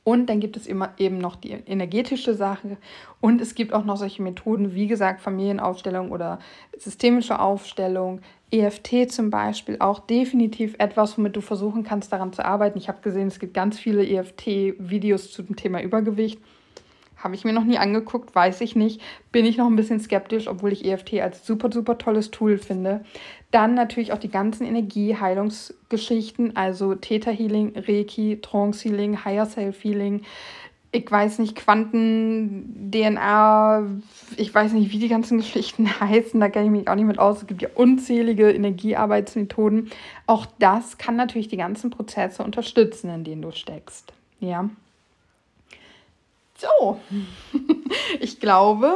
und 0.06 0.28
dann 0.28 0.40
gibt 0.40 0.56
es 0.56 0.68
immer 0.68 0.94
eben 1.00 1.18
noch 1.18 1.36
die 1.36 1.50
energetische 1.50 2.36
Sache. 2.36 2.78
Und 3.22 3.42
es 3.42 3.56
gibt 3.56 3.74
auch 3.74 3.84
noch 3.84 3.98
solche 3.98 4.22
Methoden, 4.22 4.76
wie 4.76 4.86
gesagt, 4.86 5.20
Familienaufstellung 5.20 6.12
oder 6.12 6.38
systemische 6.78 7.40
Aufstellung, 7.40 8.22
EFT 8.52 9.12
zum 9.12 9.32
Beispiel 9.32 9.78
auch 9.80 10.00
definitiv 10.00 10.76
etwas, 10.78 11.18
womit 11.18 11.36
du 11.36 11.42
versuchen 11.42 11.84
kannst, 11.84 12.14
daran 12.14 12.32
zu 12.32 12.46
arbeiten. 12.46 12.78
Ich 12.78 12.88
habe 12.88 13.02
gesehen, 13.02 13.28
es 13.28 13.40
gibt 13.40 13.56
ganz 13.56 13.80
viele 13.80 14.08
EFT-Videos 14.08 15.32
zu 15.32 15.42
dem 15.42 15.56
Thema 15.56 15.82
Übergewicht. 15.82 16.40
Habe 17.26 17.34
ich 17.34 17.44
mir 17.44 17.54
noch 17.54 17.64
nie 17.64 17.80
angeguckt, 17.80 18.36
weiß 18.36 18.62
ich 18.62 18.76
nicht. 18.76 19.02
Bin 19.32 19.48
ich 19.48 19.58
noch 19.58 19.66
ein 19.66 19.76
bisschen 19.76 20.00
skeptisch, 20.00 20.48
obwohl 20.48 20.72
ich 20.72 20.86
EFT 20.86 21.16
als 21.22 21.44
super, 21.44 21.72
super 21.72 21.98
tolles 21.98 22.30
Tool 22.30 22.60
finde. 22.60 23.04
Dann 23.50 23.74
natürlich 23.74 24.14
auch 24.14 24.20
die 24.20 24.30
ganzen 24.30 24.64
Energieheilungsgeschichten, 24.64 26.56
also 26.56 26.94
Theta 26.94 27.32
Healing, 27.32 27.74
Reiki, 27.76 28.42
Trance 28.44 28.88
Healing, 28.88 29.26
Higher 29.26 29.48
Self 29.48 29.84
Healing, 29.84 30.22
ich 30.92 31.10
weiß 31.10 31.40
nicht, 31.40 31.56
Quanten, 31.56 32.92
DNA, 32.92 33.88
ich 34.38 34.54
weiß 34.54 34.74
nicht, 34.74 34.92
wie 34.92 35.00
die 35.00 35.08
ganzen 35.08 35.38
Geschichten 35.40 36.00
heißen, 36.00 36.40
da 36.40 36.50
kenne 36.50 36.66
ich 36.66 36.72
mich 36.72 36.88
auch 36.88 36.94
nicht 36.94 37.08
mit 37.08 37.18
aus. 37.18 37.40
Es 37.42 37.48
gibt 37.48 37.64
ja 37.64 37.70
unzählige 37.74 38.52
Energiearbeitsmethoden. 38.52 39.90
Auch 40.28 40.46
das 40.60 41.00
kann 41.00 41.16
natürlich 41.16 41.48
die 41.48 41.58
ganzen 41.58 41.90
Prozesse 41.90 42.44
unterstützen, 42.44 43.10
in 43.10 43.24
denen 43.24 43.42
du 43.42 43.52
steckst. 43.52 44.14
Ja. 44.40 44.70
So, 46.58 47.00
ich 48.20 48.40
glaube, 48.40 48.94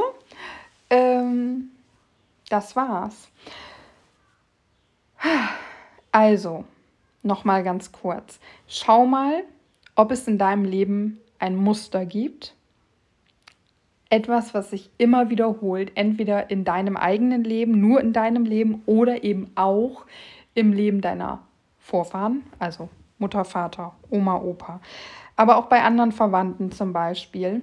ähm, 0.89 1.72
das 2.49 2.76
war's. 2.76 3.30
Also, 6.12 6.64
nochmal 7.24 7.64
ganz 7.64 7.91
kurz. 7.91 8.39
Schau 8.68 9.05
mal, 9.05 9.43
ob 9.95 10.12
es 10.12 10.28
in 10.28 10.38
deinem 10.38 10.64
Leben 10.64 11.20
ein 11.39 11.55
Muster 11.55 12.05
gibt. 12.05 12.55
Etwas, 14.10 14.53
was 14.53 14.72
sich 14.72 14.89
immer 14.97 15.30
wiederholt, 15.30 15.91
entweder 15.95 16.49
in 16.49 16.64
deinem 16.64 16.97
eigenen 16.97 17.43
Leben, 17.43 17.80
nur 17.80 18.01
in 18.01 18.14
deinem 18.14 18.45
Leben 18.45 18.82
oder 18.86 19.24
eben 19.24 19.51
auch 19.55 20.05
im 20.55 20.74
Leben 20.74 21.01
deiner 21.01 21.43
Vorfahren, 21.78 22.43
also 22.57 22.89
Mutter, 23.20 23.45
Vater, 23.45 23.93
Oma, 24.10 24.38
Opa, 24.38 24.80
aber 25.39 25.55
auch 25.55 25.67
bei 25.67 25.83
anderen 25.83 26.11
Verwandten 26.11 26.69
zum 26.69 26.91
Beispiel. 26.91 27.61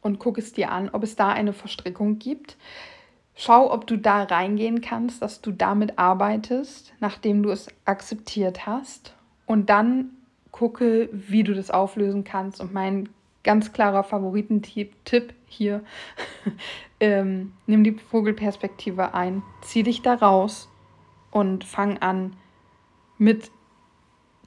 Und 0.00 0.18
guck 0.18 0.36
es 0.36 0.52
dir 0.52 0.72
an, 0.72 0.90
ob 0.92 1.04
es 1.04 1.14
da 1.14 1.28
eine 1.28 1.52
Verstrickung 1.52 2.18
gibt. 2.18 2.56
Schau, 3.36 3.72
ob 3.72 3.86
du 3.86 3.96
da 3.96 4.24
reingehen 4.24 4.80
kannst, 4.80 5.22
dass 5.22 5.42
du 5.42 5.52
damit 5.52 5.96
arbeitest, 6.00 6.92
nachdem 6.98 7.44
du 7.44 7.50
es 7.50 7.68
akzeptiert 7.84 8.66
hast. 8.66 9.14
Und 9.46 9.70
dann 9.70 10.10
gucke, 10.50 11.08
wie 11.12 11.44
du 11.44 11.54
das 11.54 11.70
auflösen 11.70 12.24
kannst. 12.24 12.60
Und 12.60 12.74
mein 12.74 13.08
ganz 13.44 13.72
klarer 13.72 14.02
Favoritentipp 14.02 15.32
hier, 15.46 15.84
ähm, 16.98 17.52
nimm 17.68 17.84
die 17.84 17.92
Vogelperspektive 17.92 19.14
ein, 19.14 19.44
zieh 19.62 19.84
dich 19.84 20.02
da 20.02 20.14
raus 20.14 20.68
und 21.30 21.62
fang 21.62 21.98
an 21.98 22.34
mit 23.18 23.52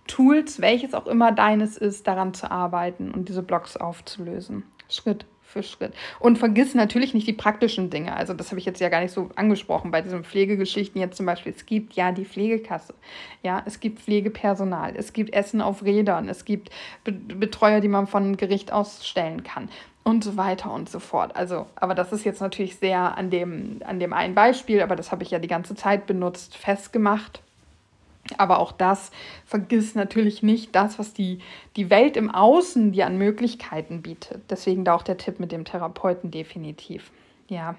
Tools, 0.07 0.61
welches 0.61 0.93
auch 0.93 1.07
immer 1.07 1.31
deines 1.31 1.77
ist, 1.77 2.07
daran 2.07 2.33
zu 2.33 2.51
arbeiten 2.51 3.11
und 3.11 3.29
diese 3.29 3.43
Blocks 3.43 3.77
aufzulösen. 3.77 4.63
Schritt 4.89 5.25
für 5.53 5.63
Schritt. 5.63 5.93
Und 6.19 6.37
vergiss 6.37 6.73
natürlich 6.73 7.13
nicht 7.13 7.27
die 7.27 7.33
praktischen 7.33 7.89
Dinge. 7.89 8.15
Also 8.15 8.33
das 8.33 8.49
habe 8.49 8.59
ich 8.59 8.65
jetzt 8.65 8.81
ja 8.81 8.89
gar 8.89 9.01
nicht 9.01 9.13
so 9.13 9.29
angesprochen 9.35 9.91
bei 9.91 10.01
diesen 10.01 10.23
Pflegegeschichten 10.23 10.99
jetzt 10.99 11.15
zum 11.15 11.25
Beispiel. 11.25 11.53
Es 11.55 11.65
gibt 11.65 11.93
ja 11.93 12.11
die 12.11 12.25
Pflegekasse, 12.25 12.95
ja, 13.43 13.61
es 13.65 13.79
gibt 13.79 13.99
Pflegepersonal, 13.99 14.95
es 14.97 15.13
gibt 15.13 15.33
Essen 15.33 15.61
auf 15.61 15.83
Rädern, 15.83 16.27
es 16.27 16.43
gibt 16.43 16.71
Betreuer, 17.03 17.79
die 17.79 17.87
man 17.87 18.07
von 18.07 18.35
Gericht 18.35 18.73
ausstellen 18.73 19.43
kann 19.43 19.69
und 20.03 20.23
so 20.23 20.35
weiter 20.35 20.71
und 20.71 20.89
so 20.89 20.99
fort. 20.99 21.35
Also, 21.35 21.67
aber 21.75 21.95
das 21.95 22.11
ist 22.11 22.25
jetzt 22.25 22.41
natürlich 22.41 22.77
sehr 22.77 23.17
an 23.17 23.29
dem, 23.29 23.79
an 23.85 23.99
dem 23.99 24.11
einen 24.11 24.35
Beispiel, 24.35 24.81
aber 24.81 24.95
das 24.95 25.11
habe 25.11 25.23
ich 25.23 25.31
ja 25.31 25.39
die 25.39 25.47
ganze 25.47 25.75
Zeit 25.75 26.07
benutzt, 26.07 26.57
festgemacht. 26.57 27.41
Aber 28.37 28.59
auch 28.59 28.71
das 28.71 29.11
vergiss 29.45 29.95
natürlich 29.95 30.43
nicht 30.43 30.73
das, 30.75 30.97
was 30.97 31.13
die, 31.13 31.39
die 31.75 31.89
Welt 31.89 32.15
im 32.15 32.31
Außen 32.31 32.93
dir 32.93 33.05
an 33.05 33.17
Möglichkeiten 33.17 34.01
bietet. 34.01 34.41
Deswegen 34.49 34.85
da 34.85 34.95
auch 34.95 35.03
der 35.03 35.17
Tipp 35.17 35.39
mit 35.39 35.51
dem 35.51 35.65
Therapeuten 35.65 36.31
definitiv. 36.31 37.11
Ja. 37.49 37.75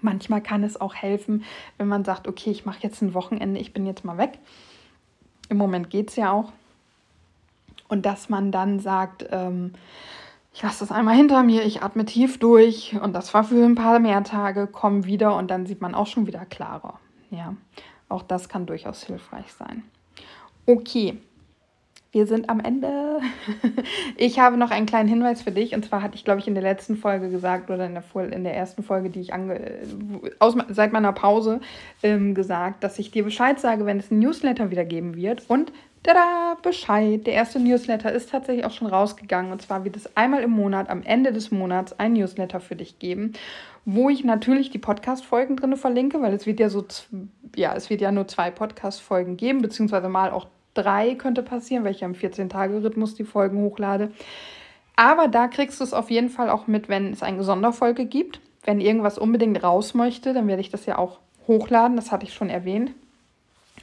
Manchmal 0.00 0.42
kann 0.42 0.62
es 0.64 0.80
auch 0.80 0.94
helfen, 0.94 1.44
wenn 1.76 1.88
man 1.88 2.04
sagt, 2.04 2.26
okay, 2.26 2.50
ich 2.50 2.64
mache 2.64 2.78
jetzt 2.82 3.02
ein 3.02 3.14
Wochenende, 3.14 3.60
ich 3.60 3.72
bin 3.72 3.84
jetzt 3.84 4.04
mal 4.04 4.16
weg. 4.16 4.38
Im 5.48 5.58
Moment 5.58 5.90
geht 5.90 6.10
es 6.10 6.16
ja 6.16 6.32
auch. 6.32 6.52
Und 7.88 8.06
dass 8.06 8.28
man 8.28 8.52
dann 8.52 8.80
sagt, 8.80 9.26
ähm, 9.30 9.74
ich 10.54 10.62
lasse 10.62 10.80
das 10.80 10.92
einmal 10.92 11.16
hinter 11.16 11.42
mir, 11.42 11.64
ich 11.64 11.82
atme 11.82 12.04
tief 12.04 12.38
durch 12.38 12.96
und 13.00 13.12
das 13.12 13.34
war 13.34 13.44
für 13.44 13.64
ein 13.64 13.74
paar 13.74 13.98
mehr 13.98 14.22
Tage, 14.22 14.66
komme 14.66 15.04
wieder 15.04 15.36
und 15.36 15.50
dann 15.50 15.66
sieht 15.66 15.80
man 15.80 15.94
auch 15.94 16.06
schon 16.06 16.26
wieder 16.26 16.44
klarer. 16.46 16.98
Ja. 17.30 17.54
Auch 18.12 18.22
das 18.22 18.48
kann 18.48 18.66
durchaus 18.66 19.02
hilfreich 19.04 19.52
sein. 19.52 19.82
Okay, 20.66 21.16
wir 22.12 22.26
sind 22.26 22.50
am 22.50 22.60
Ende. 22.60 23.20
Ich 24.16 24.38
habe 24.38 24.56
noch 24.56 24.70
einen 24.70 24.86
kleinen 24.86 25.08
Hinweis 25.08 25.42
für 25.42 25.50
dich. 25.50 25.74
Und 25.74 25.84
zwar 25.84 26.02
hatte 26.02 26.14
ich, 26.14 26.24
glaube 26.24 26.38
ich, 26.40 26.46
in 26.46 26.54
der 26.54 26.62
letzten 26.62 26.96
Folge 26.96 27.30
gesagt 27.30 27.70
oder 27.70 27.86
in 27.86 27.94
der, 27.94 28.32
in 28.32 28.44
der 28.44 28.54
ersten 28.54 28.82
Folge, 28.82 29.10
die 29.10 29.20
ich 29.20 29.32
ange 29.32 29.58
aus, 30.38 30.54
seit 30.68 30.92
meiner 30.92 31.12
Pause 31.12 31.60
ähm, 32.02 32.34
gesagt, 32.34 32.84
dass 32.84 32.98
ich 32.98 33.10
dir 33.10 33.24
Bescheid 33.24 33.58
sage, 33.58 33.86
wenn 33.86 33.98
es 33.98 34.10
ein 34.10 34.18
Newsletter 34.18 34.70
wieder 34.70 34.84
geben 34.84 35.16
wird. 35.16 35.48
Und 35.48 35.72
tada, 36.02 36.56
Bescheid. 36.62 37.26
Der 37.26 37.34
erste 37.34 37.58
Newsletter 37.58 38.12
ist 38.12 38.30
tatsächlich 38.30 38.64
auch 38.66 38.70
schon 38.72 38.88
rausgegangen. 38.88 39.50
Und 39.50 39.62
zwar 39.62 39.84
wird 39.84 39.96
es 39.96 40.16
einmal 40.16 40.42
im 40.42 40.50
Monat, 40.50 40.90
am 40.90 41.02
Ende 41.02 41.32
des 41.32 41.50
Monats, 41.50 41.98
ein 41.98 42.12
Newsletter 42.12 42.60
für 42.60 42.76
dich 42.76 42.98
geben, 42.98 43.32
wo 43.84 44.10
ich 44.10 44.22
natürlich 44.22 44.70
die 44.70 44.78
Podcast-Folgen 44.78 45.56
drin 45.56 45.76
verlinke, 45.76 46.20
weil 46.20 46.34
es 46.34 46.46
wird 46.46 46.60
ja 46.60 46.68
so, 46.68 46.84
ja, 47.56 47.74
es 47.74 47.90
wird 47.90 48.00
ja 48.00 48.12
nur 48.12 48.28
zwei 48.28 48.50
Podcast-Folgen 48.50 49.36
geben, 49.36 49.62
beziehungsweise 49.62 50.08
mal 50.08 50.30
auch 50.30 50.46
drei 50.74 51.14
könnte 51.14 51.42
passieren, 51.42 51.84
weil 51.84 51.92
ich 51.92 52.00
ja 52.00 52.08
im 52.08 52.14
14-Tage-Rhythmus 52.14 53.14
die 53.14 53.24
Folgen 53.24 53.58
hochlade. 53.58 54.12
Aber 54.96 55.28
da 55.28 55.48
kriegst 55.48 55.80
du 55.80 55.84
es 55.84 55.94
auf 55.94 56.10
jeden 56.10 56.28
Fall 56.28 56.50
auch 56.50 56.66
mit, 56.66 56.88
wenn 56.88 57.12
es 57.12 57.22
eine 57.22 57.42
Sonderfolge 57.42 58.04
gibt. 58.04 58.40
Wenn 58.64 58.80
irgendwas 58.80 59.18
unbedingt 59.18 59.62
raus 59.62 59.94
möchte, 59.94 60.34
dann 60.34 60.46
werde 60.46 60.60
ich 60.60 60.70
das 60.70 60.86
ja 60.86 60.98
auch 60.98 61.18
hochladen. 61.48 61.96
Das 61.96 62.12
hatte 62.12 62.24
ich 62.24 62.34
schon 62.34 62.50
erwähnt. 62.50 62.92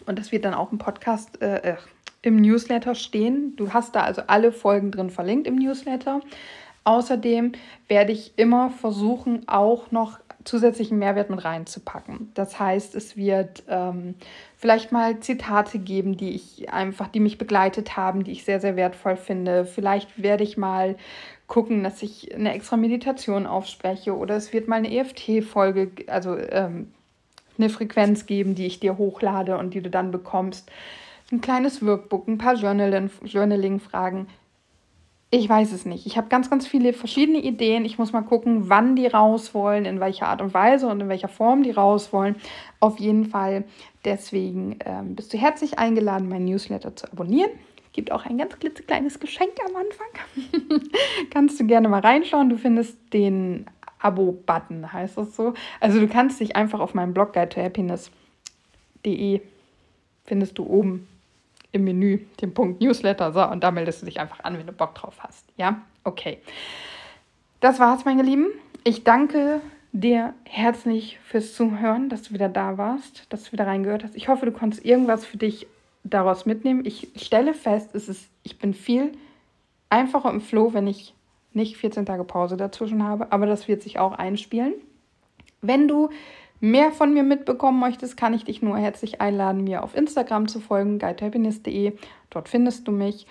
Und 0.05 0.17
das 0.17 0.31
wird 0.31 0.45
dann 0.45 0.53
auch 0.53 0.71
im 0.71 0.77
Podcast, 0.77 1.41
äh, 1.41 1.73
äh 1.73 1.75
im 2.21 2.35
Newsletter 2.35 2.95
stehen. 2.95 3.55
Du 3.55 3.71
hast 3.71 3.95
da 3.95 4.01
also 4.01 4.23
alle 4.27 4.51
Folgen 4.51 4.91
drin 4.91 5.09
verlinkt 5.09 5.47
im 5.47 5.55
Newsletter. 5.55 6.19
Außerdem 6.83 7.53
werde 7.87 8.11
ich 8.11 8.33
immer 8.35 8.71
versuchen, 8.71 9.47
auch 9.47 9.91
noch 9.91 10.19
zusätzlichen 10.43 10.97
Mehrwert 10.99 11.29
mit 11.29 11.43
reinzupacken. 11.43 12.31
Das 12.33 12.59
heißt, 12.59 12.95
es 12.95 13.17
wird 13.17 13.63
ähm, 13.67 14.15
vielleicht 14.57 14.91
mal 14.91 15.19
Zitate 15.19 15.79
geben, 15.79 16.17
die 16.17 16.31
ich 16.31 16.71
einfach, 16.71 17.07
die 17.07 17.19
mich 17.19 17.37
begleitet 17.37 17.97
haben, 17.97 18.23
die 18.23 18.31
ich 18.31 18.45
sehr, 18.45 18.59
sehr 18.59 18.75
wertvoll 18.75 19.17
finde. 19.17 19.65
Vielleicht 19.65 20.21
werde 20.21 20.43
ich 20.43 20.57
mal 20.57 20.95
gucken, 21.47 21.83
dass 21.83 22.01
ich 22.01 22.33
eine 22.33 22.53
extra 22.53 22.77
Meditation 22.77 23.45
aufspreche 23.47 24.15
oder 24.15 24.35
es 24.35 24.53
wird 24.53 24.67
mal 24.67 24.77
eine 24.77 24.95
EFT-Folge, 24.95 25.91
also 26.07 26.37
ähm, 26.37 26.91
eine 27.57 27.69
Frequenz 27.69 28.25
geben, 28.25 28.55
die 28.55 28.67
ich 28.67 28.79
dir 28.79 28.97
hochlade 28.97 29.57
und 29.57 29.73
die 29.73 29.81
du 29.81 29.89
dann 29.89 30.11
bekommst 30.11 30.71
ein 31.31 31.41
kleines 31.41 31.85
Workbook, 31.85 32.27
ein 32.27 32.37
paar 32.37 32.55
Journaling-Fragen. 32.55 34.27
Ich 35.31 35.47
weiß 35.47 35.73
es 35.73 35.85
nicht. 35.85 36.07
Ich 36.07 36.17
habe 36.17 36.27
ganz, 36.27 36.49
ganz 36.49 36.65
viele 36.65 36.91
verschiedene 36.91 37.39
Ideen. 37.39 37.85
Ich 37.85 37.99
muss 37.99 38.13
mal 38.13 38.23
gucken, 38.23 38.67
wann 38.67 38.95
die 38.95 39.05
raus 39.05 39.53
wollen, 39.53 39.85
in 39.85 39.99
welcher 39.99 40.27
Art 40.27 40.41
und 40.41 40.55
Weise 40.55 40.87
und 40.87 41.01
in 41.01 41.09
welcher 41.09 41.27
Form 41.27 41.61
die 41.61 41.69
raus 41.69 42.11
wollen. 42.11 42.35
Auf 42.79 42.99
jeden 42.99 43.25
Fall. 43.25 43.65
Deswegen 44.03 44.79
ähm, 44.85 45.15
bist 45.15 45.31
du 45.31 45.37
herzlich 45.37 45.77
eingeladen, 45.77 46.29
mein 46.29 46.45
Newsletter 46.45 46.95
zu 46.95 47.11
abonnieren. 47.11 47.51
Gibt 47.93 48.11
auch 48.11 48.25
ein 48.25 48.39
ganz 48.39 48.57
klitzekleines 48.57 49.19
Geschenk 49.19 49.51
am 49.67 49.75
Anfang. 49.75 50.81
kannst 51.29 51.59
du 51.59 51.67
gerne 51.67 51.89
mal 51.89 52.01
reinschauen. 52.01 52.49
Du 52.49 52.57
findest 52.57 52.97
den 53.13 53.67
Abo-Button, 53.99 54.91
heißt 54.91 55.17
das 55.17 55.35
so. 55.35 55.53
Also 55.79 55.99
du 55.99 56.07
kannst 56.07 56.39
dich 56.39 56.55
einfach 56.55 56.79
auf 56.79 56.95
meinem 56.95 57.13
Blog 57.13 57.33
guide 57.33 57.49
to 57.49 57.61
happiness.de 57.61 59.41
findest 60.25 60.57
du 60.57 60.65
oben 60.65 61.07
im 61.71 61.83
Menü 61.83 62.19
den 62.41 62.53
Punkt 62.53 62.81
Newsletter. 62.81 63.31
So, 63.31 63.45
und 63.45 63.63
da 63.63 63.71
meldest 63.71 64.01
du 64.01 64.05
dich 64.05 64.19
einfach 64.19 64.43
an, 64.43 64.57
wenn 64.57 64.67
du 64.67 64.73
Bock 64.73 64.95
drauf 64.95 65.17
hast. 65.19 65.45
Ja, 65.57 65.81
okay. 66.03 66.39
Das 67.59 67.79
war's, 67.79 68.05
meine 68.05 68.23
Lieben. 68.23 68.47
Ich 68.83 69.03
danke 69.03 69.61
dir 69.91 70.33
herzlich 70.45 71.19
fürs 71.23 71.53
Zuhören, 71.53 72.09
dass 72.09 72.23
du 72.23 72.33
wieder 72.33 72.49
da 72.49 72.77
warst, 72.77 73.25
dass 73.29 73.45
du 73.45 73.51
wieder 73.51 73.67
reingehört 73.67 74.03
hast. 74.03 74.15
Ich 74.15 74.27
hoffe, 74.27 74.45
du 74.45 74.51
konntest 74.51 74.85
irgendwas 74.85 75.25
für 75.25 75.37
dich 75.37 75.67
daraus 76.03 76.45
mitnehmen. 76.45 76.85
Ich 76.85 77.09
stelle 77.15 77.53
fest, 77.53 77.93
es 77.93 78.07
ist, 78.07 78.29
ich 78.43 78.59
bin 78.59 78.73
viel 78.73 79.11
einfacher 79.89 80.29
im 80.29 80.41
Flow, 80.41 80.73
wenn 80.73 80.87
ich 80.87 81.13
nicht 81.53 81.77
14 81.77 82.05
Tage 82.05 82.23
Pause 82.23 82.57
dazwischen 82.57 83.03
habe, 83.03 83.31
aber 83.31 83.45
das 83.45 83.67
wird 83.67 83.81
sich 83.81 83.99
auch 83.99 84.13
einspielen. 84.13 84.73
Wenn 85.61 85.87
du 85.87 86.09
mehr 86.59 86.91
von 86.91 87.13
mir 87.13 87.23
mitbekommen 87.23 87.79
möchtest, 87.79 88.17
kann 88.17 88.33
ich 88.33 88.43
dich 88.43 88.61
nur 88.61 88.77
herzlich 88.77 89.21
einladen, 89.21 89.63
mir 89.63 89.83
auf 89.83 89.95
Instagram 89.95 90.47
zu 90.47 90.59
folgen, 90.59 90.99
guidehappiness.de. 90.99 91.93
Dort 92.29 92.49
findest 92.49 92.87
du 92.87 92.91
mich. 92.91 93.27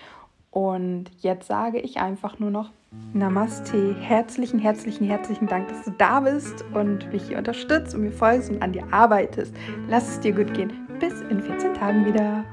Und 0.51 1.05
jetzt 1.19 1.47
sage 1.47 1.79
ich 1.79 1.97
einfach 1.97 2.39
nur 2.39 2.49
noch 2.49 2.71
Namaste. 3.13 3.95
Herzlichen, 3.99 4.59
herzlichen, 4.59 5.05
herzlichen 5.05 5.47
Dank, 5.47 5.67
dass 5.67 5.85
du 5.85 5.91
da 5.91 6.21
bist 6.21 6.65
und 6.73 7.11
mich 7.11 7.27
hier 7.27 7.37
unterstützt 7.37 7.93
und 7.93 8.01
mir 8.01 8.11
folgst 8.11 8.49
und 8.49 8.63
an 8.63 8.73
dir 8.73 8.91
arbeitest. 8.91 9.55
Lass 9.87 10.09
es 10.09 10.19
dir 10.19 10.33
gut 10.33 10.53
gehen. 10.53 10.87
Bis 10.99 11.21
in 11.21 11.41
14 11.41 11.75
Tagen 11.75 12.05
wieder. 12.05 12.43